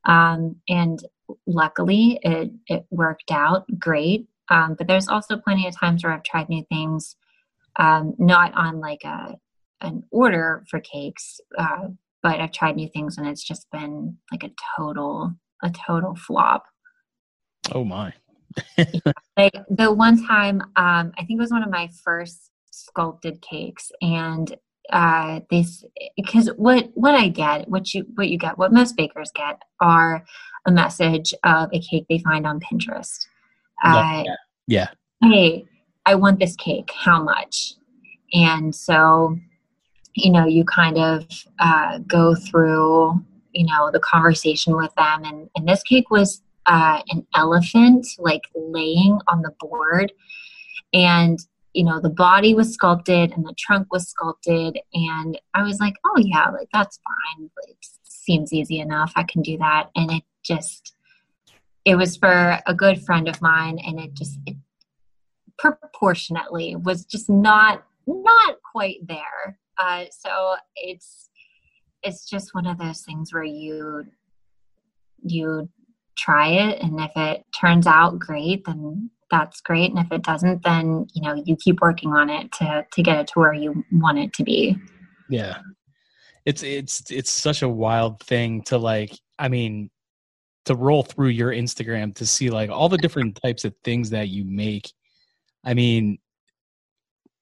um, 0.04 0.56
and 0.68 1.00
luckily 1.46 2.18
it 2.22 2.50
it 2.68 2.86
worked 2.90 3.30
out 3.30 3.66
great. 3.78 4.26
Um, 4.48 4.76
but 4.78 4.86
there's 4.86 5.08
also 5.08 5.36
plenty 5.36 5.66
of 5.66 5.78
times 5.78 6.04
where 6.04 6.12
I've 6.12 6.22
tried 6.22 6.48
new 6.48 6.64
things, 6.68 7.16
um, 7.76 8.14
not 8.18 8.54
on 8.54 8.80
like 8.80 9.02
a 9.04 9.36
an 9.80 10.04
order 10.10 10.64
for 10.70 10.80
cakes, 10.80 11.40
uh, 11.58 11.88
but 12.22 12.40
I've 12.40 12.52
tried 12.52 12.76
new 12.76 12.88
things 12.88 13.18
and 13.18 13.26
it's 13.26 13.44
just 13.44 13.70
been 13.70 14.18
like 14.32 14.42
a 14.42 14.50
total 14.76 15.34
a 15.62 15.70
total 15.70 16.14
flop. 16.14 16.64
oh 17.72 17.84
my 17.84 18.12
Like 19.36 19.54
the 19.68 19.92
one 19.92 20.26
time, 20.26 20.62
um, 20.76 21.12
I 21.18 21.24
think 21.24 21.32
it 21.32 21.38
was 21.38 21.50
one 21.50 21.62
of 21.62 21.70
my 21.70 21.90
first 22.04 22.50
sculpted 22.70 23.42
cakes, 23.42 23.92
and 24.00 24.56
uh, 24.90 25.40
this 25.50 25.84
because 26.16 26.48
what 26.56 26.90
what 26.94 27.14
I 27.14 27.28
get, 27.28 27.68
what 27.68 27.92
you 27.92 28.06
what 28.14 28.28
you 28.28 28.38
get, 28.38 28.56
what 28.56 28.72
most 28.72 28.96
bakers 28.96 29.30
get 29.34 29.60
are 29.80 30.24
a 30.66 30.70
message 30.70 31.34
of 31.44 31.68
a 31.72 31.80
cake 31.80 32.06
they 32.08 32.18
find 32.18 32.46
on 32.46 32.60
Pinterest. 32.60 33.26
Uh, 33.84 34.22
yeah 34.24 34.34
yeah 34.66 34.88
hey, 35.22 35.64
I 36.04 36.14
want 36.14 36.38
this 36.38 36.56
cake. 36.56 36.90
How 36.94 37.22
much? 37.22 37.74
And 38.32 38.74
so, 38.74 39.38
you 40.14 40.30
know, 40.30 40.46
you 40.46 40.64
kind 40.64 40.98
of 40.98 41.26
uh, 41.58 41.98
go 42.06 42.34
through, 42.34 43.24
you 43.56 43.64
know, 43.64 43.90
the 43.90 44.00
conversation 44.00 44.76
with 44.76 44.94
them. 44.96 45.24
And, 45.24 45.48
and 45.56 45.66
this 45.66 45.82
cake 45.82 46.10
was 46.10 46.42
uh, 46.66 47.00
an 47.08 47.26
elephant 47.34 48.06
like 48.18 48.42
laying 48.54 49.18
on 49.28 49.40
the 49.40 49.52
board. 49.58 50.12
And, 50.92 51.38
you 51.72 51.84
know, 51.84 51.98
the 51.98 52.10
body 52.10 52.54
was 52.54 52.74
sculpted 52.74 53.32
and 53.32 53.46
the 53.46 53.54
trunk 53.58 53.90
was 53.90 54.08
sculpted. 54.08 54.78
And 54.92 55.40
I 55.54 55.62
was 55.62 55.80
like, 55.80 55.94
oh, 56.04 56.18
yeah, 56.18 56.50
like 56.50 56.68
that's 56.70 57.00
fine. 57.38 57.50
It 57.68 57.76
seems 58.02 58.52
easy 58.52 58.78
enough. 58.78 59.12
I 59.16 59.22
can 59.22 59.40
do 59.40 59.56
that. 59.56 59.88
And 59.96 60.12
it 60.12 60.22
just, 60.44 60.94
it 61.86 61.96
was 61.96 62.14
for 62.16 62.58
a 62.66 62.74
good 62.74 63.02
friend 63.06 63.26
of 63.26 63.40
mine. 63.40 63.78
And 63.86 63.98
it 63.98 64.12
just, 64.12 64.38
it 64.44 64.56
proportionately 65.58 66.76
was 66.76 67.06
just 67.06 67.30
not 67.30 67.82
not 68.06 68.56
quite 68.72 68.98
there 69.08 69.58
uh, 69.78 70.04
so 70.10 70.54
it's 70.76 71.28
it's 72.06 72.28
just 72.28 72.54
one 72.54 72.66
of 72.66 72.78
those 72.78 73.02
things 73.02 73.32
where 73.32 73.44
you 73.44 74.04
you 75.22 75.68
try 76.16 76.48
it 76.48 76.80
and 76.80 76.98
if 77.00 77.10
it 77.16 77.44
turns 77.58 77.86
out 77.86 78.18
great 78.18 78.64
then 78.64 79.10
that's 79.30 79.60
great 79.60 79.90
and 79.90 79.98
if 79.98 80.10
it 80.12 80.22
doesn't 80.22 80.62
then 80.62 81.06
you 81.14 81.20
know 81.20 81.34
you 81.34 81.56
keep 81.56 81.80
working 81.80 82.12
on 82.12 82.30
it 82.30 82.50
to 82.52 82.86
to 82.92 83.02
get 83.02 83.18
it 83.18 83.26
to 83.26 83.38
where 83.38 83.52
you 83.52 83.84
want 83.92 84.18
it 84.18 84.32
to 84.32 84.42
be 84.44 84.76
Yeah. 85.28 85.58
It's 86.44 86.62
it's 86.62 87.10
it's 87.10 87.30
such 87.30 87.62
a 87.62 87.68
wild 87.68 88.20
thing 88.20 88.62
to 88.64 88.78
like 88.78 89.12
I 89.38 89.48
mean 89.48 89.90
to 90.66 90.74
roll 90.74 91.02
through 91.02 91.28
your 91.28 91.50
Instagram 91.50 92.14
to 92.16 92.26
see 92.26 92.50
like 92.50 92.70
all 92.70 92.88
the 92.88 92.98
different 92.98 93.40
types 93.42 93.64
of 93.64 93.74
things 93.84 94.10
that 94.10 94.28
you 94.28 94.44
make. 94.44 94.92
I 95.64 95.74
mean 95.74 96.18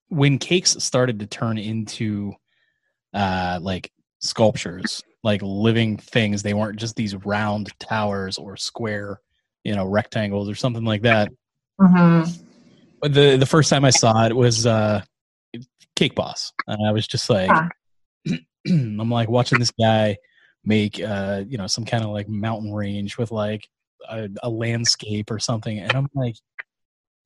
when 0.09 0.39
cakes 0.39 0.83
started 0.83 1.19
to 1.19 1.27
turn 1.27 1.59
into 1.59 2.33
uh 3.13 3.59
like 3.61 3.91
sculptures, 4.25 5.03
like 5.23 5.41
living 5.43 5.97
things, 5.97 6.43
they 6.43 6.55
weren't 6.55 6.79
just 6.79 6.97
these 6.97 7.15
round 7.15 7.73
towers 7.79 8.39
or 8.39 8.57
square, 8.57 9.21
you 9.63 9.75
know, 9.75 9.85
rectangles 9.85 10.49
or 10.49 10.55
something 10.55 10.85
like 10.85 11.03
that. 11.03 11.31
mm-hmm. 11.81 12.31
But 13.01 13.15
the 13.15 13.37
the 13.37 13.47
first 13.47 13.71
time 13.71 13.85
I 13.85 13.91
saw 13.91 14.27
it 14.27 14.35
was 14.35 14.67
uh 14.67 15.03
Cake 15.95 16.15
Boss. 16.15 16.53
And 16.67 16.87
I 16.87 16.93
was 16.93 17.07
just 17.07 17.29
like 17.31 17.51
Yeah. 18.25 18.37
I'm 18.69 19.11
like 19.11 19.29
watching 19.29 19.59
this 19.59 19.73
guy 19.73 20.17
make 20.65 21.01
uh 21.01 21.45
you 21.47 21.59
know 21.59 21.67
some 21.67 21.85
kind 21.85 22.03
of 22.03 22.11
like 22.11 22.29
mountain 22.29 22.73
range 22.73 23.19
with 23.19 23.31
like 23.31 23.69
a, 24.09 24.29
a 24.43 24.49
landscape 24.49 25.31
or 25.31 25.39
something 25.39 25.79
and 25.79 25.93
I'm 25.93 26.09
like 26.15 26.37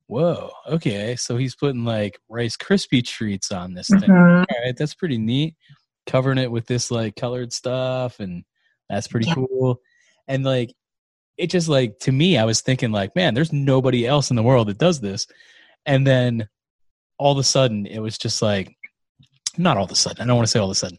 whoa 0.07 0.51
okay 0.67 1.15
so 1.15 1.37
he's 1.37 1.55
putting 1.55 1.85
like 1.85 2.19
rice 2.27 2.57
crispy 2.57 3.01
treats 3.01 3.51
on 3.51 3.73
this 3.73 3.87
thing 3.87 4.01
Mhm. 4.01 4.39
all 4.39 4.65
right 4.65 4.75
that's 4.75 4.93
pretty 4.95 5.17
neat 5.17 5.55
covering 6.09 6.37
it 6.37 6.51
with 6.51 6.65
this 6.65 6.91
like 6.91 7.15
colored 7.15 7.53
stuff 7.53 8.19
and 8.19 8.43
that's 8.89 9.07
pretty 9.07 9.27
Yeah. 9.27 9.35
cool 9.35 9.79
and 10.27 10.43
like 10.43 10.73
it 11.37 11.49
just 11.49 11.69
like 11.69 11.97
to 11.99 12.11
me, 12.11 12.37
I 12.37 12.43
was 12.43 12.59
thinking 12.59 12.91
like, 12.91 13.15
man, 13.15 13.33
there's 13.33 13.53
nobody 13.53 14.05
else 14.05 14.29
in 14.29 14.35
the 14.35 14.43
world 14.43 14.67
that 14.67 14.77
does 14.77 14.99
this. 14.99 15.25
And 15.85 16.05
then 16.05 16.49
all 17.17 17.31
of 17.31 17.37
a 17.37 17.43
sudden 17.43 17.85
it 17.85 17.99
was 17.99 18.17
just 18.17 18.41
like 18.41 18.75
not 19.57 19.77
all 19.77 19.85
of 19.85 19.91
a 19.91 19.95
sudden, 19.95 20.21
I 20.21 20.25
don't 20.25 20.35
want 20.35 20.47
to 20.47 20.51
say 20.51 20.59
all 20.59 20.65
of 20.69 20.71
a 20.71 20.75
sudden, 20.75 20.97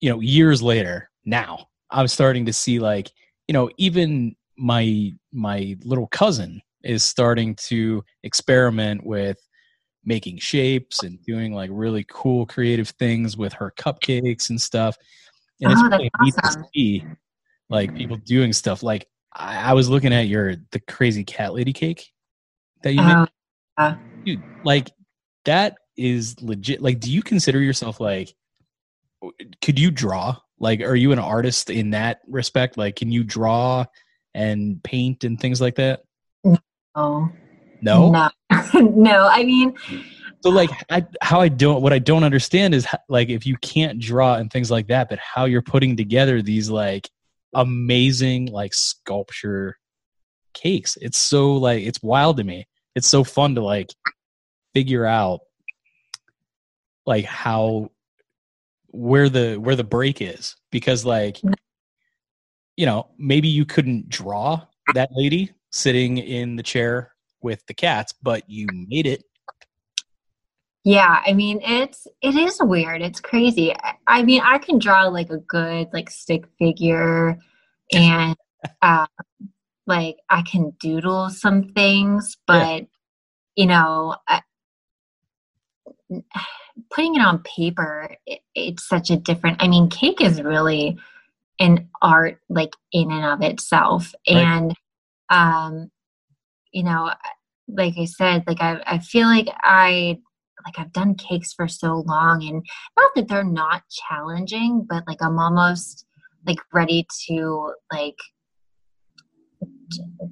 you 0.00 0.08
know, 0.10 0.20
years 0.20 0.62
later, 0.62 1.10
now 1.26 1.66
I'm 1.90 2.08
starting 2.08 2.46
to 2.46 2.52
see 2.54 2.78
like, 2.78 3.10
you 3.48 3.52
know, 3.52 3.70
even 3.76 4.34
my 4.56 5.12
my 5.32 5.76
little 5.84 6.06
cousin 6.08 6.62
is 6.82 7.04
starting 7.04 7.54
to 7.56 8.02
experiment 8.22 9.04
with 9.04 9.38
making 10.06 10.38
shapes 10.38 11.02
and 11.02 11.20
doing 11.24 11.52
like 11.52 11.68
really 11.72 12.06
cool 12.08 12.46
creative 12.46 12.88
things 12.90 13.36
with 13.36 13.52
her 13.52 13.72
cupcakes 13.76 14.48
and 14.48 14.60
stuff. 14.60 14.96
And 15.60 15.72
it's 15.72 15.82
Oh, 15.82 15.88
really 15.88 16.10
that's 16.22 16.56
neat 16.56 16.62
to 16.62 16.68
see 16.74 17.04
like 17.68 17.94
people 17.94 18.16
doing 18.16 18.52
stuff. 18.52 18.82
Like 18.82 19.06
I, 19.34 19.70
I 19.70 19.72
was 19.72 19.88
looking 19.88 20.14
at 20.14 20.28
your 20.28 20.54
the 20.70 20.80
crazy 20.80 21.24
cat 21.24 21.52
lady 21.52 21.72
cake 21.72 22.12
that 22.82 22.92
you 22.92 23.02
made. 23.02 23.28
Oh, 23.78 23.98
Dude, 24.24 24.42
like 24.64 24.90
that 25.44 25.76
is 25.96 26.40
legit. 26.40 26.80
Like, 26.80 27.00
do 27.00 27.10
you 27.10 27.22
consider 27.22 27.60
yourself 27.60 28.00
like 28.00 28.34
could 29.60 29.78
you 29.78 29.90
draw? 29.90 30.36
Like, 30.58 30.80
are 30.80 30.96
you 30.96 31.12
an 31.12 31.18
artist 31.18 31.68
in 31.68 31.90
that 31.90 32.20
respect? 32.26 32.78
Like, 32.78 32.96
can 32.96 33.10
you 33.10 33.24
draw 33.24 33.84
and 34.34 34.82
paint 34.82 35.24
and 35.24 35.38
things 35.38 35.60
like 35.60 35.74
that? 35.76 36.02
oh, 36.94 37.30
No. 37.82 38.10
no, 38.10 38.30
no. 38.74 39.28
I 39.28 39.44
mean, 39.44 39.74
So 40.42 40.50
like 40.50 40.70
I 40.90 41.06
how 41.20 41.40
I 41.40 41.48
don't 41.48 41.82
what 41.82 41.92
I 41.92 41.98
don't 41.98 42.24
understand 42.24 42.74
is 42.74 42.84
ho- 42.84 42.98
like 43.08 43.28
if 43.28 43.46
you 43.46 43.56
can't 43.58 43.98
draw 43.98 44.34
and 44.36 44.50
things 44.50 44.70
like 44.70 44.88
that, 44.88 45.08
but 45.08 45.18
how 45.18 45.44
you're 45.44 45.62
putting 45.62 45.96
together 45.96 46.42
these 46.42 46.70
like 46.70 47.08
amazing 47.54 48.46
like 48.46 48.74
sculpture 48.74 49.78
cakes. 50.54 50.96
It's 51.00 51.18
so 51.18 51.54
like 51.54 51.82
it's 51.82 52.02
wild 52.02 52.38
to 52.38 52.44
me. 52.44 52.66
It's 52.94 53.08
so 53.08 53.24
fun 53.24 53.54
to 53.56 53.62
like 53.62 53.88
figure 54.74 55.06
out 55.06 55.40
like 57.06 57.24
how 57.24 57.90
where 58.88 59.28
the 59.28 59.56
where 59.56 59.76
the 59.76 59.84
break 59.84 60.20
is 60.20 60.56
because 60.70 61.04
like 61.04 61.36
mm-hmm. 61.36 61.52
you 62.76 62.86
know 62.86 63.08
maybe 63.18 63.48
you 63.48 63.64
couldn't 63.64 64.08
draw 64.08 64.62
that 64.94 65.10
lady 65.12 65.52
sitting 65.70 66.18
in 66.18 66.56
the 66.56 66.62
chair 66.62 67.12
with 67.46 67.64
the 67.66 67.74
cats 67.74 68.12
but 68.22 68.42
you 68.48 68.66
made 68.72 69.06
it 69.06 69.22
Yeah, 70.84 71.20
I 71.26 71.32
mean 71.32 71.58
it's 71.62 72.06
it 72.22 72.36
is 72.36 72.60
weird. 72.62 73.02
It's 73.02 73.20
crazy. 73.20 73.74
I, 74.06 74.22
mean, 74.22 74.40
I 74.44 74.58
can 74.58 74.78
draw 74.78 75.08
like 75.08 75.30
a 75.30 75.38
good 75.38 75.88
like 75.92 76.08
stick 76.10 76.44
figure, 76.60 77.38
and 77.92 78.36
uh, 78.82 79.06
like 79.86 80.18
I 80.30 80.42
can 80.42 80.70
doodle 80.78 81.30
some 81.30 81.64
things, 81.74 82.36
but 82.46 82.86
you 83.56 83.66
know, 83.66 84.14
I, 84.28 84.42
putting 86.90 87.16
it 87.16 87.20
on 87.20 87.42
paper, 87.42 88.14
it, 88.24 88.40
it's 88.54 88.86
such 88.86 89.10
a 89.10 89.16
different. 89.16 89.60
I 89.60 89.66
mean, 89.66 89.90
cake 89.90 90.20
is 90.20 90.40
really 90.40 90.98
an 91.58 91.88
art 92.00 92.38
like 92.48 92.74
in 92.92 93.10
and 93.10 93.24
of 93.24 93.42
itself, 93.42 94.14
Right. 94.28 94.36
and 94.36 94.74
um, 95.30 95.90
you 96.70 96.84
know, 96.84 97.10
like 97.68 97.94
I 97.98 98.04
said, 98.04 98.44
like 98.46 98.60
I 98.60 98.80
I 98.86 98.98
feel 98.98 99.26
like 99.26 99.48
I 99.62 100.18
like 100.64 100.78
I've 100.78 100.92
done 100.92 101.14
cakes 101.14 101.52
for 101.52 101.68
so 101.68 102.02
long 102.06 102.42
and 102.44 102.64
not 102.96 103.12
that 103.14 103.28
they're 103.28 103.44
not 103.44 103.82
challenging, 103.90 104.86
but 104.88 105.04
like 105.06 105.22
I'm 105.22 105.38
almost 105.38 106.06
like 106.46 106.58
ready 106.72 107.06
to 107.28 107.72
like 107.92 108.16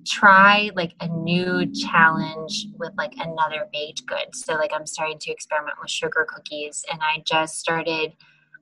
try 0.06 0.70
like 0.74 0.92
a 1.00 1.08
new 1.08 1.70
challenge 1.72 2.66
with 2.76 2.92
like 2.98 3.14
another 3.16 3.68
baked 3.72 4.06
good. 4.06 4.34
So 4.34 4.54
like 4.54 4.72
I'm 4.74 4.86
starting 4.86 5.18
to 5.20 5.30
experiment 5.30 5.76
with 5.80 5.90
sugar 5.90 6.26
cookies 6.28 6.84
and 6.90 7.00
I 7.02 7.22
just 7.26 7.58
started 7.58 8.14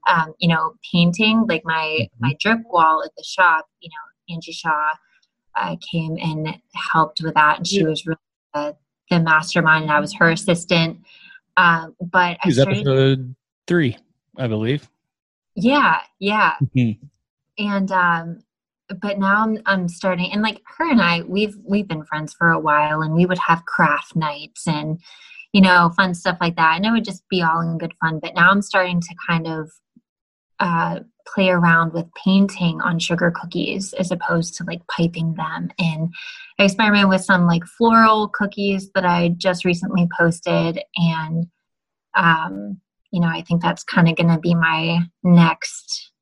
um, 0.09 0.35
you 0.39 0.49
know, 0.49 0.75
painting 0.93 1.47
like 1.49 1.63
my 1.65 2.09
my 2.19 2.35
drip 2.41 2.59
wall 2.71 3.03
at 3.05 3.13
the 3.17 3.23
shop, 3.23 3.67
you 3.81 3.89
know, 3.89 4.35
Angie 4.35 4.53
Shaw 4.53 4.95
uh, 5.57 5.77
came 5.93 6.17
and 6.21 6.57
helped 6.93 7.23
with 7.23 7.35
that 7.35 7.59
and 7.59 7.67
she 7.67 7.85
was 7.85 8.05
really 8.05 8.19
the, 8.55 8.77
the 9.11 9.21
mastermind 9.21 9.85
and 9.85 9.93
I 9.93 10.01
was 10.01 10.15
her 10.15 10.31
assistant. 10.31 11.01
Um, 11.57 11.95
but 12.01 12.39
I 12.43 12.51
started, 12.51 12.79
episode 12.79 13.35
three, 13.67 13.97
I 14.39 14.47
believe. 14.47 14.89
yeah, 15.55 16.01
yeah. 16.19 16.55
Mhm. 16.75 16.99
And 17.59 17.93
um, 17.93 18.39
but 19.01 19.19
now 19.19 19.43
I'm 19.43 19.59
I'm 19.67 19.89
starting 19.89 20.33
and 20.33 20.43
like 20.43 20.63
her 20.79 20.91
and 20.91 21.01
I 21.01 21.23
we've 21.23 21.57
we've 21.63 21.89
been 21.89 22.05
friends 22.05 22.35
for 22.35 22.51
a 22.51 22.59
while 22.59 23.03
and 23.03 23.15
we 23.15 23.27
would 23.27 23.39
have 23.39 23.65
craft 23.67 24.17
nights 24.17 24.67
and 24.67 24.99
you 25.53 25.61
know 25.61 25.91
fun 25.97 26.15
stuff 26.15 26.39
like 26.41 26.57
that 26.57 26.77
and 26.77 26.87
it 26.87 26.91
would 26.91 27.05
just 27.05 27.29
be 27.29 27.43
all 27.43 27.61
in 27.61 27.79
good 27.79 27.95
fun. 28.01 28.19
But 28.21 28.35
now 28.35 28.51
I'm 28.51 28.63
starting 28.63 29.01
to 29.01 29.15
kind 29.29 29.47
of 29.47 29.71
uh, 30.59 31.01
play 31.27 31.49
around 31.51 31.93
with 31.93 32.07
painting 32.15 32.81
on 32.81 32.99
sugar 32.99 33.33
cookies 33.35 33.93
as 33.95 34.11
opposed 34.11 34.55
to 34.55 34.65
like 34.65 34.87
piping 34.89 35.35
them 35.35 35.71
and 35.79 36.13
I 36.59 36.65
experiment 36.65 37.09
with 37.09 37.25
some 37.25 37.47
like 37.47 37.65
floral 37.65 38.29
cookies 38.29 38.91
that 38.95 39.05
I 39.05 39.31
just 39.37 39.65
recently 39.65 40.09
posted 40.19 40.81
and 40.97 41.47
um 42.17 42.81
you 43.11 43.21
know 43.21 43.29
I 43.29 43.43
think 43.43 43.63
that's 43.63 43.85
kind 43.85 44.09
of 44.09 44.17
going 44.17 44.29
to 44.29 44.39
be 44.39 44.55
my 44.55 45.01
next 45.23 46.13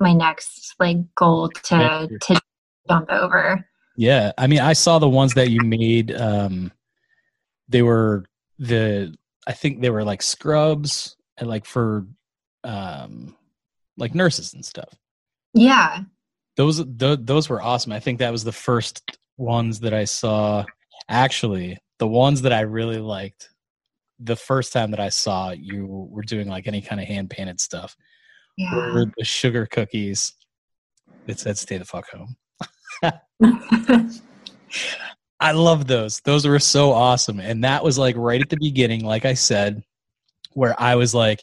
my 0.00 0.12
next 0.12 0.74
like 0.78 0.98
goal 1.14 1.50
to 1.64 2.08
to 2.20 2.40
jump 2.88 3.10
over 3.10 3.64
Yeah, 3.96 4.32
I 4.36 4.46
mean, 4.46 4.60
I 4.60 4.72
saw 4.72 4.98
the 4.98 5.08
ones 5.08 5.34
that 5.34 5.50
you 5.50 5.60
made. 5.60 6.12
Um, 6.14 6.72
they 7.68 7.82
were 7.82 8.24
the, 8.58 9.14
I 9.46 9.52
think 9.52 9.80
they 9.80 9.90
were 9.90 10.04
like 10.04 10.22
scrubs 10.22 11.16
and 11.36 11.48
like 11.48 11.64
for, 11.64 12.06
um, 12.64 13.36
like 13.96 14.14
nurses 14.14 14.54
and 14.54 14.64
stuff. 14.64 14.94
yeah 15.52 16.00
Those 16.56 16.84
th- 16.84 17.20
those 17.22 17.48
were 17.48 17.62
awesome. 17.62 17.92
I 17.92 18.00
think 18.00 18.18
that 18.18 18.32
was 18.32 18.44
the 18.44 18.52
first 18.52 19.02
ones 19.36 19.80
that 19.80 19.94
I 19.94 20.04
saw. 20.04 20.64
Actually, 21.08 21.78
the 21.98 22.08
ones 22.08 22.42
that 22.42 22.52
I 22.52 22.60
really 22.60 22.98
liked, 22.98 23.50
the 24.18 24.36
first 24.36 24.72
time 24.72 24.90
that 24.92 25.00
I 25.00 25.10
saw 25.10 25.50
you 25.50 25.86
were 25.86 26.22
doing 26.22 26.48
like 26.48 26.66
any 26.66 26.80
kind 26.80 27.00
of 27.00 27.06
hand 27.06 27.30
painted 27.30 27.60
stuff, 27.60 27.96
yeah 28.56 28.92
were 28.92 29.06
the 29.16 29.24
sugar 29.24 29.66
cookies 29.66 30.32
that 31.26 31.38
said 31.38 31.58
"Stay 31.58 31.78
the 31.78 31.84
fuck 31.84 32.06
home." 32.08 32.36
I 35.40 35.52
love 35.52 35.86
those. 35.86 36.20
Those 36.24 36.46
were 36.46 36.58
so 36.58 36.92
awesome. 36.92 37.40
And 37.40 37.64
that 37.64 37.84
was 37.84 37.98
like 37.98 38.16
right 38.16 38.40
at 38.40 38.48
the 38.48 38.56
beginning, 38.58 39.04
like 39.04 39.24
I 39.24 39.34
said, 39.34 39.82
where 40.52 40.80
I 40.80 40.94
was 40.94 41.14
like 41.14 41.42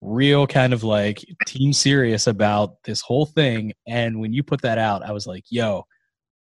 real 0.00 0.46
kind 0.46 0.72
of 0.72 0.84
like 0.84 1.24
team 1.46 1.72
serious 1.72 2.26
about 2.26 2.82
this 2.84 3.00
whole 3.00 3.26
thing. 3.26 3.72
And 3.86 4.20
when 4.20 4.32
you 4.32 4.42
put 4.42 4.62
that 4.62 4.78
out, 4.78 5.02
I 5.02 5.12
was 5.12 5.26
like, 5.26 5.44
yo, 5.50 5.84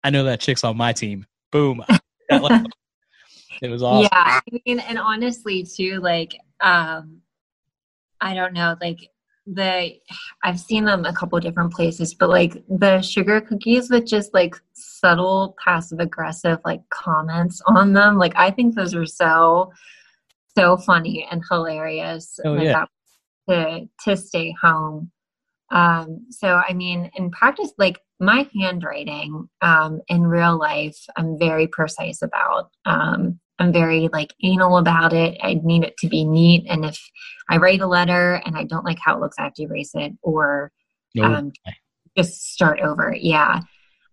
I 0.03 0.09
know 0.09 0.23
that 0.23 0.39
chick's 0.39 0.63
on 0.63 0.77
my 0.77 0.93
team. 0.93 1.25
Boom. 1.51 1.83
it 2.29 3.69
was 3.69 3.83
awesome. 3.83 4.09
Yeah, 4.11 4.39
I 4.39 4.59
mean, 4.65 4.79
and 4.79 4.97
honestly, 4.97 5.63
too, 5.63 5.99
like, 5.99 6.35
um, 6.61 7.21
I 8.19 8.33
don't 8.33 8.53
know, 8.53 8.75
like 8.81 9.09
the 9.47 9.95
I've 10.43 10.59
seen 10.59 10.85
them 10.85 11.05
a 11.05 11.13
couple 11.13 11.39
different 11.39 11.73
places, 11.73 12.13
but 12.13 12.29
like 12.29 12.63
the 12.69 13.01
sugar 13.01 13.41
cookies 13.41 13.89
with 13.89 14.05
just 14.05 14.33
like 14.33 14.55
subtle 14.73 15.55
passive 15.63 15.99
aggressive 15.99 16.59
like 16.63 16.81
comments 16.89 17.61
on 17.65 17.93
them, 17.93 18.17
like 18.17 18.33
I 18.35 18.51
think 18.51 18.75
those 18.75 18.93
are 18.93 19.05
so 19.05 19.71
so 20.55 20.77
funny 20.77 21.27
and 21.31 21.43
hilarious. 21.49 22.39
Oh, 22.45 22.55
yeah. 22.55 22.73
that 22.73 22.89
to 23.51 23.87
to 24.05 24.17
stay 24.17 24.55
home. 24.61 25.11
Um, 25.71 26.25
so 26.29 26.61
I 26.67 26.73
mean, 26.73 27.11
in 27.15 27.31
practice, 27.31 27.71
like 27.77 27.99
my 28.19 28.47
handwriting 28.59 29.49
um, 29.61 30.01
in 30.07 30.23
real 30.23 30.57
life, 30.57 30.97
I'm 31.17 31.39
very 31.39 31.67
precise 31.67 32.21
about. 32.21 32.69
Um, 32.85 33.39
I'm 33.59 33.71
very 33.71 34.09
like 34.11 34.33
anal 34.43 34.77
about 34.77 35.13
it. 35.13 35.37
I 35.41 35.59
need 35.63 35.83
it 35.83 35.95
to 35.99 36.07
be 36.07 36.25
neat, 36.25 36.65
and 36.67 36.83
if 36.85 36.99
I 37.49 37.57
write 37.57 37.81
a 37.81 37.87
letter 37.87 38.41
and 38.45 38.57
I 38.57 38.63
don't 38.63 38.85
like 38.85 38.99
how 38.99 39.15
it 39.15 39.21
looks, 39.21 39.37
I 39.39 39.43
have 39.43 39.53
to 39.55 39.63
erase 39.63 39.91
it 39.93 40.13
or 40.21 40.71
No, 41.15 41.25
um, 41.25 41.51
just 42.17 42.53
start 42.53 42.79
over. 42.81 43.15
Yeah. 43.17 43.61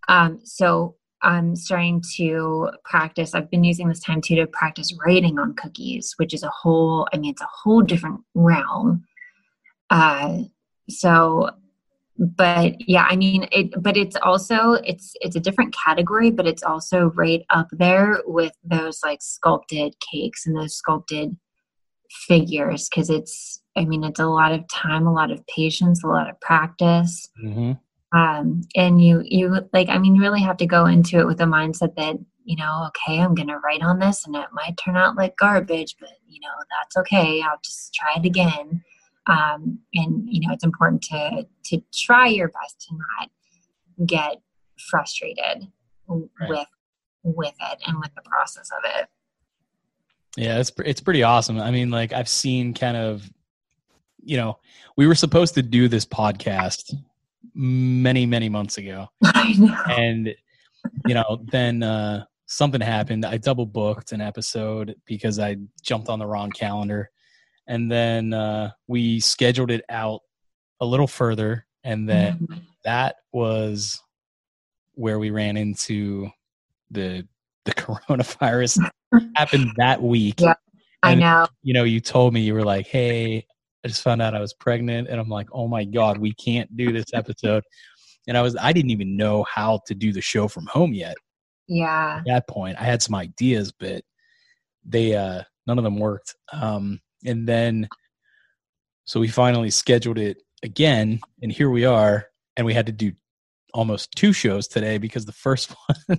Um, 0.08 0.40
so 0.44 0.96
I'm 1.22 1.56
starting 1.56 2.02
to 2.16 2.70
practice. 2.84 3.34
I've 3.34 3.50
been 3.50 3.64
using 3.64 3.88
this 3.88 4.00
time 4.00 4.20
too 4.20 4.36
to 4.36 4.46
practice 4.46 4.96
writing 5.04 5.38
on 5.38 5.54
cookies, 5.54 6.14
which 6.16 6.32
is 6.32 6.42
a 6.42 6.50
whole. 6.50 7.08
I 7.12 7.18
mean, 7.18 7.30
it's 7.30 7.42
a 7.42 7.48
whole 7.62 7.82
different 7.82 8.20
realm. 8.34 9.04
Uh, 9.90 10.42
so, 10.88 11.50
but 12.16 12.88
yeah, 12.88 13.06
I 13.08 13.16
mean, 13.16 13.48
it. 13.52 13.70
But 13.80 13.96
it's 13.96 14.16
also 14.16 14.74
it's 14.74 15.14
it's 15.20 15.36
a 15.36 15.40
different 15.40 15.74
category, 15.74 16.30
but 16.30 16.46
it's 16.46 16.62
also 16.62 17.12
right 17.14 17.44
up 17.50 17.68
there 17.72 18.22
with 18.26 18.52
those 18.64 19.00
like 19.02 19.22
sculpted 19.22 19.94
cakes 20.00 20.46
and 20.46 20.56
those 20.56 20.74
sculpted 20.74 21.36
figures 22.10 22.88
because 22.88 23.10
it's. 23.10 23.62
I 23.76 23.84
mean, 23.84 24.02
it's 24.02 24.18
a 24.18 24.26
lot 24.26 24.50
of 24.50 24.66
time, 24.66 25.06
a 25.06 25.12
lot 25.12 25.30
of 25.30 25.46
patience, 25.46 26.02
a 26.02 26.08
lot 26.08 26.28
of 26.28 26.40
practice 26.40 27.28
hmm 27.40 27.72
um, 28.12 28.62
and 28.74 29.02
you 29.02 29.22
you 29.24 29.68
like 29.72 29.88
i 29.88 29.98
mean 29.98 30.14
you 30.14 30.22
really 30.22 30.40
have 30.40 30.56
to 30.56 30.66
go 30.66 30.86
into 30.86 31.18
it 31.18 31.26
with 31.26 31.40
a 31.40 31.44
mindset 31.44 31.94
that 31.96 32.16
you 32.44 32.56
know 32.56 32.88
okay 32.88 33.20
i'm 33.20 33.34
gonna 33.34 33.58
write 33.58 33.82
on 33.82 33.98
this 33.98 34.24
and 34.26 34.34
it 34.34 34.48
might 34.52 34.76
turn 34.76 34.96
out 34.96 35.16
like 35.16 35.36
garbage 35.36 35.96
but 36.00 36.10
you 36.26 36.40
know 36.40 36.48
that's 36.70 36.96
okay 36.96 37.42
i'll 37.42 37.60
just 37.62 37.92
try 37.92 38.14
it 38.16 38.24
again 38.24 38.82
um, 39.28 39.78
and 39.94 40.26
you 40.26 40.40
know 40.46 40.52
it's 40.52 40.64
important 40.64 41.02
to 41.02 41.46
to 41.66 41.80
try 41.94 42.26
your 42.26 42.48
best 42.48 42.80
to 42.88 42.96
not 42.96 44.06
get 44.06 44.36
frustrated 44.90 45.68
right. 46.08 46.48
with 46.48 46.66
with 47.22 47.54
it 47.72 47.78
and 47.86 47.98
with 47.98 48.10
the 48.14 48.22
process 48.22 48.70
of 48.76 48.90
it. 49.00 49.08
Yeah 50.36 50.58
it's 50.58 50.72
it's 50.84 51.00
pretty 51.00 51.22
awesome. 51.22 51.60
I 51.60 51.70
mean 51.70 51.90
like 51.90 52.12
i've 52.12 52.28
seen 52.28 52.74
kind 52.74 52.96
of 52.96 53.28
you 54.24 54.36
know 54.36 54.58
we 54.96 55.06
were 55.06 55.14
supposed 55.14 55.54
to 55.54 55.62
do 55.62 55.88
this 55.88 56.06
podcast 56.06 56.94
many 57.54 58.26
many 58.26 58.48
months 58.48 58.78
ago. 58.78 59.08
And 59.88 60.34
you 61.06 61.14
know 61.14 61.44
then 61.50 61.82
uh 61.82 62.24
something 62.46 62.80
happened. 62.80 63.26
I 63.26 63.36
double 63.36 63.66
booked 63.66 64.12
an 64.12 64.22
episode 64.22 64.94
because 65.04 65.38
i 65.38 65.56
jumped 65.82 66.08
on 66.08 66.18
the 66.18 66.26
wrong 66.26 66.50
calendar 66.50 67.10
and 67.68 67.90
then 67.90 68.32
uh 68.34 68.70
we 68.88 69.20
scheduled 69.20 69.70
it 69.70 69.84
out 69.88 70.20
a 70.80 70.86
little 70.86 71.06
further 71.06 71.64
and 71.84 72.08
then 72.08 72.38
mm-hmm. 72.38 72.58
that 72.84 73.16
was 73.32 74.02
where 74.94 75.18
we 75.18 75.30
ran 75.30 75.56
into 75.56 76.28
the 76.90 77.26
the 77.64 77.72
coronavirus 77.74 78.90
happened 79.36 79.70
that 79.76 80.02
week 80.02 80.40
yeah 80.40 80.54
i 81.02 81.14
know 81.14 81.46
you 81.62 81.72
know 81.72 81.84
you 81.84 82.00
told 82.00 82.34
me 82.34 82.40
you 82.40 82.54
were 82.54 82.64
like 82.64 82.86
hey 82.86 83.46
I 83.84 83.88
just 83.88 84.02
found 84.02 84.20
out 84.20 84.34
I 84.34 84.40
was 84.40 84.54
pregnant 84.54 85.08
and 85.08 85.20
I'm 85.20 85.28
like, 85.28 85.48
oh 85.52 85.68
my 85.68 85.84
God, 85.84 86.18
we 86.18 86.34
can't 86.34 86.74
do 86.76 86.92
this 86.92 87.06
episode. 87.14 87.62
and 88.26 88.36
I 88.36 88.42
was, 88.42 88.56
I 88.56 88.72
didn't 88.72 88.90
even 88.90 89.16
know 89.16 89.44
how 89.44 89.80
to 89.86 89.94
do 89.94 90.12
the 90.12 90.20
show 90.20 90.48
from 90.48 90.66
home 90.66 90.92
yet. 90.92 91.16
Yeah. 91.68 92.18
At 92.18 92.26
that 92.26 92.48
point, 92.48 92.76
I 92.78 92.84
had 92.84 93.02
some 93.02 93.14
ideas, 93.14 93.72
but 93.72 94.02
they, 94.84 95.14
uh, 95.14 95.42
none 95.66 95.78
of 95.78 95.84
them 95.84 95.98
worked. 95.98 96.34
Um, 96.52 97.00
and 97.24 97.48
then, 97.48 97.88
so 99.04 99.20
we 99.20 99.28
finally 99.28 99.70
scheduled 99.70 100.18
it 100.18 100.38
again, 100.62 101.20
and 101.42 101.50
here 101.52 101.70
we 101.70 101.84
are, 101.84 102.26
and 102.56 102.66
we 102.66 102.74
had 102.74 102.86
to 102.86 102.92
do 102.92 103.12
almost 103.74 104.12
two 104.12 104.32
shows 104.32 104.68
today 104.68 104.98
because 104.98 105.24
the 105.24 105.32
first 105.32 105.74
one 106.06 106.18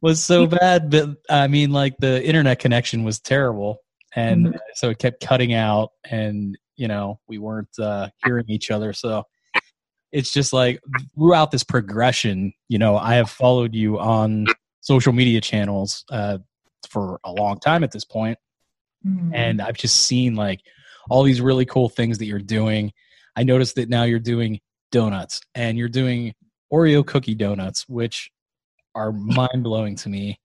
was 0.00 0.22
so 0.22 0.46
bad. 0.46 0.90
But 0.90 1.16
I 1.28 1.46
mean, 1.48 1.70
like 1.72 1.94
the 1.98 2.24
internet 2.24 2.58
connection 2.58 3.04
was 3.04 3.20
terrible 3.20 3.78
and 4.14 4.46
mm-hmm. 4.46 4.56
so 4.74 4.90
it 4.90 4.98
kept 4.98 5.24
cutting 5.24 5.54
out 5.54 5.90
and 6.10 6.56
you 6.76 6.88
know 6.88 7.18
we 7.28 7.38
weren't 7.38 7.78
uh, 7.78 8.08
hearing 8.24 8.44
each 8.48 8.70
other 8.70 8.92
so 8.92 9.24
it's 10.12 10.32
just 10.32 10.52
like 10.52 10.80
throughout 11.16 11.50
this 11.50 11.64
progression 11.64 12.52
you 12.68 12.78
know 12.78 12.96
i 12.96 13.14
have 13.14 13.30
followed 13.30 13.74
you 13.74 13.98
on 13.98 14.46
social 14.80 15.12
media 15.12 15.40
channels 15.40 16.04
uh, 16.10 16.38
for 16.88 17.20
a 17.24 17.32
long 17.32 17.58
time 17.58 17.84
at 17.84 17.92
this 17.92 18.04
point 18.04 18.38
mm-hmm. 19.06 19.34
and 19.34 19.60
i've 19.60 19.76
just 19.76 20.00
seen 20.00 20.34
like 20.34 20.60
all 21.10 21.22
these 21.22 21.40
really 21.40 21.64
cool 21.64 21.88
things 21.88 22.18
that 22.18 22.26
you're 22.26 22.38
doing 22.38 22.92
i 23.36 23.42
noticed 23.42 23.74
that 23.76 23.88
now 23.88 24.04
you're 24.04 24.18
doing 24.18 24.60
donuts 24.90 25.40
and 25.54 25.78
you're 25.78 25.88
doing 25.88 26.34
oreo 26.72 27.04
cookie 27.06 27.34
donuts 27.34 27.88
which 27.88 28.30
are 28.94 29.12
mind 29.12 29.62
blowing 29.62 29.96
to 29.96 30.08
me 30.08 30.38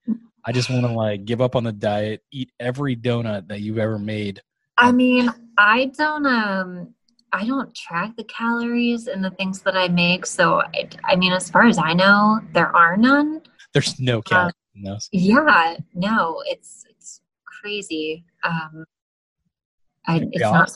I 0.48 0.54
just 0.54 0.70
want 0.70 0.86
to 0.86 0.94
like 0.94 1.26
give 1.26 1.42
up 1.42 1.58
on 1.58 1.66
the 1.66 1.74
diet, 1.74 2.24
eat 2.32 2.52
every 2.58 2.96
donut 2.96 3.50
that 3.50 3.60
you've 3.60 3.78
ever 3.78 4.00
made. 4.00 4.42
I 4.78 4.94
mean, 4.94 5.30
I 5.58 5.92
don't 5.98 6.26
um 6.26 6.94
I 7.34 7.46
don't 7.46 7.76
track 7.76 8.16
the 8.16 8.24
calories 8.24 9.08
and 9.08 9.22
the 9.22 9.32
things 9.32 9.62
that 9.64 9.76
I 9.76 9.90
make, 9.90 10.26
so 10.26 10.62
I, 10.62 10.88
I 11.04 11.18
mean, 11.18 11.34
as 11.34 11.50
far 11.50 11.66
as 11.66 11.78
I 11.78 11.92
know, 11.92 12.40
there 12.54 12.74
are 12.74 12.96
none. 12.96 13.42
There's 13.74 14.00
no 14.00 14.20
uh, 14.20 14.22
calories 14.22 14.54
uh, 14.54 14.78
in 14.78 14.84
those. 14.84 15.10
Yeah, 15.12 15.76
no, 15.94 16.42
it's 16.46 16.86
it's 16.90 17.20
crazy. 17.44 18.24
Um, 18.48 18.86
I, 20.08 20.22
it's 20.32 20.42
not 20.42 20.72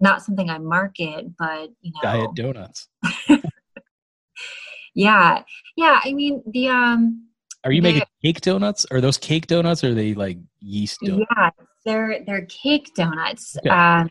not 0.00 0.22
something 0.22 0.50
I 0.50 0.58
market, 0.58 1.36
but 1.38 1.70
you 1.80 1.92
know, 1.92 2.00
diet 2.02 2.34
donuts. 2.34 2.88
yeah, 4.94 5.42
yeah. 5.76 6.00
I 6.04 6.12
mean, 6.12 6.42
the 6.46 6.68
um, 6.68 7.28
are 7.64 7.72
you 7.72 7.82
making 7.82 8.02
cake 8.22 8.40
donuts? 8.40 8.84
Are 8.90 9.00
those 9.00 9.18
cake 9.18 9.46
donuts? 9.46 9.84
Or 9.84 9.90
are 9.90 9.94
they 9.94 10.14
like 10.14 10.38
yeast 10.60 11.00
donuts? 11.00 11.30
Yeah, 11.36 11.50
they're 11.84 12.24
they're 12.26 12.46
cake 12.46 12.92
donuts. 12.94 13.56
Okay. 13.58 13.70
Um, 13.70 14.10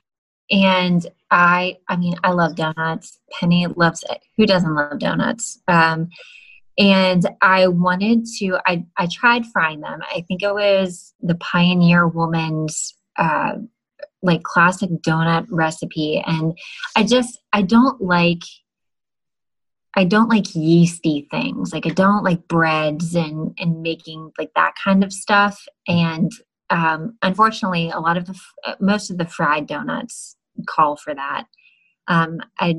and 0.52 1.06
I, 1.32 1.78
I 1.88 1.96
mean, 1.96 2.16
I 2.24 2.32
love 2.32 2.56
donuts. 2.56 3.20
Penny 3.32 3.66
loves 3.68 4.04
it. 4.10 4.20
Who 4.38 4.46
doesn't 4.46 4.74
love 4.74 5.00
donuts? 5.00 5.60
Um, 5.68 6.10
and 6.78 7.28
I 7.42 7.68
wanted 7.68 8.26
to. 8.40 8.58
I 8.66 8.86
I 8.98 9.08
tried 9.12 9.46
frying 9.48 9.82
them. 9.82 10.00
I 10.14 10.22
think 10.28 10.42
it 10.42 10.54
was 10.54 11.14
the 11.22 11.36
Pioneer 11.36 12.08
Woman's 12.08 12.96
uh, 13.18 13.54
like 14.22 14.44
classic 14.44 14.90
donut 15.06 15.46
recipe, 15.50 16.24
and 16.26 16.58
I 16.96 17.04
just 17.04 17.40
I 17.52 17.62
don't 17.62 18.02
like 18.02 18.42
I 19.96 20.06
don't 20.06 20.30
like 20.30 20.56
yeasty 20.56 21.28
things. 21.30 21.72
Like 21.72 21.86
I 21.86 21.92
don't 21.92 22.24
like 22.24 22.48
breads 22.48 23.16
and 23.16 23.54
and 23.60 23.82
making 23.82 24.32
like 24.40 24.52
that 24.56 24.74
kind 24.84 25.04
of 25.04 25.14
stuff. 25.14 25.64
And 25.88 26.32
um, 26.70 27.18
unfortunately, 27.22 27.92
a 27.92 28.00
lot 28.00 28.18
of 28.18 28.26
the 28.26 28.40
most 28.80 29.12
of 29.12 29.18
the 29.20 29.28
fried 29.28 29.68
donuts 29.68 30.38
call 30.68 30.96
for 30.96 31.14
that. 31.14 31.46
Um, 32.08 32.40
I 32.60 32.76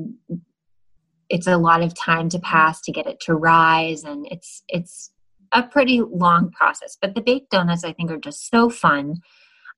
it's 1.29 1.47
a 1.47 1.57
lot 1.57 1.81
of 1.81 1.93
time 1.95 2.29
to 2.29 2.39
pass 2.39 2.81
to 2.81 2.91
get 2.91 3.07
it 3.07 3.19
to 3.21 3.35
rise, 3.35 4.03
and 4.03 4.27
it's 4.31 4.63
it's 4.67 5.11
a 5.51 5.63
pretty 5.63 6.01
long 6.01 6.51
process. 6.51 6.97
But 6.99 7.15
the 7.15 7.21
baked 7.21 7.51
donuts, 7.51 7.83
I 7.83 7.93
think, 7.93 8.11
are 8.11 8.17
just 8.17 8.49
so 8.49 8.69
fun. 8.69 9.21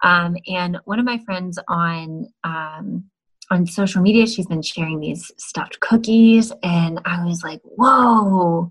Um, 0.03 0.37
and 0.47 0.77
one 0.85 0.99
of 0.99 1.05
my 1.05 1.17
friends 1.19 1.57
on 1.67 2.27
um, 2.43 3.09
on 3.49 3.65
social 3.65 4.01
media 4.01 4.27
she's 4.27 4.47
been 4.47 4.61
sharing 4.61 4.99
these 4.99 5.31
stuffed 5.37 5.79
cookies 5.79 6.51
and 6.63 6.99
i 7.05 7.23
was 7.25 7.43
like 7.43 7.61
whoa 7.63 8.69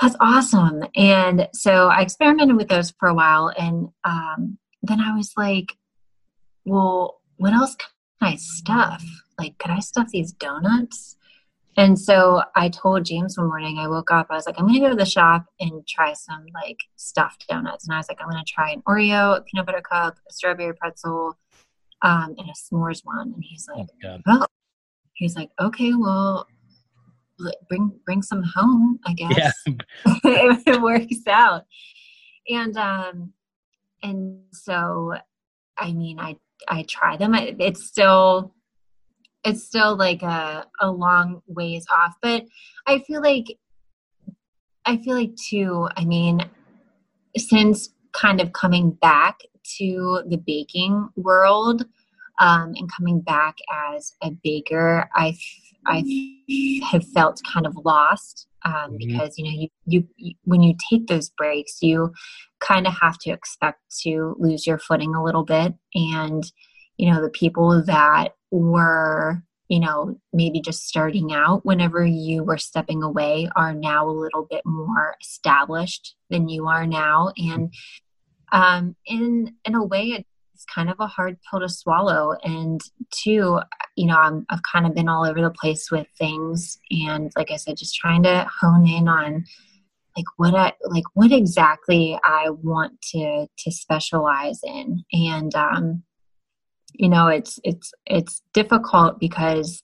that's 0.00 0.16
awesome 0.20 0.82
and 0.96 1.48
so 1.52 1.88
i 1.88 2.00
experimented 2.00 2.56
with 2.56 2.68
those 2.68 2.92
for 2.98 3.08
a 3.08 3.14
while 3.14 3.52
and 3.58 3.88
um, 4.04 4.58
then 4.82 5.00
i 5.00 5.14
was 5.16 5.32
like 5.36 5.76
well 6.64 7.20
what 7.36 7.52
else 7.52 7.76
can 7.76 7.88
i 8.28 8.36
stuff 8.36 9.04
like 9.38 9.56
could 9.58 9.70
i 9.70 9.78
stuff 9.78 10.08
these 10.12 10.32
donuts 10.32 11.16
and 11.76 11.98
so 11.98 12.42
i 12.56 12.68
told 12.68 13.04
james 13.04 13.38
one 13.38 13.46
morning 13.48 13.78
i 13.78 13.86
woke 13.86 14.10
up 14.10 14.26
i 14.30 14.34
was 14.34 14.46
like 14.46 14.54
i'm 14.58 14.66
gonna 14.66 14.80
go 14.80 14.88
to 14.88 14.94
the 14.96 15.04
shop 15.04 15.44
and 15.60 15.86
try 15.86 16.12
some 16.12 16.44
like 16.54 16.78
stuffed 16.96 17.46
donuts 17.48 17.86
and 17.86 17.94
i 17.94 17.98
was 17.98 18.08
like 18.08 18.18
i'm 18.20 18.28
gonna 18.28 18.42
try 18.46 18.70
an 18.70 18.82
oreo 18.88 19.36
a 19.36 19.42
peanut 19.42 19.66
butter 19.66 19.80
cup 19.80 20.18
a 20.28 20.32
strawberry 20.32 20.74
pretzel 20.74 21.36
um, 22.02 22.34
and 22.38 22.48
a 22.48 22.52
s'mores 22.52 23.04
one. 23.04 23.32
And 23.34 23.44
he's 23.44 23.68
like, 23.74 23.86
oh, 24.04 24.18
well, 24.26 24.46
he's 25.14 25.36
like, 25.36 25.50
okay, 25.60 25.92
well, 25.94 26.46
bring 27.68 27.92
bring 28.04 28.22
some 28.22 28.42
home, 28.42 28.98
I 29.06 29.12
guess. 29.14 29.54
Yeah. 30.24 30.56
it 30.66 30.82
works 30.82 31.26
out. 31.28 31.64
And 32.48 32.76
um, 32.76 33.32
and 34.02 34.40
so, 34.52 35.14
I 35.76 35.92
mean, 35.92 36.18
I 36.18 36.36
I 36.68 36.84
try 36.88 37.16
them. 37.16 37.34
It's 37.34 37.86
still 37.86 38.54
it's 39.44 39.64
still 39.64 39.96
like 39.96 40.22
a 40.22 40.66
a 40.80 40.90
long 40.90 41.42
ways 41.46 41.86
off, 41.90 42.14
but 42.22 42.44
I 42.86 43.00
feel 43.00 43.22
like 43.22 43.58
I 44.84 44.98
feel 44.98 45.16
like 45.16 45.36
too. 45.36 45.88
I 45.96 46.04
mean, 46.04 46.40
since 47.36 47.90
kind 48.12 48.40
of 48.40 48.52
coming 48.52 48.90
back 48.90 49.40
to 49.78 50.22
the 50.26 50.36
baking 50.36 51.08
world 51.16 51.86
um, 52.40 52.72
and 52.76 52.90
coming 52.96 53.20
back 53.20 53.56
as 53.94 54.14
a 54.22 54.30
baker, 54.42 55.08
I 55.14 55.36
I 55.86 56.02
have 56.90 57.06
felt 57.08 57.40
kind 57.50 57.66
of 57.66 57.76
lost 57.84 58.46
um, 58.64 58.72
mm-hmm. 58.74 58.96
because 58.96 59.38
you 59.38 59.44
know 59.44 59.50
you, 59.50 59.68
you, 59.86 60.08
you 60.16 60.34
when 60.44 60.62
you 60.62 60.74
take 60.90 61.06
those 61.06 61.30
breaks, 61.30 61.78
you 61.82 62.12
kind 62.60 62.86
of 62.86 62.94
have 63.00 63.18
to 63.18 63.30
expect 63.30 63.80
to 64.02 64.36
lose 64.38 64.66
your 64.66 64.78
footing 64.78 65.14
a 65.14 65.24
little 65.24 65.44
bit, 65.44 65.74
and 65.94 66.44
you 66.96 67.10
know 67.10 67.22
the 67.22 67.30
people 67.30 67.82
that 67.84 68.34
were 68.50 69.42
you 69.70 69.80
know 69.80 70.18
maybe 70.32 70.60
just 70.60 70.86
starting 70.86 71.32
out 71.32 71.64
whenever 71.64 72.04
you 72.04 72.42
were 72.42 72.58
stepping 72.58 73.02
away 73.02 73.48
are 73.56 73.72
now 73.72 74.08
a 74.08 74.10
little 74.10 74.46
bit 74.50 74.62
more 74.66 75.16
established 75.22 76.16
than 76.28 76.48
you 76.48 76.66
are 76.66 76.86
now. 76.86 77.32
And 77.38 77.72
um, 78.52 78.96
in 79.06 79.54
in 79.64 79.74
a 79.74 79.84
way 79.84 80.26
it's 80.54 80.64
kind 80.74 80.90
of 80.90 80.96
a 81.00 81.06
hard 81.06 81.38
pill 81.48 81.60
to 81.60 81.68
swallow. 81.68 82.34
And 82.42 82.80
two 83.10 83.60
you 83.96 84.06
know 84.06 84.16
i 84.16 84.30
have 84.50 84.60
kind 84.70 84.86
of 84.86 84.94
been 84.94 85.08
all 85.08 85.24
over 85.24 85.40
the 85.40 85.50
place 85.50 85.90
with 85.90 86.06
things. 86.18 86.78
And 86.90 87.30
like 87.36 87.50
i 87.50 87.56
said 87.56 87.76
just 87.76 87.94
trying 87.94 88.24
to 88.24 88.46
hone 88.60 88.86
in 88.88 89.08
on 89.08 89.44
like 90.16 90.26
what 90.36 90.56
i 90.56 90.72
like 90.88 91.04
what 91.14 91.30
exactly 91.30 92.18
i 92.24 92.50
want 92.50 93.00
to 93.12 93.46
to 93.58 93.70
specialize 93.70 94.60
in. 94.64 95.04
And 95.12 95.54
um 95.54 96.02
you 96.94 97.08
know 97.08 97.28
it's 97.28 97.58
it's 97.64 97.92
it's 98.06 98.42
difficult 98.52 99.18
because 99.18 99.82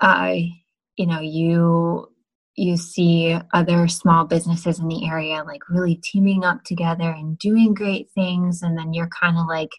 i 0.00 0.50
you 0.96 1.06
know 1.06 1.20
you 1.20 2.08
you 2.54 2.76
see 2.76 3.38
other 3.54 3.86
small 3.86 4.24
businesses 4.24 4.80
in 4.80 4.88
the 4.88 5.06
area 5.06 5.44
like 5.44 5.68
really 5.68 5.94
teaming 5.94 6.44
up 6.44 6.64
together 6.64 7.10
and 7.10 7.38
doing 7.38 7.72
great 7.72 8.10
things 8.10 8.62
and 8.62 8.76
then 8.76 8.92
you're 8.92 9.08
kind 9.08 9.38
of 9.38 9.46
like 9.46 9.70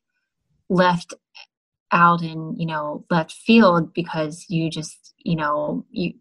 left 0.70 1.14
out 1.92 2.22
in 2.22 2.56
you 2.58 2.66
know 2.66 3.06
left 3.10 3.32
field 3.32 3.94
because 3.94 4.46
you 4.50 4.70
just 4.70 5.14
you 5.18 5.36
know 5.36 5.86
you 5.90 6.14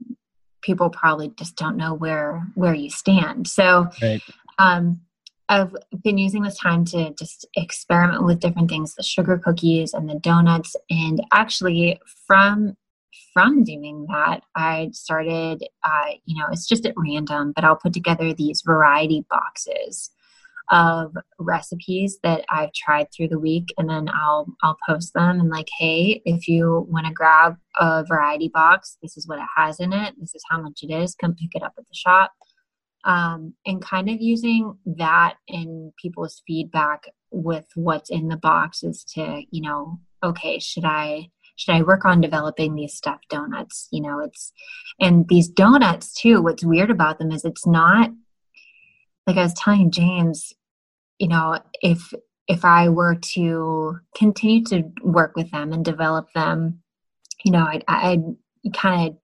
people 0.62 0.90
probably 0.90 1.32
just 1.38 1.56
don't 1.56 1.76
know 1.76 1.94
where 1.94 2.46
where 2.54 2.74
you 2.74 2.90
stand 2.90 3.46
so 3.46 3.88
Right. 4.02 4.22
um 4.58 5.00
i've 5.48 5.74
been 6.02 6.18
using 6.18 6.42
this 6.42 6.58
time 6.58 6.84
to 6.84 7.12
just 7.18 7.46
experiment 7.56 8.24
with 8.24 8.40
different 8.40 8.68
things 8.68 8.94
the 8.94 9.02
sugar 9.02 9.38
cookies 9.38 9.94
and 9.94 10.08
the 10.08 10.18
donuts 10.20 10.74
and 10.90 11.22
actually 11.32 11.98
from 12.26 12.76
from 13.32 13.64
doing 13.64 14.06
that 14.08 14.42
i 14.54 14.88
started 14.92 15.62
uh, 15.84 16.10
you 16.24 16.36
know 16.36 16.46
it's 16.52 16.66
just 16.66 16.86
at 16.86 16.94
random 16.96 17.52
but 17.54 17.64
i'll 17.64 17.76
put 17.76 17.92
together 17.92 18.32
these 18.32 18.62
variety 18.64 19.24
boxes 19.30 20.10
of 20.70 21.16
recipes 21.38 22.18
that 22.22 22.44
I've 22.50 22.72
tried 22.72 23.08
through 23.10 23.28
the 23.28 23.38
week 23.38 23.72
and 23.78 23.88
then 23.88 24.08
I'll 24.08 24.46
I'll 24.62 24.76
post 24.86 25.14
them 25.14 25.40
and 25.40 25.48
like 25.48 25.68
hey 25.78 26.20
if 26.24 26.46
you 26.46 26.86
want 26.90 27.06
to 27.06 27.12
grab 27.12 27.56
a 27.76 28.04
variety 28.04 28.48
box 28.48 28.98
this 29.02 29.16
is 29.16 29.26
what 29.26 29.38
it 29.38 29.46
has 29.56 29.80
in 29.80 29.92
it 29.92 30.14
this 30.18 30.34
is 30.34 30.42
how 30.50 30.60
much 30.60 30.80
it 30.82 30.92
is 30.92 31.14
come 31.14 31.34
pick 31.34 31.54
it 31.54 31.62
up 31.62 31.74
at 31.78 31.86
the 31.88 31.94
shop 31.94 32.32
um, 33.04 33.54
and 33.66 33.82
kind 33.82 34.08
of 34.10 34.20
using 34.20 34.76
that 34.86 35.34
in 35.46 35.92
people's 36.00 36.42
feedback 36.46 37.04
with 37.30 37.66
what's 37.74 38.10
in 38.10 38.28
the 38.28 38.36
boxes 38.36 39.04
to 39.04 39.42
you 39.50 39.62
know 39.62 40.00
okay 40.22 40.58
should 40.58 40.84
I 40.84 41.28
should 41.56 41.74
I 41.74 41.82
work 41.82 42.04
on 42.04 42.20
developing 42.20 42.74
these 42.74 42.94
stuffed 42.94 43.28
donuts? 43.28 43.88
You 43.90 44.02
know 44.02 44.20
it's 44.20 44.52
and 45.00 45.28
these 45.28 45.48
donuts 45.48 46.14
too 46.14 46.42
what's 46.42 46.64
weird 46.64 46.90
about 46.90 47.18
them 47.18 47.30
is 47.30 47.44
it's 47.44 47.66
not 47.66 48.10
like 49.28 49.36
I 49.36 49.42
was 49.42 49.54
telling 49.54 49.90
James, 49.90 50.54
you 51.18 51.28
know, 51.28 51.58
if 51.82 52.14
if 52.48 52.64
I 52.64 52.88
were 52.88 53.14
to 53.34 53.98
continue 54.16 54.64
to 54.64 54.84
work 55.02 55.36
with 55.36 55.50
them 55.50 55.70
and 55.74 55.84
develop 55.84 56.32
them, 56.34 56.80
you 57.44 57.52
know, 57.52 57.62
I'd, 57.62 57.84
I'd 57.86 58.22
kind 58.74 59.10
of 59.10 59.16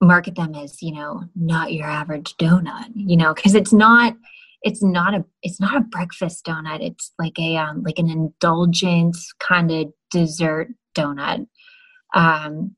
market 0.00 0.34
them 0.34 0.54
as 0.54 0.82
you 0.82 0.92
know 0.92 1.24
not 1.34 1.72
your 1.72 1.86
average 1.86 2.36
donut, 2.36 2.90
you 2.94 3.16
know, 3.16 3.34
because 3.34 3.54
it's 3.54 3.72
not 3.72 4.14
it's 4.62 4.82
not 4.82 5.14
a 5.14 5.24
it's 5.42 5.60
not 5.60 5.76
a 5.76 5.80
breakfast 5.80 6.44
donut. 6.44 6.82
It's 6.82 7.12
like 7.18 7.38
a 7.38 7.56
um, 7.56 7.82
like 7.82 7.98
an 7.98 8.10
indulgent 8.10 9.16
kind 9.38 9.70
of 9.70 9.92
dessert 10.10 10.68
donut, 10.96 11.46
um, 12.14 12.74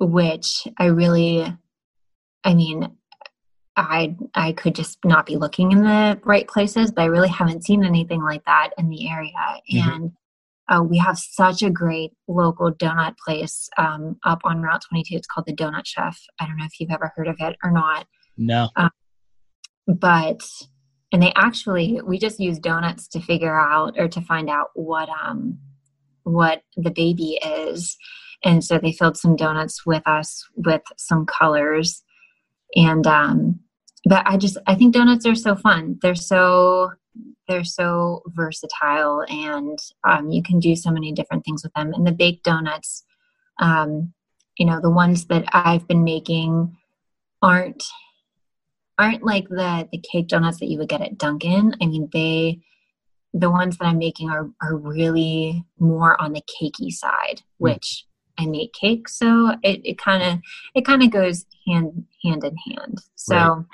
which 0.00 0.66
I 0.78 0.86
really, 0.86 1.44
I 2.44 2.54
mean, 2.54 2.90
I 3.76 4.16
I 4.34 4.52
could 4.52 4.74
just 4.74 4.98
not 5.04 5.26
be 5.26 5.36
looking 5.36 5.72
in 5.72 5.82
the 5.82 6.18
right 6.24 6.48
places, 6.48 6.90
but 6.90 7.02
I 7.02 7.06
really 7.06 7.28
haven't 7.28 7.64
seen 7.64 7.84
anything 7.84 8.22
like 8.22 8.44
that 8.46 8.70
in 8.78 8.88
the 8.88 9.08
area. 9.08 9.32
Mhm. 9.72 9.94
And 9.94 10.12
uh, 10.68 10.82
we 10.82 10.98
have 10.98 11.18
such 11.18 11.62
a 11.62 11.70
great 11.70 12.12
local 12.28 12.72
donut 12.72 13.16
place 13.24 13.68
um, 13.78 14.16
up 14.24 14.40
on 14.44 14.62
Route 14.62 14.82
22. 14.88 15.16
It's 15.16 15.26
called 15.26 15.46
the 15.46 15.54
Donut 15.54 15.86
Chef. 15.86 16.18
I 16.40 16.46
don't 16.46 16.56
know 16.56 16.64
if 16.64 16.80
you've 16.80 16.90
ever 16.90 17.12
heard 17.14 17.28
of 17.28 17.36
it 17.38 17.56
or 17.62 17.70
not, 17.70 18.06
No. 18.36 18.68
but 19.86 20.42
and 21.12 21.22
they 21.22 21.32
actually 21.36 22.00
we 22.04 22.18
just 22.18 22.40
use 22.40 22.58
donuts 22.58 23.06
to 23.08 23.20
figure 23.20 23.58
out 23.58 23.94
or 23.98 24.08
to 24.08 24.20
find 24.20 24.50
out 24.50 24.68
what 24.74 25.08
um 25.08 25.58
what 26.24 26.62
the 26.76 26.90
baby 26.90 27.38
is 27.44 27.96
and 28.44 28.64
so 28.64 28.78
they 28.78 28.92
filled 28.92 29.16
some 29.16 29.36
donuts 29.36 29.86
with 29.86 30.02
us 30.06 30.44
with 30.56 30.82
some 30.96 31.24
colors 31.24 32.02
and 32.74 33.06
um 33.06 33.60
but 34.06 34.22
i 34.26 34.36
just 34.38 34.56
i 34.66 34.74
think 34.74 34.94
donuts 34.94 35.26
are 35.26 35.34
so 35.34 35.54
fun. 35.54 35.98
They're 36.00 36.14
so 36.14 36.92
they're 37.48 37.64
so 37.64 38.22
versatile 38.28 39.24
and 39.28 39.78
um, 40.04 40.30
you 40.30 40.42
can 40.42 40.58
do 40.58 40.74
so 40.76 40.90
many 40.90 41.12
different 41.12 41.44
things 41.44 41.62
with 41.62 41.72
them. 41.74 41.92
And 41.94 42.06
the 42.06 42.12
baked 42.12 42.44
donuts 42.44 43.04
um, 43.58 44.12
you 44.56 44.64
know 44.64 44.80
the 44.80 44.90
ones 44.90 45.26
that 45.26 45.44
i've 45.52 45.86
been 45.86 46.04
making 46.04 46.76
aren't 47.42 47.84
aren't 48.98 49.22
like 49.22 49.48
the 49.48 49.88
the 49.92 49.98
cake 49.98 50.28
donuts 50.28 50.60
that 50.60 50.66
you 50.66 50.78
would 50.78 50.88
get 50.88 51.02
at 51.02 51.18
dunkin. 51.18 51.74
I 51.82 51.86
mean 51.86 52.08
they 52.12 52.60
the 53.34 53.50
ones 53.50 53.76
that 53.76 53.86
i'm 53.86 53.98
making 53.98 54.30
are 54.30 54.48
are 54.62 54.76
really 54.76 55.64
more 55.78 56.18
on 56.22 56.32
the 56.32 56.40
cakey 56.40 56.90
side 56.90 57.42
which 57.58 58.06
i 58.38 58.46
make 58.46 58.72
cake 58.72 59.10
so 59.10 59.54
it, 59.62 59.82
it 59.84 59.98
kind 59.98 60.22
of 60.22 60.38
it 60.74 60.86
kind 60.86 61.02
of 61.02 61.10
goes 61.10 61.44
hand 61.66 62.06
hand 62.24 62.44
in 62.44 62.56
hand. 62.56 62.98
So 63.14 63.66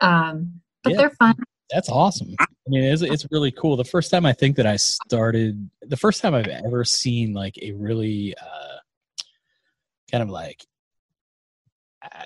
um 0.00 0.60
but 0.82 0.92
Yeah. 0.92 0.98
they're 0.98 1.10
fun 1.10 1.34
That's 1.70 1.90
awesome. 1.90 2.34
I 2.40 2.46
mean, 2.68 2.82
it's, 2.84 3.02
it's 3.02 3.26
really 3.30 3.50
cool. 3.50 3.76
The 3.76 3.84
first 3.84 4.10
time 4.10 4.24
I 4.24 4.32
think 4.32 4.56
that 4.56 4.66
I 4.66 4.76
started, 4.76 5.68
the 5.82 5.98
first 5.98 6.22
time 6.22 6.34
I've 6.34 6.48
ever 6.48 6.82
seen 6.84 7.34
like 7.34 7.58
a 7.60 7.72
really 7.72 8.34
uh, 8.40 8.76
kind 10.10 10.22
of 10.22 10.30
like 10.30 10.64
uh, 12.02 12.24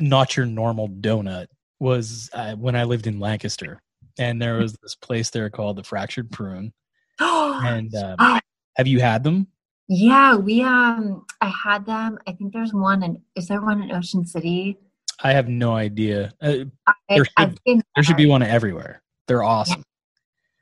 not 0.00 0.36
your 0.36 0.46
normal 0.46 0.88
donut 0.88 1.46
was 1.78 2.30
uh, 2.32 2.54
when 2.56 2.74
I 2.74 2.82
lived 2.84 3.06
in 3.06 3.20
Lancaster. 3.20 3.80
And 4.18 4.42
there 4.42 4.58
was 4.58 4.72
this 4.82 4.96
place 4.96 5.30
there 5.30 5.50
called 5.50 5.76
the 5.76 5.84
Fractured 5.84 6.30
Prune. 6.32 6.72
And 7.20 7.94
um, 7.94 8.16
Oh, 8.18 8.40
have 8.76 8.88
you 8.88 8.98
had 9.00 9.22
them? 9.22 9.46
yeah 9.92 10.36
we 10.36 10.62
um 10.62 11.24
i 11.40 11.48
had 11.48 11.84
them 11.84 12.16
i 12.28 12.30
think 12.32 12.52
there's 12.52 12.72
one 12.72 13.02
in 13.02 13.20
is 13.34 13.48
there 13.48 13.60
one 13.60 13.82
in 13.82 13.90
ocean 13.90 14.24
city 14.24 14.78
I 15.22 15.32
have 15.32 15.48
no 15.48 15.74
idea. 15.74 16.32
Uh, 16.40 16.64
There 17.08 17.24
should- 17.24 17.58
there 17.66 18.02
should 18.04 18.16
be 18.16 18.26
one 18.26 18.42
everywhere. 18.42 19.02
They're 19.26 19.42
awesome. 19.42 19.84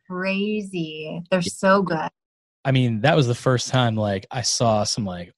crazy 0.07 1.23
they're 1.31 1.43
so 1.43 1.83
good 1.83 2.09
I 2.65 2.73
mean, 2.73 3.03
that 3.03 3.15
was 3.15 3.27
the 3.27 3.35
first 3.35 3.69
time 3.69 3.95
like 3.95 4.27
I 4.31 4.43
saw 4.43 4.85
some 4.85 5.05
like 5.05 5.33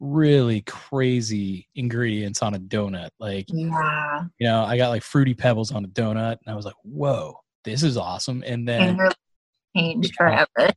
really 0.00 0.62
crazy 0.62 1.68
ingredients 1.74 2.42
on 2.42 2.54
a 2.54 2.58
donut. 2.58 3.10
Like, 3.20 3.46
yeah 3.48 4.22
you 4.38 4.46
know, 4.46 4.64
I 4.64 4.76
got 4.76 4.88
like 4.88 5.02
fruity 5.02 5.34
pebbles 5.34 5.72
on 5.72 5.84
a 5.84 5.88
donut 5.88 6.38
and 6.44 6.48
I 6.48 6.54
was 6.54 6.64
like, 6.64 6.74
whoa, 6.82 7.38
this 7.64 7.82
is 7.82 7.96
awesome. 7.96 8.42
And 8.46 8.68
and 8.68 8.68
then, 8.68 8.96
life 8.96 9.14
changed 9.76 10.14
forever 10.16 10.70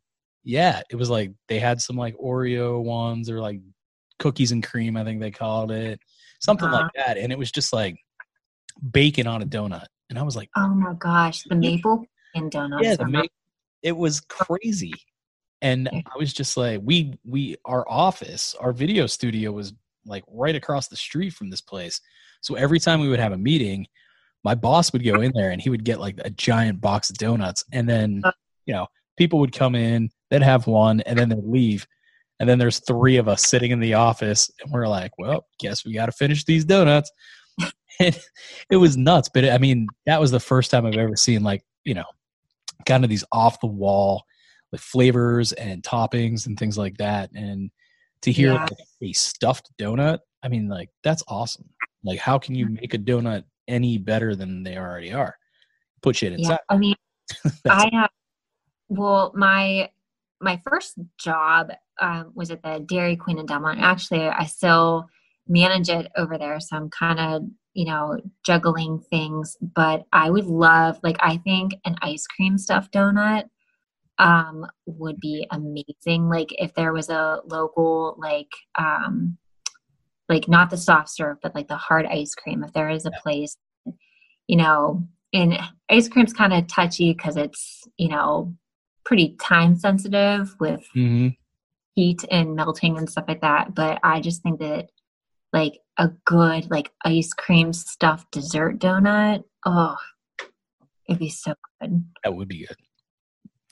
yeah, 0.44 0.82
it 0.90 0.96
was 0.96 1.10
like 1.10 1.32
they 1.50 1.60
had 1.60 1.82
some 1.82 1.98
like 1.98 2.16
Oreo 2.18 2.82
ones 2.82 3.30
or 3.30 3.42
like 3.42 3.60
cookies 4.18 4.54
and 4.54 4.64
cream, 4.64 4.96
I 4.96 5.04
think 5.04 5.20
they 5.20 5.30
called 5.32 5.72
it, 5.72 6.00
something 6.40 6.68
Uh-huh. 6.68 6.84
like 6.84 6.92
that. 7.06 7.18
And 7.18 7.32
it 7.32 7.38
was 7.38 7.52
just 7.52 7.74
like 7.74 7.96
bacon 8.92 9.28
on 9.28 9.42
a 9.42 9.46
donut. 9.46 9.86
And 10.10 10.18
I 10.18 10.24
was 10.24 10.36
like, 10.36 10.50
Oh 10.56 10.70
my 10.70 10.94
gosh, 10.94 11.44
the 11.44 11.56
maple 11.56 12.06
and 12.36 12.52
donuts. 12.52 12.84
yeah, 12.84 12.96
the 12.96 13.08
ma- 13.08 13.24
it 13.84 13.96
was 13.96 14.22
crazy. 14.22 14.94
And 15.62 15.90
I 15.90 16.18
was 16.18 16.34
just 16.34 16.56
like, 16.56 16.82
we 16.84 17.18
we 17.26 17.56
our 17.66 17.84
office, 17.90 18.56
our 18.60 18.72
video 18.72 19.08
studio 19.08 19.52
was 19.52 19.74
like 20.06 20.24
right 20.28 20.56
across 20.56 20.88
the 20.88 20.96
street 20.96 21.32
from 21.34 21.50
this 21.50 21.62
place. 21.62 22.00
So 22.42 22.56
every 22.56 22.80
time 22.80 23.00
we 23.02 23.10
would 23.10 23.20
have 23.20 23.32
a 23.34 23.38
meeting, 23.38 23.88
my 24.44 24.54
boss 24.56 24.94
would 24.94 25.04
go 25.04 25.20
in 25.22 25.32
there 25.34 25.50
and 25.52 25.60
he 25.62 25.70
would 25.70 25.84
get 25.84 26.00
like 26.00 26.20
a 26.24 26.30
giant 26.30 26.80
box 26.80 27.10
of 27.10 27.18
donuts, 27.18 27.66
and 27.74 27.90
then 27.90 28.22
Uh. 28.24 28.32
you 28.66 28.74
know 28.74 28.88
people 29.18 29.40
would 29.40 29.52
come 29.52 29.74
in, 29.74 30.10
they'd 30.30 30.44
have 30.44 30.68
one, 30.68 31.02
and 31.02 31.18
then 31.18 31.28
they'd 31.30 31.44
leave. 31.44 31.88
And 32.40 32.48
then 32.48 32.60
there's 32.60 32.80
three 32.80 33.18
of 33.18 33.28
us 33.28 33.48
sitting 33.48 33.72
in 33.72 33.80
the 33.80 33.96
office, 33.96 34.52
and 34.62 34.72
we're 34.72 34.88
like, 34.88 35.12
"Well, 35.18 35.46
guess 35.60 35.86
we 35.86 35.94
got 35.94 36.06
to 36.08 36.12
finish 36.12 36.46
these 36.46 36.66
donuts." 36.66 37.12
and 38.00 38.20
it 38.70 38.78
was 38.78 38.96
nuts, 38.96 39.30
but 39.34 39.50
I 39.50 39.58
mean, 39.58 39.88
that 40.06 40.22
was 40.22 40.32
the 40.32 40.40
first 40.40 40.72
time 40.72 40.86
I've 40.86 40.96
ever 40.96 41.16
seen 41.16 41.44
like 41.44 41.64
you 41.88 41.94
know, 41.94 42.06
kind 42.86 43.04
of 43.04 43.10
these 43.10 43.24
off 43.32 43.60
the 43.62 43.68
wall 43.68 44.24
like 44.72 44.82
flavors 44.82 45.54
and 45.54 45.82
toppings 45.82 46.46
and 46.46 46.60
things 46.60 46.78
like 46.78 46.98
that. 46.98 47.32
And 47.34 47.72
to 48.22 48.32
hear 48.32 48.54
Yeah. 48.54 48.64
like, 48.64 48.72
a 49.02 49.14
stuffed 49.14 49.72
donut, 49.80 50.20
I 50.44 50.50
mean, 50.50 50.68
like 50.68 50.90
that's 51.04 51.24
awesome. 51.30 51.70
Like, 52.04 52.20
how 52.20 52.38
can 52.38 52.56
you 52.56 52.66
mm-hmm. 52.66 52.76
make 52.76 52.94
a 52.94 52.98
donut 52.98 53.44
any 53.68 53.98
better 53.98 54.36
than 54.36 54.64
they 54.64 54.78
already 54.78 55.14
are? 55.14 55.36
Put 56.02 56.18
shit 56.18 56.34
yeah, 56.34 56.38
inside. 56.40 56.60
I 56.70 56.78
mean, 56.78 56.96
I 57.70 57.90
have. 57.94 58.10
Well, 58.90 59.32
my 59.36 59.90
my 60.42 60.62
first 60.70 60.96
job 61.20 61.72
um, 62.00 62.32
was 62.36 62.52
at 62.52 62.62
the 62.62 62.84
Dairy 62.88 63.16
Queen 63.16 63.40
in 63.40 63.46
Delmont. 63.46 63.80
Actually, 63.82 64.28
I 64.28 64.46
still 64.46 65.08
manage 65.48 65.90
it 65.90 66.12
over 66.16 66.38
there, 66.38 66.60
so 66.60 66.76
I'm 66.76 66.90
kind 66.90 67.20
of 67.20 67.44
you 67.74 67.86
know 67.86 68.20
juggling 68.46 69.00
things. 69.10 69.58
But 69.62 70.06
I 70.12 70.30
would 70.30 70.46
love, 70.46 71.00
like, 71.04 71.18
I 71.20 71.38
think 71.38 71.76
an 71.86 71.96
ice 72.02 72.26
cream 72.28 72.58
stuffed 72.58 72.94
donut 72.94 73.46
um 74.20 74.66
would 74.86 75.20
be 75.20 75.48
amazing 75.52 76.28
like 76.28 76.48
if 76.58 76.74
there 76.74 76.92
was 76.92 77.10
a 77.10 77.40
local 77.46 78.16
like 78.18 78.50
um 78.78 79.38
like 80.28 80.48
not 80.48 80.70
the 80.70 80.78
soft 80.78 81.10
serve 81.10 81.38
but 81.42 81.54
like 81.54 81.68
the 81.68 81.78
hard 81.78 82.06
ice 82.08 82.34
cream 82.34 82.64
if 82.64 82.74
there 82.74 82.90
is 82.90 83.06
a 83.06 83.12
place 83.22 83.58
you 84.48 84.58
know 84.58 85.08
and 85.34 85.58
ice 85.90 86.08
cream's 86.08 86.34
kind 86.34 86.54
of 86.54 86.68
touchy 86.68 87.14
because 87.14 87.38
it's 87.38 87.84
you 87.98 88.10
know 88.10 88.54
pretty 89.08 89.36
time 89.40 89.74
sensitive 89.76 90.54
with 90.60 90.86
Mhm. 90.96 91.38
heat 91.96 92.26
and 92.30 92.56
melting 92.56 92.98
and 92.98 93.10
stuff 93.10 93.24
like 93.28 93.40
that 93.42 93.74
but 93.74 94.00
i 94.04 94.20
just 94.20 94.44
think 94.44 94.60
that 94.60 94.90
like 95.54 95.80
a 95.98 96.10
good 96.26 96.70
like 96.70 96.92
ice 97.06 97.32
cream 97.34 97.72
stuffed 97.72 98.30
dessert 98.32 98.80
donut. 98.80 99.44
Oh, 99.66 99.96
it'd 101.08 101.20
be 101.20 101.30
so 101.30 101.54
good. 101.80 102.04
That 102.24 102.36
would 102.36 102.50
be 102.50 102.68
good. 102.68 102.76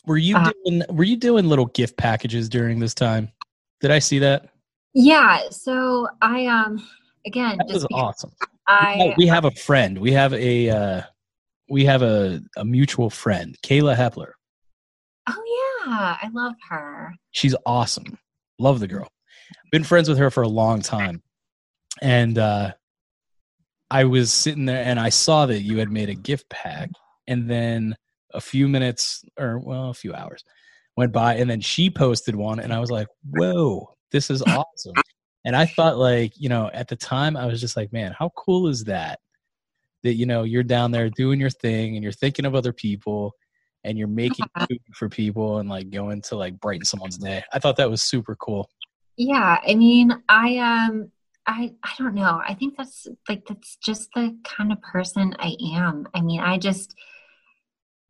Were 0.08 0.18
you 0.18 0.38
Uh, 0.38 0.52
doing 0.64 0.84
were 0.90 1.04
you 1.04 1.18
doing 1.18 1.48
little 1.50 1.66
gift 1.68 1.98
packages 1.98 2.48
during 2.50 2.80
this 2.80 2.94
time? 2.94 3.30
Did 3.82 3.92
I 3.92 4.00
see 4.00 4.20
that? 4.20 4.50
Yeah. 4.94 5.50
So 5.52 6.08
I 6.22 6.46
um 6.48 6.88
again 7.28 7.58
That 7.58 7.68
just 7.68 7.84
was 7.84 7.88
awesome. 7.94 8.32
I 8.68 9.14
we 9.18 9.28
have 9.28 9.46
a 9.46 9.52
friend. 9.52 9.98
We 10.00 10.14
have 10.14 10.34
a 10.34 10.70
uh 10.70 11.02
we 11.70 11.84
have 11.86 12.02
a, 12.04 12.42
a 12.58 12.64
mutual 12.64 13.10
friend, 13.10 13.56
Kayla 13.64 13.96
Hepler. 13.96 14.32
Oh 15.28 15.84
yeah, 15.88 16.18
I 16.22 16.30
love 16.34 16.54
her. 16.70 17.14
She's 17.32 17.56
awesome. 17.66 18.18
Love 18.60 18.80
the 18.80 18.88
girl. 18.88 19.08
Been 19.72 19.84
friends 19.84 20.10
with 20.10 20.18
her 20.18 20.32
for 20.32 20.44
a 20.44 20.48
long 20.48 20.82
time. 20.82 21.22
And 22.02 22.38
uh 22.38 22.74
I 23.92 24.06
was 24.06 24.34
sitting 24.34 24.66
there 24.66 24.84
and 24.84 25.00
I 25.00 25.10
saw 25.10 25.46
that 25.46 25.62
you 25.62 25.78
had 25.78 25.92
made 25.92 26.10
a 26.10 26.16
gift 26.16 26.50
pack 26.50 26.90
and 27.28 27.50
then 27.50 27.96
a 28.34 28.42
few 28.42 28.68
minutes 28.68 29.24
or 29.40 29.60
well, 29.60 29.90
a 29.90 29.94
few 29.94 30.14
hours 30.14 30.44
went 30.98 31.12
by 31.12 31.36
and 31.36 31.50
then 31.50 31.62
she 31.62 31.90
posted 31.90 32.36
one 32.36 32.60
and 32.60 32.74
I 32.74 32.80
was 32.80 32.92
like, 32.92 33.08
"Whoa, 33.30 33.96
this 34.12 34.30
is 34.30 34.42
awesome." 34.42 34.96
And 35.46 35.56
I 35.56 35.66
thought 35.66 35.98
like, 35.98 36.34
you 36.36 36.50
know, 36.50 36.70
at 36.74 36.88
the 36.88 36.96
time 36.96 37.38
I 37.38 37.46
was 37.46 37.62
just 37.62 37.78
like, 37.78 37.94
"Man, 37.94 38.14
how 38.18 38.30
cool 38.36 38.68
is 38.68 38.86
that?" 38.86 39.20
That 40.04 40.16
you 40.16 40.26
know, 40.26 40.44
you're 40.44 40.64
down 40.64 40.92
there 40.92 41.10
doing 41.10 41.40
your 41.40 41.50
thing 41.50 41.96
and 41.96 42.04
you're 42.04 42.12
thinking 42.12 42.46
of 42.46 42.56
other 42.56 42.74
people 42.74 43.34
and 43.86 43.98
you're 43.98 44.08
making 44.08 44.48
food 44.68 44.82
for 44.94 45.08
people 45.08 45.60
and 45.60 45.70
like 45.70 45.90
going 45.92 46.22
to 46.24 46.36
like 46.36 46.60
brighten 46.60 46.84
someone's 46.84 47.18
day. 47.18 47.44
I 47.54 47.60
thought 47.60 47.78
that 47.78 47.90
was 47.90 48.02
super 48.02 48.36
cool. 48.36 48.70
Yeah, 49.16 49.60
I 49.66 49.76
mean, 49.76 50.12
I 50.28 50.58
um 50.58 51.12
I 51.46 51.74
I 51.84 51.92
don't 51.98 52.16
know. 52.16 52.42
I 52.46 52.56
think 52.56 52.76
that's 52.78 53.08
like 53.30 53.46
that's 53.48 53.78
just 53.78 54.10
the 54.16 54.38
kind 54.44 54.72
of 54.72 54.82
person 54.82 55.36
I 55.40 55.56
am. 55.76 56.08
I 56.14 56.22
mean, 56.22 56.42
I 56.42 56.58
just 56.58 56.96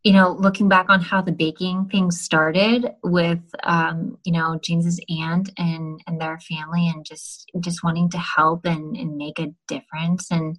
you 0.04 0.14
know, 0.14 0.34
looking 0.34 0.70
back 0.70 0.86
on 0.90 1.02
how 1.02 1.20
the 1.20 1.32
baking 1.32 1.90
thing 1.90 2.12
started 2.12 2.86
with 3.04 3.42
um, 3.64 4.20
you 4.24 4.32
know, 4.32 4.60
James's 4.62 5.00
aunt 5.10 5.50
and 5.58 6.00
and 6.08 6.22
their 6.22 6.40
family 6.40 6.88
and 6.88 7.04
just 7.04 7.52
just 7.60 7.84
wanting 7.84 8.10
to 8.12 8.20
help 8.20 8.66
and 8.66 8.96
and 8.96 9.18
make 9.18 9.40
a 9.40 9.54
difference 9.68 10.32
and 10.32 10.58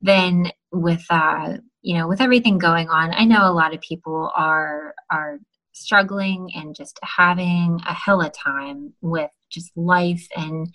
then 0.00 0.50
with 0.72 1.04
uh 1.10 1.58
you 1.82 1.96
know, 1.96 2.08
with 2.08 2.20
everything 2.20 2.58
going 2.58 2.88
on, 2.88 3.14
I 3.14 3.24
know 3.24 3.48
a 3.48 3.54
lot 3.54 3.72
of 3.72 3.80
people 3.80 4.32
are 4.34 4.94
are 5.10 5.38
struggling 5.72 6.50
and 6.54 6.74
just 6.74 6.98
having 7.02 7.80
a 7.86 7.94
hella 7.94 8.30
time 8.30 8.92
with 9.02 9.30
just 9.50 9.70
life 9.76 10.26
and 10.36 10.68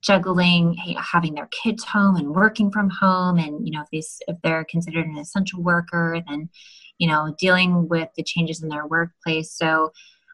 juggling 0.00 0.74
having 0.96 1.34
their 1.34 1.48
kids 1.62 1.84
home 1.84 2.16
and 2.16 2.30
working 2.30 2.70
from 2.70 2.88
home 2.88 3.36
and 3.36 3.66
you 3.66 3.72
know 3.72 3.82
if 3.82 3.88
these 3.90 4.20
if 4.28 4.36
they're 4.44 4.64
considered 4.64 5.04
an 5.04 5.18
essential 5.18 5.60
worker 5.60 6.22
then 6.28 6.48
you 6.98 7.08
know 7.08 7.34
dealing 7.36 7.88
with 7.88 8.08
the 8.16 8.22
changes 8.22 8.62
in 8.62 8.68
their 8.68 8.86
workplace. 8.86 9.52
So 9.52 9.92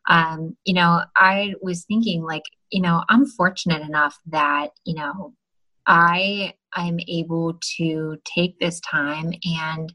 um 0.09 0.57
you 0.64 0.75
know 0.75 1.03
i 1.16 1.55
was 1.62 1.85
thinking 1.85 2.22
like 2.22 2.43
you 2.70 2.83
know 2.83 3.03
i'm 3.09 3.25
fortunate 3.27 3.83
enough 3.83 4.18
that 4.27 4.68
you 4.85 4.95
know 4.95 5.33
i 5.87 6.53
i'm 6.75 6.99
able 7.09 7.59
to 7.77 8.16
take 8.25 8.59
this 8.59 8.81
time 8.81 9.33
and 9.45 9.93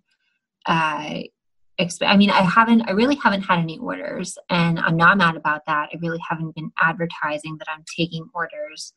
uh 0.66 1.20
I 2.02 2.18
mean, 2.18 2.30
I 2.30 2.42
haven't, 2.42 2.82
I 2.90 2.92
really 2.92 3.16
haven't 3.16 3.44
had 3.44 3.60
any 3.60 3.78
orders, 3.78 4.38
and 4.50 4.80
I'm 4.80 4.98
not 4.98 5.18
mad 5.18 5.38
about 5.38 5.62
that. 5.68 5.90
I 5.94 5.98
really 6.02 6.20
haven't 6.28 6.56
been 6.56 6.72
advertising 6.82 7.56
that 7.58 7.68
I'm 7.74 7.86
taking 7.98 8.28
orders. 8.34 8.92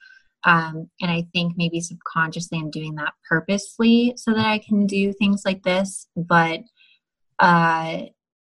Um, 0.44 0.90
and 1.00 1.10
I 1.10 1.26
think 1.32 1.54
maybe 1.56 1.80
subconsciously 1.80 2.58
I'm 2.58 2.70
doing 2.70 2.96
that 2.96 3.12
purposely 3.28 4.14
so 4.16 4.32
that 4.32 4.46
I 4.46 4.58
can 4.58 4.86
do 4.86 5.12
things 5.12 5.42
like 5.44 5.62
this. 5.62 6.08
But, 6.16 6.62
uh, 7.38 8.02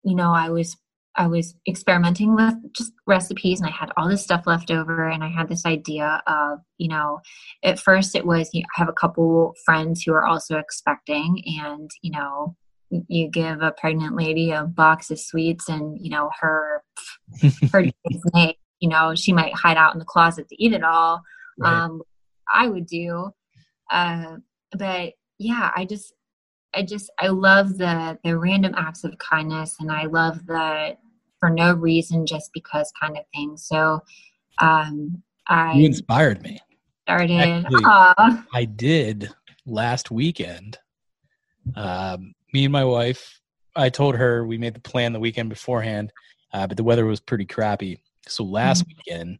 you 0.03 0.15
know, 0.15 0.33
I 0.33 0.49
was, 0.49 0.75
I 1.17 1.27
was 1.27 1.55
experimenting 1.67 2.35
with 2.35 2.53
just 2.73 2.93
recipes 3.07 3.59
and 3.59 3.67
I 3.67 3.71
had 3.71 3.91
all 3.97 4.07
this 4.07 4.23
stuff 4.23 4.45
left 4.45 4.69
over 4.69 5.07
and 5.07 5.23
I 5.23 5.29
had 5.29 5.49
this 5.49 5.65
idea 5.65 6.21
of, 6.27 6.59
you 6.77 6.87
know, 6.89 7.19
at 7.63 7.79
first 7.79 8.15
it 8.15 8.25
was, 8.25 8.49
you 8.53 8.61
know, 8.61 8.67
I 8.77 8.79
have 8.81 8.89
a 8.89 8.93
couple 8.93 9.53
friends 9.65 10.03
who 10.03 10.13
are 10.13 10.25
also 10.25 10.57
expecting 10.57 11.43
and, 11.59 11.89
you 12.01 12.11
know, 12.11 12.55
you 12.89 13.29
give 13.29 13.61
a 13.61 13.71
pregnant 13.71 14.15
lady 14.15 14.51
a 14.51 14.63
box 14.63 15.11
of 15.11 15.19
sweets 15.19 15.67
and 15.67 15.97
you 15.99 16.09
know 16.09 16.29
her 16.39 16.81
her 17.73 17.85
you 18.79 18.89
know 18.89 19.13
she 19.15 19.33
might 19.33 19.53
hide 19.53 19.77
out 19.77 19.93
in 19.93 19.99
the 19.99 20.05
closet 20.05 20.47
to 20.49 20.63
eat 20.63 20.73
it 20.73 20.83
all 20.83 21.21
Right. 21.59 21.81
um 21.81 22.01
i 22.53 22.67
would 22.67 22.85
do 22.85 23.31
uh 23.91 24.37
but 24.77 25.13
yeah 25.39 25.71
i 25.75 25.85
just 25.85 26.13
i 26.75 26.83
just 26.83 27.09
i 27.19 27.27
love 27.27 27.77
the 27.77 28.17
the 28.23 28.37
random 28.37 28.73
acts 28.77 29.03
of 29.03 29.17
kindness 29.17 29.75
and 29.79 29.91
i 29.91 30.05
love 30.05 30.45
the 30.45 30.95
for 31.39 31.49
no 31.49 31.73
reason 31.73 32.25
just 32.25 32.51
because 32.53 32.91
kind 32.99 33.17
of 33.17 33.23
thing 33.33 33.57
so 33.57 34.01
um 34.61 35.21
I 35.47 35.73
you 35.73 35.85
inspired 35.85 36.41
me. 36.43 36.59
started 37.03 37.39
Actually- 37.39 38.43
I 38.53 38.65
did 38.65 39.29
last 39.65 40.11
weekend. 40.11 40.77
Um, 41.75 42.33
me 42.53 42.65
and 42.65 42.71
my 42.71 42.83
wife, 42.83 43.39
I 43.75 43.89
told 43.89 44.15
her 44.15 44.45
we 44.45 44.57
made 44.57 44.73
the 44.73 44.79
plan 44.81 45.13
the 45.13 45.19
weekend 45.19 45.49
beforehand, 45.49 46.11
uh, 46.53 46.67
but 46.67 46.75
the 46.77 46.83
weather 46.83 47.05
was 47.05 47.19
pretty 47.19 47.45
crappy. 47.45 48.01
So 48.27 48.43
last 48.43 48.85
weekend, 48.87 49.39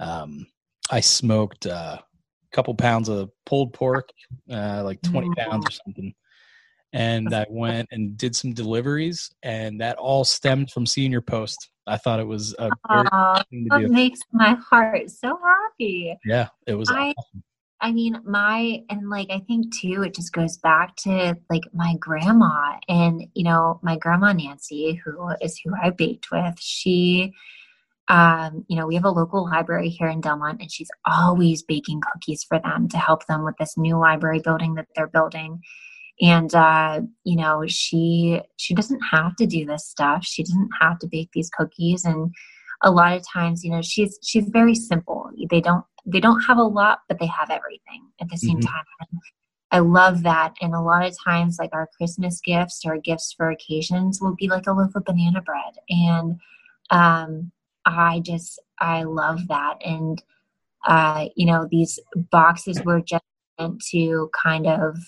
um, 0.00 0.46
I 0.90 1.00
smoked 1.00 1.66
uh, 1.66 1.98
a 1.98 2.56
couple 2.56 2.74
pounds 2.74 3.08
of 3.08 3.30
pulled 3.46 3.72
pork, 3.72 4.10
uh, 4.50 4.82
like 4.84 5.00
20 5.02 5.30
pounds 5.36 5.66
or 5.66 5.70
something. 5.70 6.14
And 6.92 7.32
I 7.34 7.46
went 7.48 7.88
and 7.90 8.16
did 8.18 8.36
some 8.36 8.52
deliveries, 8.52 9.30
and 9.42 9.80
that 9.80 9.96
all 9.96 10.24
stemmed 10.24 10.70
from 10.70 10.84
seeing 10.84 11.10
your 11.10 11.22
post. 11.22 11.70
I 11.86 11.96
thought 11.96 12.20
it 12.20 12.26
was 12.26 12.54
a 12.58 12.70
very 12.90 13.04
Aw, 13.10 13.42
thing 13.50 13.68
to 13.70 13.80
that 13.80 13.90
makes 13.90 14.20
my 14.32 14.54
heart 14.54 15.10
so 15.10 15.38
happy 15.42 16.16
Yeah, 16.24 16.48
it 16.66 16.74
was. 16.74 16.90
I- 16.90 17.14
awesome. 17.16 17.42
I 17.84 17.90
mean, 17.90 18.20
my, 18.24 18.84
and 18.90 19.10
like, 19.10 19.26
I 19.30 19.40
think 19.40 19.76
too, 19.76 20.04
it 20.04 20.14
just 20.14 20.32
goes 20.32 20.56
back 20.56 20.94
to 20.98 21.36
like 21.50 21.64
my 21.74 21.96
grandma 21.98 22.78
and, 22.88 23.26
you 23.34 23.42
know, 23.42 23.80
my 23.82 23.96
grandma 23.96 24.32
Nancy, 24.32 25.00
who 25.04 25.30
is 25.40 25.58
who 25.58 25.72
I 25.74 25.90
baked 25.90 26.30
with, 26.30 26.60
she, 26.60 27.32
um, 28.06 28.64
you 28.68 28.76
know, 28.76 28.86
we 28.86 28.94
have 28.94 29.04
a 29.04 29.10
local 29.10 29.44
library 29.44 29.88
here 29.88 30.06
in 30.06 30.20
Delmont 30.20 30.60
and 30.60 30.70
she's 30.70 30.90
always 31.04 31.64
baking 31.64 32.02
cookies 32.02 32.44
for 32.44 32.60
them 32.60 32.88
to 32.88 32.98
help 32.98 33.26
them 33.26 33.44
with 33.44 33.56
this 33.58 33.76
new 33.76 33.98
library 33.98 34.38
building 34.38 34.74
that 34.74 34.86
they're 34.94 35.08
building. 35.08 35.60
And, 36.20 36.54
uh, 36.54 37.00
you 37.24 37.36
know, 37.36 37.64
she, 37.66 38.40
she 38.56 38.74
doesn't 38.74 39.00
have 39.00 39.34
to 39.36 39.46
do 39.46 39.64
this 39.64 39.86
stuff. 39.86 40.24
She 40.24 40.42
doesn't 40.44 40.70
have 40.80 40.98
to 41.00 41.08
bake 41.08 41.30
these 41.32 41.50
cookies. 41.50 42.04
And 42.04 42.32
a 42.82 42.90
lot 42.90 43.16
of 43.16 43.26
times, 43.26 43.64
you 43.64 43.70
know, 43.70 43.82
she's, 43.82 44.18
she's 44.22 44.48
very 44.48 44.74
simple. 44.74 45.30
They 45.50 45.60
don't, 45.60 45.84
they 46.04 46.20
don't 46.20 46.42
have 46.42 46.58
a 46.58 46.62
lot, 46.62 47.00
but 47.08 47.18
they 47.18 47.26
have 47.26 47.50
everything 47.50 48.06
at 48.20 48.28
the 48.28 48.36
same 48.36 48.58
Mhm. 48.58 48.66
time. 48.66 48.84
And 49.00 49.20
I 49.70 49.78
love 49.78 50.22
that. 50.24 50.54
And 50.60 50.74
a 50.74 50.80
lot 50.80 51.06
of 51.06 51.16
times, 51.24 51.56
like 51.58 51.70
our 51.72 51.88
Christmas 51.96 52.40
gifts 52.40 52.82
or 52.84 52.98
gifts 52.98 53.32
for 53.32 53.50
occasions 53.50 54.20
will 54.20 54.34
be 54.34 54.48
like 54.48 54.66
a 54.66 54.72
loaf 54.72 54.94
of 54.94 55.04
banana 55.04 55.40
bread. 55.40 55.74
And 55.88 56.38
um, 56.90 57.52
I 57.86 58.20
just, 58.20 58.60
I 58.78 59.04
love 59.04 59.48
that. 59.48 59.78
And, 59.84 60.22
uh, 60.86 61.28
you 61.36 61.46
know, 61.46 61.66
these 61.70 61.98
boxes 62.14 62.82
were 62.84 63.00
just 63.00 63.24
meant 63.58 63.82
to 63.92 64.30
kind 64.40 64.66
of, 64.66 64.98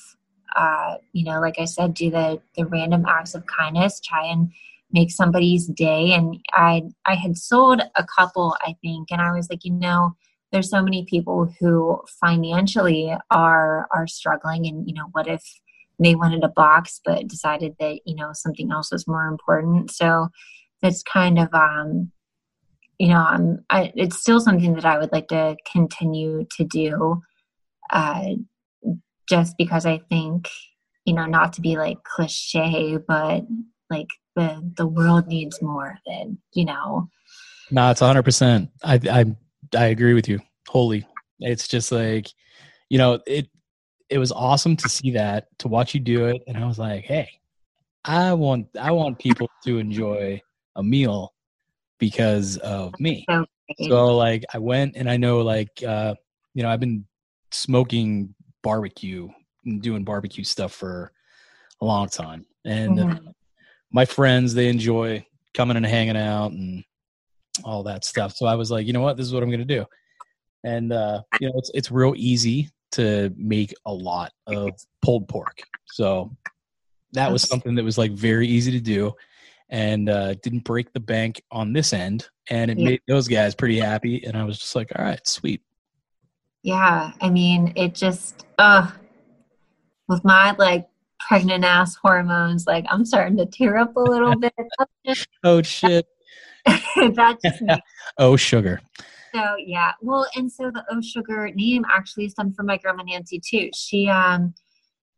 uh, 0.55 0.97
you 1.13 1.25
know, 1.25 1.41
like 1.41 1.59
I 1.59 1.65
said, 1.65 1.95
do 1.95 2.11
the, 2.11 2.41
the 2.57 2.67
random 2.67 3.05
acts 3.07 3.35
of 3.35 3.47
kindness, 3.47 4.01
try 4.01 4.27
and 4.27 4.53
make 4.93 5.11
somebody's 5.11 5.67
day. 5.67 6.13
And 6.13 6.39
I, 6.53 6.83
I 7.07 7.15
had 7.15 7.37
sold 7.37 7.83
a 7.97 8.05
couple, 8.05 8.57
I 8.61 8.77
think, 8.83 9.09
and 9.11 9.21
I 9.21 9.33
was 9.33 9.49
like, 9.51 9.65
you 9.65 9.73
know, 9.73 10.15
there's 10.55 10.71
so 10.71 10.81
many 10.81 11.05
people 11.05 11.53
who 11.59 12.01
financially 12.21 13.13
are 13.31 13.89
are 13.93 14.07
struggling 14.07 14.67
and 14.67 14.89
you 14.89 14.95
know 14.95 15.09
what 15.11 15.27
if 15.27 15.43
they 15.99 16.15
wanted 16.15 16.45
a 16.45 16.49
box 16.49 17.01
but 17.05 17.27
decided 17.27 17.75
that 17.81 17.99
you 18.07 18.15
know 18.15 18.31
something 18.33 18.71
else 18.71 18.93
was 18.93 19.09
more 19.09 19.27
important 19.27 19.91
so 19.91 20.29
that's 20.81 21.03
kind 21.03 21.41
of 21.41 21.53
um 21.53 22.13
you 22.99 23.09
know 23.09 23.25
i'm 23.29 23.65
I, 23.69 23.93
it's 23.97 24.21
still 24.21 24.39
something 24.39 24.75
that 24.75 24.85
i 24.85 24.97
would 24.97 25.11
like 25.11 25.27
to 25.29 25.57
continue 25.71 26.47
to 26.57 26.65
do 26.65 27.21
uh 27.91 28.27
just 29.29 29.57
because 29.59 29.87
i 29.87 29.99
think 30.11 30.49
you 31.05 31.15
know 31.15 31.27
not 31.27 31.53
to 31.53 31.61
be 31.61 31.77
like 31.77 32.03
cliche 32.05 32.97
but 33.09 33.43
like 33.91 34.09
the 34.37 34.73
the 34.77 34.87
world 34.87 35.27
needs 35.27 35.61
more 35.63 35.97
than 36.07 36.39
you 36.53 36.65
know 36.65 37.09
No, 37.71 37.91
it's 37.91 38.01
hundred 38.01 38.25
percent. 38.25 38.71
I 38.83 39.01
I 39.11 39.25
I 39.77 39.87
agree 39.87 40.15
with 40.15 40.29
you 40.29 40.41
wholly. 40.69 41.07
It's 41.41 41.69
just 41.69 41.93
like, 41.93 42.29
you 42.89 42.99
know, 42.99 43.21
it 43.27 43.49
it 44.11 44.19
was 44.19 44.33
awesome 44.33 44.77
to 44.77 44.89
see 44.89 45.13
that, 45.13 45.47
to 45.59 45.69
watch 45.69 45.95
you 45.95 46.01
do 46.01 46.27
it, 46.27 46.43
and 46.47 46.57
I 46.57 46.67
was 46.67 46.79
like, 46.79 47.05
hey, 47.05 47.29
I 48.05 48.33
want 48.35 48.69
I 48.79 48.91
want 48.91 49.19
people 49.19 49.51
to 49.65 49.79
enjoy 49.79 50.41
a 50.77 50.83
meal 50.83 51.35
because 51.99 52.59
of 52.59 52.99
me. 53.01 53.25
so. 53.29 53.45
So 53.89 54.17
like 54.17 54.45
I 54.53 54.59
went 54.59 54.97
and 54.97 55.09
I 55.09 55.17
know 55.17 55.41
like 55.41 55.83
uh 55.87 56.15
you 56.55 56.63
know 56.63 56.71
I've 56.71 56.81
been 56.81 57.07
smoking 57.51 58.35
barbecue 58.65 59.29
doing 59.81 60.03
barbecue 60.03 60.43
stuff 60.43 60.73
for 60.73 61.13
a 61.81 61.85
long 61.85 62.09
time. 62.09 62.45
And 62.65 62.99
Mhm. 62.99 63.35
my 63.93 64.05
friends, 64.05 64.55
they 64.55 64.69
enjoy 64.69 65.25
coming 65.53 65.77
and 65.77 65.87
hanging 65.87 66.17
out 66.17 66.51
and 66.53 66.83
all 67.63 67.85
that 67.85 68.05
stuff. 68.05 68.35
So 68.35 68.47
I 68.47 68.57
was 68.57 68.71
like, 68.73 68.87
you 68.87 68.93
know 68.93 69.03
what, 69.03 69.17
this 69.17 69.27
is 69.27 69.33
what 69.33 69.43
I'm 69.45 69.51
gonna 69.51 69.65
do. 69.65 69.85
And 70.65 70.93
uh, 70.93 71.23
you 71.39 71.49
know, 71.49 71.55
it's 71.59 71.71
it's 71.75 71.91
real 71.93 72.15
easy 72.17 72.71
to 72.93 73.33
make 73.37 73.75
a 73.87 73.93
lot 73.93 74.33
of 74.47 74.71
pulled 75.03 75.29
pork. 75.29 75.63
So 75.85 76.35
that 77.13 77.31
was 77.31 77.43
something 77.43 77.75
that 77.77 77.85
was 77.85 77.99
like 77.99 78.13
very 78.13 78.49
easy 78.49 78.73
to 78.73 78.81
do 78.81 79.13
and 79.69 80.09
uh, 80.09 80.35
didn't 80.35 80.65
break 80.65 80.93
the 80.93 81.01
bank 81.01 81.43
on 81.51 81.73
this 81.73 81.93
end. 81.93 82.29
And 82.51 82.71
it 82.71 82.79
Yeah. 82.79 82.85
made 82.85 83.01
those 83.07 83.29
guys 83.29 83.55
pretty 83.55 83.79
happy. 83.79 84.25
And 84.25 84.37
I 84.37 84.45
was 84.45 84.59
just 84.59 84.75
like, 84.75 84.91
all 84.97 85.05
right, 85.05 85.25
sweet. 85.27 85.63
Yeah, 86.65 87.13
I 87.21 87.29
mean, 87.29 87.75
it 87.77 87.95
just, 87.95 88.47
uh, 88.59 88.91
with 90.09 90.25
my 90.25 90.53
like 90.59 90.89
pregnant 91.21 91.63
ass 91.63 91.95
hormones, 91.95 92.67
like 92.67 92.87
I'm 92.89 93.05
starting 93.05 93.37
to 93.37 93.47
tear 93.47 93.77
up 93.77 93.95
a 93.97 94.01
little 94.01 94.35
bit. 94.41 94.53
Just, 95.07 95.29
Oh 95.45 95.61
shit. 95.63 96.07
that 96.65 97.39
just 97.45 97.61
makes 97.61 97.83
oh 98.19 98.37
sugar. 98.37 98.81
So 99.35 99.57
yeah, 99.59 99.93
well, 100.01 100.27
and 100.37 100.51
so 100.51 100.71
the 100.71 100.85
oh 100.91 101.03
Sugar 101.03 101.51
name 101.55 101.85
actually 101.93 102.31
stemmed 102.31 102.57
from 102.57 102.67
my 102.67 102.79
grandma 102.79 103.03
Nancy 103.03 103.41
too. 103.41 103.69
She 103.75 104.09
um, 104.09 104.55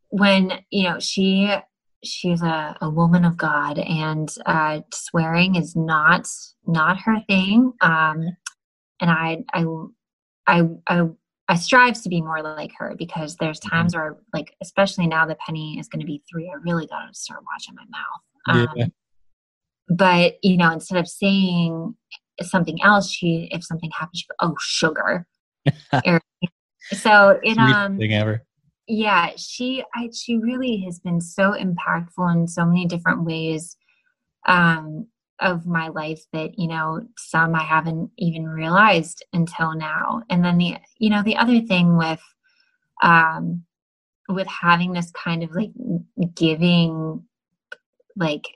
when 0.08 0.52
you 0.70 0.88
know 0.88 0.98
she 0.98 1.54
she's 2.02 2.42
a, 2.42 2.76
a 2.80 2.90
woman 2.90 3.24
of 3.24 3.36
God, 3.36 3.78
and 3.78 4.34
uh, 4.46 4.80
swearing 4.92 5.54
is 5.54 5.76
not 5.76 6.28
not 6.66 6.98
her 7.02 7.20
thing. 7.28 7.72
Um, 7.80 8.36
and 9.00 9.10
I 9.10 9.44
I 9.52 9.64
I 10.46 10.62
I 10.88 11.08
I 11.48 11.54
strive 11.56 12.00
to 12.02 12.08
be 12.08 12.20
more 12.20 12.42
like 12.42 12.72
her 12.78 12.94
because 12.98 13.36
there's 13.36 13.60
times 13.60 13.94
where 13.94 14.16
like 14.32 14.54
especially 14.62 15.06
now 15.06 15.26
that 15.26 15.38
Penny 15.38 15.78
is 15.78 15.88
going 15.88 16.00
to 16.00 16.06
be 16.06 16.22
three, 16.30 16.48
I 16.52 16.58
really 16.64 16.86
got 16.86 17.06
to 17.06 17.14
start 17.14 17.42
watching 17.52 17.74
my 17.76 17.84
mouth. 17.88 18.68
Um, 18.70 18.76
Yeah. 18.76 18.86
but 19.88 20.34
you 20.42 20.56
know 20.56 20.72
instead 20.72 20.98
of 20.98 21.06
saying 21.08 21.94
something 22.42 22.82
else 22.82 23.10
she 23.10 23.48
if 23.52 23.64
something 23.64 23.90
happens 23.96 24.20
she 24.20 24.26
oh 24.40 24.54
sugar 24.60 25.26
so 26.92 27.38
it 27.42 27.58
um 27.58 27.98
thing 27.98 28.12
ever. 28.12 28.42
yeah 28.88 29.30
she 29.36 29.82
I, 29.94 30.10
she 30.12 30.36
really 30.38 30.82
has 30.84 30.98
been 30.98 31.20
so 31.20 31.52
impactful 31.52 32.32
in 32.34 32.46
so 32.48 32.64
many 32.66 32.86
different 32.86 33.24
ways 33.24 33.76
um 34.46 35.06
of 35.40 35.66
my 35.66 35.88
life 35.88 36.22
that 36.32 36.58
you 36.58 36.66
know 36.66 37.00
some 37.18 37.54
i 37.54 37.62
haven't 37.62 38.10
even 38.16 38.46
realized 38.46 39.24
until 39.32 39.74
now. 39.74 40.22
And 40.30 40.44
then 40.44 40.58
the 40.58 40.76
you 40.98 41.10
know 41.10 41.22
the 41.22 41.36
other 41.36 41.60
thing 41.60 41.96
with 41.96 42.22
um 43.02 43.64
with 44.28 44.46
having 44.46 44.92
this 44.92 45.10
kind 45.12 45.42
of 45.42 45.50
like 45.52 45.70
giving 46.34 47.22
like 48.16 48.46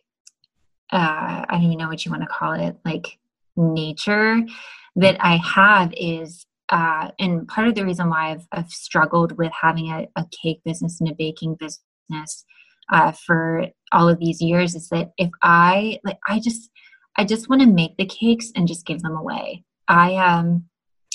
uh 0.93 1.45
i 1.49 1.53
don't 1.53 1.63
even 1.63 1.79
know 1.79 1.89
what 1.89 2.05
you 2.05 2.11
want 2.11 2.23
to 2.23 2.29
call 2.29 2.53
it 2.53 2.77
like 2.85 3.19
nature 3.57 4.41
that 4.97 5.17
i 5.21 5.37
have 5.37 5.93
is 5.97 6.47
uh 6.71 7.11
and 7.19 7.47
part 7.47 7.69
of 7.69 7.75
the 7.75 7.85
reason 7.85 8.09
why 8.09 8.31
i've, 8.31 8.47
I've 8.51 8.71
struggled 8.71 9.37
with 9.39 9.53
having 9.53 9.91
a, 9.91 10.09
a 10.17 10.27
cake 10.43 10.63
business 10.65 11.01
and 11.01 11.11
a 11.11 11.15
baking 11.15 11.57
business 11.57 12.45
uh, 12.91 13.13
for 13.13 13.67
all 13.93 14.09
of 14.09 14.19
these 14.19 14.41
years 14.41 14.75
is 14.75 14.89
that 14.89 15.11
if 15.19 15.31
i 15.43 15.99
like 16.05 16.19
i 16.29 16.39
just 16.39 16.71
i 17.17 17.25
just 17.25 17.49
want 17.49 17.61
to 17.61 17.69
make 17.69 17.97
the 17.97 18.07
cakes 18.07 18.51
and 18.55 18.69
just 18.69 18.87
give 18.87 19.01
them 19.03 19.17
away. 19.17 19.65
I 19.89 20.17
um 20.17 20.65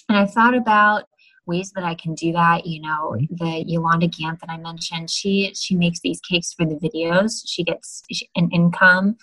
and 0.09 0.17
i 0.17 0.25
thought 0.25 0.55
about 0.55 1.03
ways 1.47 1.71
that 1.75 1.83
i 1.83 1.95
can 1.95 2.15
do 2.15 2.31
that 2.33 2.65
you 2.65 2.81
know 2.81 3.15
the 3.29 3.63
Yolanda 3.65 4.07
Gampp 4.07 4.39
that 4.39 4.49
i 4.49 4.57
mentioned 4.57 5.09
she 5.09 5.53
she 5.55 5.75
makes 5.75 5.99
these 6.01 6.19
cakes 6.21 6.53
for 6.53 6.65
the 6.65 6.75
videos. 6.75 7.41
She 7.45 7.63
gets 7.63 8.03
an 8.35 8.49
income 8.51 9.17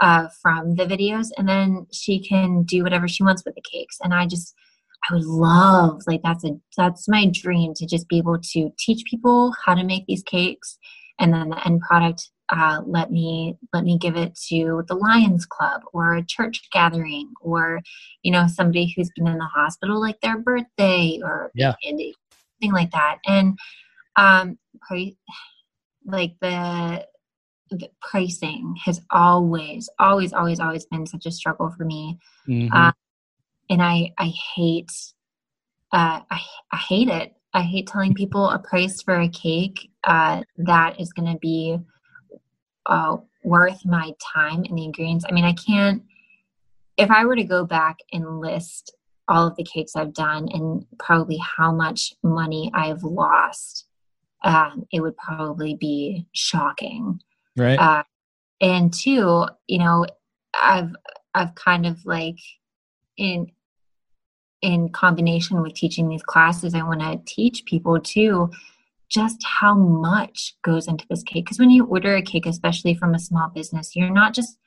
uh, 0.00 0.28
from 0.42 0.74
the 0.74 0.84
videos 0.84 1.28
and 1.38 1.48
then 1.48 1.86
she 1.92 2.22
can 2.22 2.64
do 2.64 2.82
whatever 2.82 3.08
she 3.08 3.22
wants 3.22 3.44
with 3.44 3.54
the 3.54 3.62
cakes. 3.62 3.98
And 4.02 4.12
i 4.12 4.26
just 4.26 4.54
i 5.08 5.14
would 5.14 5.24
love 5.24 6.00
like 6.06 6.22
that's 6.22 6.44
a 6.44 6.52
that's 6.76 7.08
my 7.08 7.30
dream 7.32 7.74
to 7.76 7.86
just 7.86 8.08
be 8.08 8.18
able 8.18 8.38
to 8.52 8.70
teach 8.78 9.04
people 9.08 9.54
how 9.64 9.74
to 9.74 9.84
make 9.84 10.04
these 10.06 10.22
cakes 10.22 10.78
and 11.18 11.32
then 11.32 11.48
the 11.50 11.66
end 11.66 11.80
product 11.80 12.30
uh, 12.48 12.80
let 12.86 13.10
me 13.10 13.56
let 13.72 13.82
me 13.84 13.98
give 13.98 14.16
it 14.16 14.34
to 14.48 14.84
the 14.86 14.94
lions 14.94 15.44
club 15.46 15.82
or 15.92 16.14
a 16.14 16.24
church 16.24 16.62
gathering 16.72 17.28
or 17.40 17.80
you 18.22 18.30
know 18.30 18.46
somebody 18.46 18.92
who's 18.94 19.10
been 19.16 19.26
in 19.26 19.38
the 19.38 19.44
hospital 19.44 20.00
like 20.00 20.20
their 20.20 20.38
birthday 20.38 21.18
or 21.24 21.50
Yeah. 21.54 21.74
anything 21.84 22.14
like 22.72 22.90
that 22.92 23.18
and 23.26 23.58
um 24.16 24.58
pri- 24.80 25.16
like 26.04 26.34
the 26.40 27.04
the 27.70 27.90
pricing 28.00 28.76
has 28.84 29.00
always 29.10 29.88
always 29.98 30.32
always 30.32 30.60
always 30.60 30.86
been 30.86 31.04
such 31.06 31.26
a 31.26 31.32
struggle 31.32 31.72
for 31.76 31.84
me 31.84 32.16
Mhm. 32.46 32.70
uh, 32.72 32.92
and 33.70 33.82
i 33.82 34.12
i 34.18 34.32
hate 34.54 34.92
uh 35.92 36.20
i, 36.30 36.40
I 36.70 36.76
hate 36.76 37.08
it 37.08 37.34
i 37.54 37.62
hate 37.62 37.88
telling 37.88 38.14
people 38.14 38.48
a 38.50 38.58
price 38.60 39.02
for 39.02 39.18
a 39.20 39.28
cake 39.28 39.90
uh 40.06 40.42
that 40.56 40.98
is 41.00 41.12
going 41.12 41.30
to 41.30 41.38
be 41.38 41.78
uh 42.86 43.16
worth 43.44 43.84
my 43.84 44.12
time 44.34 44.64
and 44.64 44.78
the 44.78 44.84
ingredients 44.84 45.24
i 45.28 45.32
mean 45.32 45.44
i 45.44 45.52
can't 45.52 46.02
if 46.96 47.10
i 47.10 47.24
were 47.24 47.36
to 47.36 47.44
go 47.44 47.64
back 47.64 47.98
and 48.12 48.40
list 48.40 48.94
all 49.28 49.46
of 49.46 49.56
the 49.56 49.64
cakes 49.64 49.96
i've 49.96 50.14
done 50.14 50.48
and 50.52 50.84
probably 50.98 51.38
how 51.38 51.72
much 51.72 52.14
money 52.22 52.70
i've 52.74 53.02
lost 53.02 53.86
um, 54.44 54.86
it 54.92 55.00
would 55.00 55.16
probably 55.16 55.74
be 55.74 56.24
shocking 56.32 57.18
right. 57.56 57.78
uh, 57.78 58.04
and 58.60 58.92
two 58.92 59.46
you 59.66 59.78
know 59.78 60.06
i've 60.54 60.94
i've 61.34 61.54
kind 61.54 61.86
of 61.86 62.04
like 62.04 62.38
in 63.16 63.50
in 64.62 64.88
combination 64.88 65.62
with 65.62 65.74
teaching 65.74 66.08
these 66.08 66.22
classes 66.22 66.74
i 66.74 66.82
want 66.82 67.00
to 67.00 67.20
teach 67.26 67.64
people 67.64 68.00
too 68.00 68.50
just 69.10 69.38
how 69.60 69.74
much 69.74 70.54
goes 70.62 70.88
into 70.88 71.06
this 71.08 71.22
cake. 71.22 71.44
Because 71.44 71.58
when 71.58 71.70
you 71.70 71.84
order 71.86 72.16
a 72.16 72.22
cake 72.22 72.46
especially 72.46 72.94
from 72.94 73.14
a 73.14 73.18
small 73.18 73.48
business 73.54 73.94
you're 73.94 74.10
not 74.10 74.34
just 74.34 74.58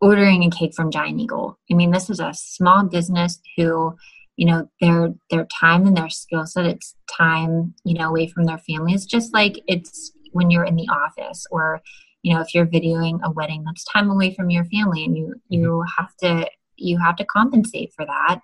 ordering 0.00 0.44
a 0.44 0.50
cake 0.50 0.74
from 0.74 0.90
giant 0.90 1.20
eagle. 1.20 1.58
I 1.70 1.74
mean 1.74 1.90
this 1.90 2.10
is 2.10 2.20
a 2.20 2.32
small 2.34 2.84
business 2.84 3.40
who 3.56 3.96
you 4.36 4.46
know 4.46 4.68
their 4.80 5.12
their 5.30 5.44
time 5.46 5.86
and 5.86 5.96
their 5.96 6.08
skill 6.08 6.46
set 6.46 6.64
it's 6.64 6.94
time 7.14 7.74
you 7.84 7.94
know 7.94 8.08
away 8.08 8.26
from 8.26 8.44
their 8.44 8.58
families 8.58 9.04
just 9.04 9.34
like 9.34 9.60
it's 9.66 10.12
when 10.32 10.50
you're 10.50 10.64
in 10.64 10.76
the 10.76 10.88
office 10.88 11.44
or 11.50 11.82
you 12.22 12.32
know 12.32 12.40
if 12.40 12.54
you're 12.54 12.66
videoing 12.66 13.20
a 13.22 13.30
wedding 13.30 13.62
that's 13.64 13.84
time 13.84 14.10
away 14.10 14.32
from 14.34 14.48
your 14.48 14.64
family 14.64 15.04
and 15.04 15.16
you 15.16 15.26
mm-hmm. 15.26 15.54
you 15.54 15.84
have 15.98 16.16
to 16.16 16.48
you 16.76 16.98
have 16.98 17.16
to 17.16 17.24
compensate 17.26 17.92
for 17.94 18.06
that 18.06 18.40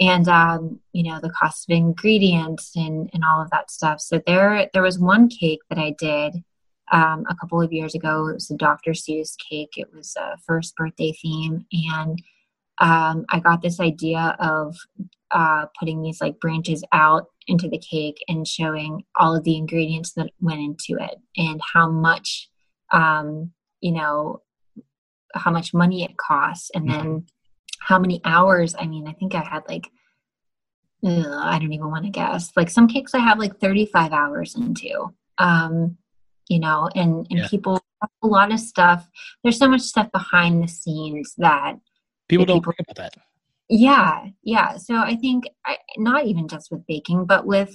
and 0.00 0.28
um, 0.28 0.80
you 0.92 1.02
know 1.02 1.20
the 1.20 1.30
cost 1.30 1.68
of 1.68 1.76
ingredients 1.76 2.72
and 2.76 3.10
and 3.12 3.24
all 3.24 3.40
of 3.40 3.50
that 3.50 3.70
stuff. 3.70 4.00
So 4.00 4.20
there 4.26 4.68
there 4.72 4.82
was 4.82 4.98
one 4.98 5.28
cake 5.28 5.60
that 5.68 5.78
i 5.78 5.94
did 5.98 6.42
um, 6.92 7.24
a 7.28 7.36
couple 7.36 7.60
of 7.60 7.72
years 7.72 7.94
ago. 7.94 8.28
It 8.28 8.34
was 8.34 8.50
a 8.50 8.56
dr 8.56 8.90
seuss 8.90 9.34
cake. 9.38 9.74
It 9.76 9.92
was 9.94 10.14
a 10.16 10.36
first 10.46 10.76
birthday 10.76 11.12
theme. 11.12 11.66
And 11.94 12.22
um, 12.78 13.24
i 13.30 13.38
got 13.40 13.62
this 13.62 13.80
idea 13.80 14.36
of 14.38 14.76
uh, 15.30 15.66
putting 15.78 16.02
these 16.02 16.20
like 16.20 16.38
branches 16.40 16.84
out 16.92 17.26
into 17.46 17.68
the 17.68 17.78
cake 17.78 18.22
and 18.28 18.46
showing 18.46 19.04
all 19.16 19.36
of 19.36 19.44
the 19.44 19.56
ingredients 19.56 20.12
that 20.12 20.30
went 20.40 20.60
into 20.60 21.02
it 21.02 21.18
and 21.36 21.60
how 21.72 21.90
much 21.90 22.48
um, 22.92 23.52
you 23.80 23.92
know 23.92 24.40
how 25.34 25.50
much 25.50 25.74
money 25.74 26.04
it 26.04 26.16
costs. 26.16 26.70
And 26.74 26.88
then 26.88 27.26
how 27.88 27.98
many 27.98 28.20
hours 28.24 28.74
i 28.78 28.86
mean 28.86 29.06
i 29.06 29.12
think 29.12 29.34
i 29.34 29.42
had 29.52 29.62
like 29.68 29.86
ugh, 31.04 31.26
i 31.52 31.58
don't 31.58 31.72
even 31.72 31.90
want 31.90 32.04
to 32.04 32.10
guess 32.10 32.50
like 32.56 32.70
some 32.70 32.88
cakes 32.88 33.14
i 33.14 33.18
have 33.18 33.38
like 33.38 33.58
35 33.60 34.12
hours 34.12 34.54
into 34.56 35.12
um 35.38 35.96
you 36.48 36.58
know 36.58 36.88
and 36.94 37.26
and 37.30 37.40
Yeah. 37.40 37.48
people 37.48 37.80
a 38.22 38.26
lot 38.26 38.52
of 38.52 38.60
stuff 38.60 39.08
there's 39.42 39.58
so 39.58 39.68
much 39.68 39.80
stuff 39.82 40.10
behind 40.12 40.62
the 40.62 40.68
scenes 40.68 41.34
that 41.38 41.74
people 42.28 42.44
don't 42.46 42.58
people- 42.60 42.74
about 42.78 42.96
that. 42.96 43.14
yeah 43.68 44.26
yeah 44.42 44.76
so 44.76 44.94
i 44.96 45.14
think 45.16 45.44
I, 45.66 45.78
not 45.96 46.26
even 46.26 46.48
just 46.48 46.70
with 46.70 46.86
baking 46.86 47.24
but 47.26 47.46
with 47.46 47.74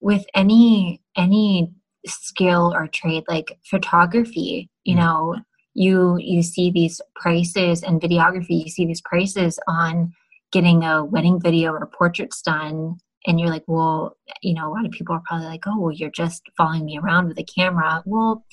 with 0.00 0.24
any 0.34 1.02
any 1.16 1.72
skill 2.06 2.72
or 2.74 2.86
trade 2.88 3.24
like 3.28 3.58
photography 3.64 4.70
you 4.84 4.94
Mhm. 4.96 5.00
know 5.00 5.36
you 5.74 6.16
you 6.18 6.42
see 6.42 6.70
these 6.70 7.00
prices 7.14 7.82
and 7.82 8.00
videography 8.00 8.64
you 8.64 8.68
see 8.70 8.86
these 8.86 9.00
prices 9.02 9.58
on 9.68 10.12
getting 10.52 10.82
a 10.82 11.04
wedding 11.04 11.40
video 11.40 11.72
or 11.72 11.86
portraits 11.86 12.42
done 12.42 12.96
and 13.26 13.38
you're 13.38 13.50
like 13.50 13.64
well 13.66 14.16
you 14.42 14.54
know 14.54 14.68
a 14.68 14.72
lot 14.72 14.84
of 14.84 14.90
people 14.90 15.14
are 15.14 15.22
probably 15.26 15.46
like 15.46 15.62
oh 15.66 15.78
well 15.78 15.92
you're 15.92 16.10
just 16.10 16.42
following 16.56 16.84
me 16.84 16.98
around 16.98 17.28
with 17.28 17.38
a 17.38 17.44
camera 17.44 18.02
well 18.04 18.44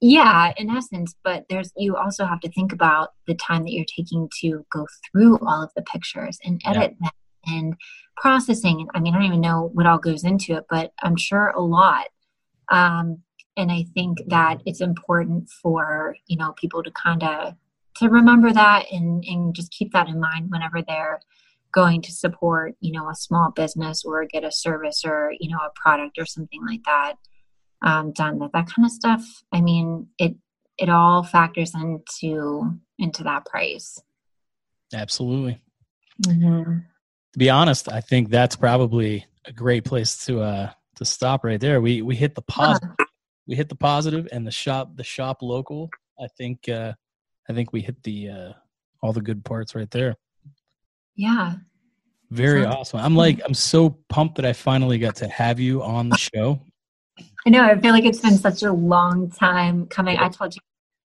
yeah 0.00 0.52
in 0.58 0.68
essence 0.68 1.14
but 1.24 1.44
there's 1.48 1.72
you 1.76 1.96
also 1.96 2.26
have 2.26 2.40
to 2.40 2.50
think 2.50 2.72
about 2.72 3.10
the 3.26 3.34
time 3.34 3.62
that 3.64 3.72
you're 3.72 3.86
taking 3.96 4.28
to 4.40 4.64
go 4.70 4.86
through 5.10 5.38
all 5.46 5.62
of 5.62 5.70
the 5.76 5.82
pictures 5.82 6.38
and 6.44 6.60
Yeah. 6.64 6.70
edit 6.72 6.96
them 7.00 7.10
and 7.46 7.74
processing. 8.16 8.80
And 8.80 8.90
I 8.94 9.00
mean, 9.00 9.14
I 9.14 9.18
don't 9.18 9.26
even 9.26 9.40
know 9.40 9.70
what 9.74 9.86
all 9.86 9.98
goes 9.98 10.24
into 10.24 10.54
it, 10.56 10.64
but 10.70 10.92
I'm 11.02 11.16
sure 11.16 11.48
a 11.48 11.60
lot. 11.60 12.06
Um, 12.70 13.18
and 13.56 13.70
I 13.70 13.84
think 13.94 14.18
that 14.28 14.62
it's 14.66 14.80
important 14.80 15.48
for 15.48 16.16
you 16.26 16.36
know 16.36 16.52
people 16.52 16.82
to 16.82 16.90
kind 16.90 17.22
of 17.22 17.54
to 17.96 18.08
remember 18.08 18.52
that 18.52 18.86
and 18.90 19.24
and 19.26 19.54
just 19.54 19.70
keep 19.70 19.92
that 19.92 20.08
in 20.08 20.20
mind 20.20 20.50
whenever 20.50 20.82
they're 20.82 21.20
going 21.72 22.02
to 22.02 22.12
support 22.12 22.74
you 22.80 22.92
know 22.92 23.08
a 23.08 23.14
small 23.14 23.50
business 23.50 24.04
or 24.04 24.24
get 24.24 24.44
a 24.44 24.52
service 24.52 25.02
or 25.04 25.32
you 25.40 25.50
know 25.50 25.58
a 25.58 25.70
product 25.74 26.18
or 26.18 26.26
something 26.26 26.60
like 26.66 26.82
that 26.84 27.14
um, 27.82 28.12
done 28.12 28.38
that 28.38 28.52
that 28.52 28.66
kind 28.66 28.86
of 28.86 28.92
stuff 28.92 29.24
i 29.52 29.60
mean 29.60 30.06
it 30.18 30.34
it 30.78 30.88
all 30.88 31.22
factors 31.22 31.74
into 31.74 32.78
into 32.98 33.24
that 33.24 33.44
price 33.44 34.00
Absolutely. 34.94 35.60
mm-hmm. 36.22 36.78
To 37.32 37.38
be 37.38 37.50
honest, 37.50 37.90
I 37.90 38.00
think 38.00 38.30
that's 38.30 38.56
probably 38.56 39.26
a 39.44 39.52
great 39.52 39.84
place 39.84 40.24
to 40.26 40.40
uh 40.40 40.70
to 40.96 41.04
stop 41.04 41.44
right 41.44 41.60
there. 41.60 41.80
We 41.80 42.02
we 42.02 42.14
hit 42.14 42.34
the 42.34 42.42
positive. 42.42 42.90
We 43.46 43.56
hit 43.56 43.68
the 43.68 43.74
positive 43.76 44.26
and 44.32 44.46
the 44.46 44.50
shop 44.50 44.96
the 44.96 45.04
shop 45.04 45.38
local. 45.42 45.90
I 46.18 46.26
think 46.38 46.68
uh 46.68 46.92
I 47.48 47.52
think 47.52 47.72
we 47.72 47.80
hit 47.82 48.02
the 48.02 48.28
uh 48.30 48.52
all 49.02 49.12
the 49.12 49.20
good 49.20 49.44
parts 49.44 49.74
right 49.74 49.90
there. 49.90 50.16
yeah 51.16 51.54
Very 52.30 52.62
Sounds- 52.62 52.76
awesome. 52.76 53.00
I'm 53.00 53.14
like 53.16 53.40
I'm 53.44 53.54
so 53.54 53.98
pumped 54.08 54.36
that 54.36 54.46
I 54.46 54.52
finally 54.52 54.98
got 54.98 55.16
to 55.16 55.28
have 55.28 55.60
you 55.60 55.82
on 55.82 56.08
the 56.08 56.16
show. 56.16 56.60
i 57.46 57.50
know 57.50 57.62
i 57.62 57.78
feel 57.78 57.92
like 57.92 58.04
it's 58.04 58.18
been 58.20 58.36
such 58.38 58.62
a 58.64 58.72
long 58.72 59.30
time 59.30 59.86
coming 59.86 60.18
i 60.18 60.28
told 60.28 60.54
you 60.56 60.60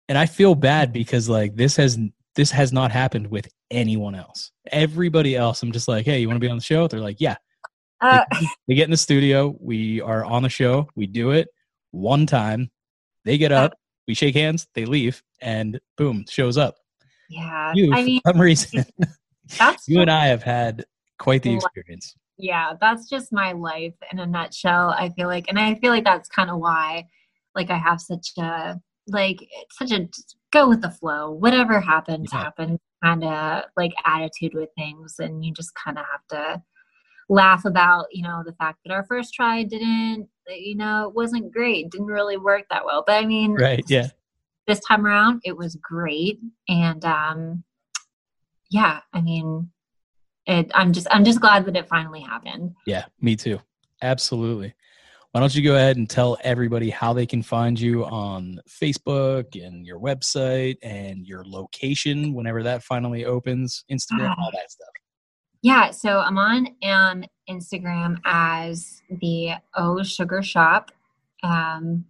And 0.07 0.17
I 0.17 0.25
feel 0.25 0.55
bad 0.55 0.91
because 0.91 1.29
like 1.29 1.55
this 1.55 1.75
has 1.75 1.99
this 2.35 2.49
has 2.51 2.71
not 2.71 2.91
happened 2.91 3.27
with 3.27 3.47
anyone 3.69 4.15
else. 4.15 4.51
Everybody 4.71 5.35
else, 5.35 5.61
I'm 5.61 5.71
just 5.71 5.87
like, 5.87 6.05
hey, 6.05 6.19
you 6.19 6.27
want 6.27 6.37
to 6.37 6.45
be 6.47 6.49
on 6.49 6.57
the 6.57 6.63
show? 6.63 6.87
They're 6.87 6.99
like, 7.09 7.17
yeah. 7.19 7.35
uh, 8.01 8.23
They 8.67 8.73
get 8.75 8.85
in 8.85 8.91
the 8.91 8.97
studio. 9.09 9.55
We 9.59 9.99
are 10.01 10.23
on 10.23 10.41
the 10.43 10.49
show. 10.49 10.87
We 10.95 11.05
do 11.05 11.31
it 11.31 11.47
one 11.91 12.25
time. 12.25 12.69
They 13.25 13.37
get 13.37 13.51
up. 13.51 13.73
We 14.07 14.13
shake 14.15 14.35
hands. 14.35 14.67
They 14.73 14.85
leave, 14.85 15.21
and 15.41 15.79
boom, 15.97 16.25
shows 16.29 16.57
up. 16.57 16.75
yeah 17.29 17.73
You, 17.75 17.93
i 17.93 18.03
mean 18.03 18.21
for 18.23 18.31
some 18.33 18.41
reason, 18.41 18.85
that's 19.59 19.87
you 19.87 20.01
and 20.01 20.09
I 20.11 20.27
have 20.27 20.41
had 20.43 20.85
quite 21.19 21.43
the 21.43 21.53
experience. 21.55 22.15
yeah 22.37 22.73
that's 22.81 23.09
just 23.09 23.31
my 23.33 23.51
life 23.51 23.93
in 24.11 24.19
a 24.19 24.25
nutshell 24.25 24.89
i 24.97 25.09
feel 25.09 25.27
like 25.27 25.45
and 25.49 25.59
i 25.59 25.75
feel 25.75 25.91
like 25.91 26.05
that's 26.05 26.29
kind 26.29 26.49
of 26.49 26.57
why 26.59 27.05
like 27.55 27.69
i 27.69 27.77
have 27.77 27.99
such 27.99 28.27
a 28.37 28.79
like 29.07 29.39
such 29.71 29.91
a 29.91 30.07
go 30.53 30.69
with 30.69 30.81
the 30.81 30.89
flow 30.91 31.31
whatever 31.31 31.79
happens 31.81 32.29
Yeah. 32.31 32.43
happens 32.43 32.79
kind 33.03 33.23
of 33.23 33.63
like 33.75 33.91
attitude 34.05 34.53
with 34.53 34.69
things 34.77 35.15
and 35.19 35.43
you 35.45 35.53
just 35.53 35.71
kind 35.75 35.97
of 35.99 36.05
have 36.11 36.25
to 36.29 36.61
laugh 37.29 37.63
about 37.65 38.05
you 38.11 38.23
know 38.23 38.41
the 38.45 38.53
fact 38.53 38.79
that 38.83 38.91
our 38.93 39.03
first 39.05 39.33
try 39.33 39.63
didn't 39.63 40.27
you 40.47 40.75
know 40.75 41.07
it 41.07 41.13
wasn't 41.15 41.51
great 41.53 41.89
didn't 41.91 42.07
really 42.07 42.37
work 42.37 42.63
that 42.71 42.83
well 42.83 43.03
but 43.05 43.21
i 43.21 43.25
mean 43.25 43.53
Right? 43.53 43.83
Yeah. 43.87 44.07
this 44.67 44.79
time 44.79 45.05
around 45.05 45.41
it 45.43 45.55
was 45.55 45.75
great 45.75 46.39
and 46.67 47.05
um 47.05 47.63
yeah 48.71 49.01
i 49.13 49.21
mean 49.21 49.69
it 50.47 50.71
i'm 50.73 50.91
just 50.91 51.05
i'm 51.11 51.23
just 51.23 51.39
glad 51.39 51.65
that 51.65 51.75
it 51.77 51.87
finally 51.87 52.21
happened 52.21 52.73
Yeah. 52.87 53.05
Me 53.21 53.35
too. 53.35 53.59
Absolutely. 54.01 54.73
Why 55.31 55.41
don't 55.41 55.53
you 55.53 55.61
go 55.63 55.75
ahead 55.75 55.97
and 55.97 56.09
tell 56.09 56.37
everybody 56.43 56.89
how 56.89 57.13
they 57.13 57.27
can 57.27 57.43
find 57.43 57.79
you 57.79 58.03
on 58.05 58.59
Facebook 58.67 59.63
and 59.63 59.85
your 59.85 59.99
website 59.99 60.77
and 60.81 61.23
your 61.27 61.43
location 61.45 62.33
whenever 62.33 62.63
that 62.63 62.81
finally 62.81 63.25
opens, 63.25 63.83
Instagram, 63.91 64.35
all 64.39 64.49
that 64.53 64.71
stuff. 64.71 64.88
Yeah, 65.61 65.91
so 65.91 66.19
I'm 66.19 66.37
on 66.37 66.67
um, 66.83 67.23
Instagram 67.49 68.17
as 68.25 69.01
the 69.09 69.55
O 69.75 70.01
Sugar 70.03 70.41
Shop. 70.41 70.91
Um, 71.43 72.05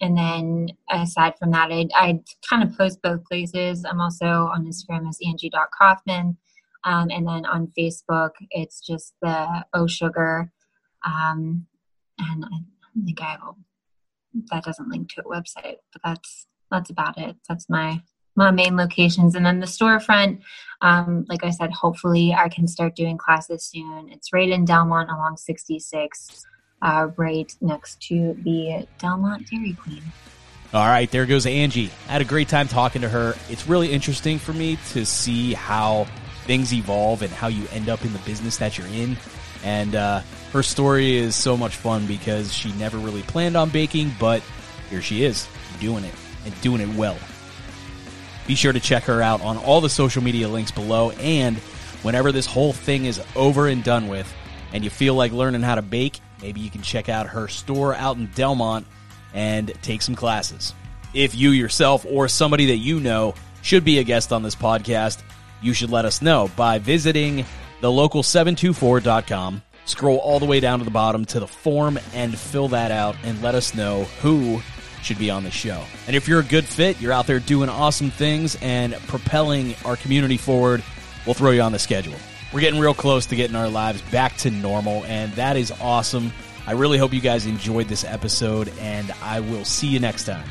and 0.00 0.16
then 0.16 0.68
aside 0.90 1.34
from 1.38 1.50
that, 1.50 1.70
I, 1.70 1.86
I 1.94 2.20
kind 2.48 2.62
of 2.62 2.76
post 2.76 3.02
both 3.02 3.24
places. 3.24 3.84
I'm 3.84 4.00
also 4.00 4.26
on 4.26 4.66
Instagram 4.66 5.08
as 5.08 5.18
Angie.Kaufman. 5.26 6.36
Um, 6.84 7.08
and 7.10 7.26
then 7.26 7.44
on 7.46 7.72
Facebook, 7.78 8.30
it's 8.50 8.80
just 8.80 9.14
the 9.20 9.64
O 9.74 9.86
Sugar. 9.86 10.52
Um, 11.04 11.66
and 12.18 12.44
I 12.44 12.58
think 13.04 13.20
I 13.20 13.36
will, 13.42 13.58
that 14.50 14.64
doesn't 14.64 14.88
link 14.88 15.10
to 15.10 15.22
a 15.22 15.24
website, 15.24 15.76
but 15.92 16.02
that's 16.02 16.46
that's 16.70 16.90
about 16.90 17.18
it. 17.18 17.36
That's 17.48 17.68
my 17.68 18.02
my 18.36 18.50
main 18.50 18.76
locations. 18.76 19.34
And 19.34 19.44
then 19.44 19.60
the 19.60 19.66
storefront, 19.66 20.40
um, 20.82 21.24
like 21.28 21.42
I 21.42 21.50
said, 21.50 21.72
hopefully 21.72 22.34
I 22.34 22.48
can 22.48 22.68
start 22.68 22.94
doing 22.94 23.18
classes 23.18 23.64
soon. 23.64 24.10
It's 24.12 24.32
right 24.32 24.48
in 24.48 24.64
Delmont 24.64 25.10
along 25.10 25.38
66, 25.38 26.46
uh, 26.82 27.08
right 27.16 27.52
next 27.60 28.00
to 28.02 28.36
the 28.44 28.86
Delmont 28.98 29.48
Dairy 29.50 29.72
Queen. 29.72 30.02
All 30.74 30.86
right, 30.86 31.10
there 31.10 31.26
goes 31.26 31.46
Angie. 31.46 31.90
I 32.08 32.12
had 32.12 32.20
a 32.20 32.24
great 32.26 32.48
time 32.48 32.68
talking 32.68 33.02
to 33.02 33.08
her. 33.08 33.34
It's 33.48 33.66
really 33.66 33.92
interesting 33.92 34.38
for 34.38 34.52
me 34.52 34.78
to 34.90 35.06
see 35.06 35.54
how 35.54 36.06
things 36.44 36.72
evolve 36.72 37.22
and 37.22 37.32
how 37.32 37.48
you 37.48 37.66
end 37.72 37.88
up 37.88 38.04
in 38.04 38.12
the 38.12 38.18
business 38.20 38.58
that 38.58 38.76
you're 38.76 38.86
in. 38.88 39.16
And 39.64 39.94
uh, 39.94 40.20
her 40.52 40.62
story 40.62 41.16
is 41.16 41.34
so 41.34 41.56
much 41.56 41.76
fun 41.76 42.06
because 42.06 42.52
she 42.52 42.72
never 42.74 42.98
really 42.98 43.22
planned 43.22 43.56
on 43.56 43.70
baking, 43.70 44.12
but 44.20 44.42
here 44.90 45.00
she 45.00 45.24
is 45.24 45.48
doing 45.80 46.04
it 46.04 46.14
and 46.44 46.60
doing 46.60 46.80
it 46.80 46.94
well. 46.96 47.16
Be 48.46 48.54
sure 48.54 48.72
to 48.72 48.80
check 48.80 49.04
her 49.04 49.20
out 49.20 49.40
on 49.42 49.56
all 49.56 49.80
the 49.80 49.88
social 49.88 50.22
media 50.22 50.48
links 50.48 50.70
below. 50.70 51.10
And 51.12 51.56
whenever 52.02 52.32
this 52.32 52.46
whole 52.46 52.72
thing 52.72 53.04
is 53.04 53.20
over 53.34 53.66
and 53.66 53.82
done 53.82 54.08
with, 54.08 54.32
and 54.72 54.84
you 54.84 54.90
feel 54.90 55.14
like 55.14 55.32
learning 55.32 55.62
how 55.62 55.74
to 55.74 55.82
bake, 55.82 56.20
maybe 56.40 56.60
you 56.60 56.70
can 56.70 56.82
check 56.82 57.08
out 57.08 57.26
her 57.26 57.48
store 57.48 57.94
out 57.94 58.16
in 58.16 58.26
Delmont 58.34 58.86
and 59.34 59.72
take 59.82 60.02
some 60.02 60.14
classes. 60.14 60.74
If 61.14 61.34
you 61.34 61.50
yourself 61.50 62.06
or 62.08 62.28
somebody 62.28 62.66
that 62.66 62.76
you 62.76 63.00
know 63.00 63.34
should 63.62 63.84
be 63.84 63.98
a 63.98 64.04
guest 64.04 64.32
on 64.32 64.42
this 64.42 64.54
podcast, 64.54 65.22
you 65.62 65.72
should 65.72 65.90
let 65.90 66.04
us 66.04 66.22
know 66.22 66.50
by 66.56 66.78
visiting 66.78 67.44
thelocal724.com. 67.80 69.62
Scroll 69.86 70.18
all 70.18 70.40
the 70.40 70.46
way 70.46 70.60
down 70.60 70.78
to 70.80 70.84
the 70.84 70.90
bottom 70.90 71.24
to 71.26 71.40
the 71.40 71.46
form 71.46 71.98
and 72.12 72.36
fill 72.36 72.68
that 72.68 72.90
out 72.90 73.16
and 73.22 73.40
let 73.42 73.54
us 73.54 73.74
know 73.74 74.04
who 74.20 74.60
should 75.06 75.18
be 75.18 75.30
on 75.30 75.44
the 75.44 75.50
show. 75.50 75.82
And 76.06 76.16
if 76.16 76.28
you're 76.28 76.40
a 76.40 76.44
good 76.44 76.64
fit, 76.64 77.00
you're 77.00 77.12
out 77.12 77.26
there 77.26 77.38
doing 77.40 77.68
awesome 77.68 78.10
things 78.10 78.58
and 78.60 78.92
propelling 79.06 79.74
our 79.84 79.96
community 79.96 80.36
forward, 80.36 80.82
we'll 81.24 81.34
throw 81.34 81.52
you 81.52 81.62
on 81.62 81.72
the 81.72 81.78
schedule. 81.78 82.16
We're 82.52 82.60
getting 82.60 82.80
real 82.80 82.94
close 82.94 83.26
to 83.26 83.36
getting 83.36 83.56
our 83.56 83.68
lives 83.68 84.02
back 84.10 84.36
to 84.38 84.50
normal, 84.50 85.04
and 85.04 85.32
that 85.34 85.56
is 85.56 85.72
awesome. 85.80 86.32
I 86.66 86.72
really 86.72 86.98
hope 86.98 87.12
you 87.12 87.20
guys 87.20 87.46
enjoyed 87.46 87.86
this 87.88 88.04
episode, 88.04 88.72
and 88.80 89.12
I 89.22 89.40
will 89.40 89.64
see 89.64 89.86
you 89.86 90.00
next 90.00 90.24
time. 90.24 90.48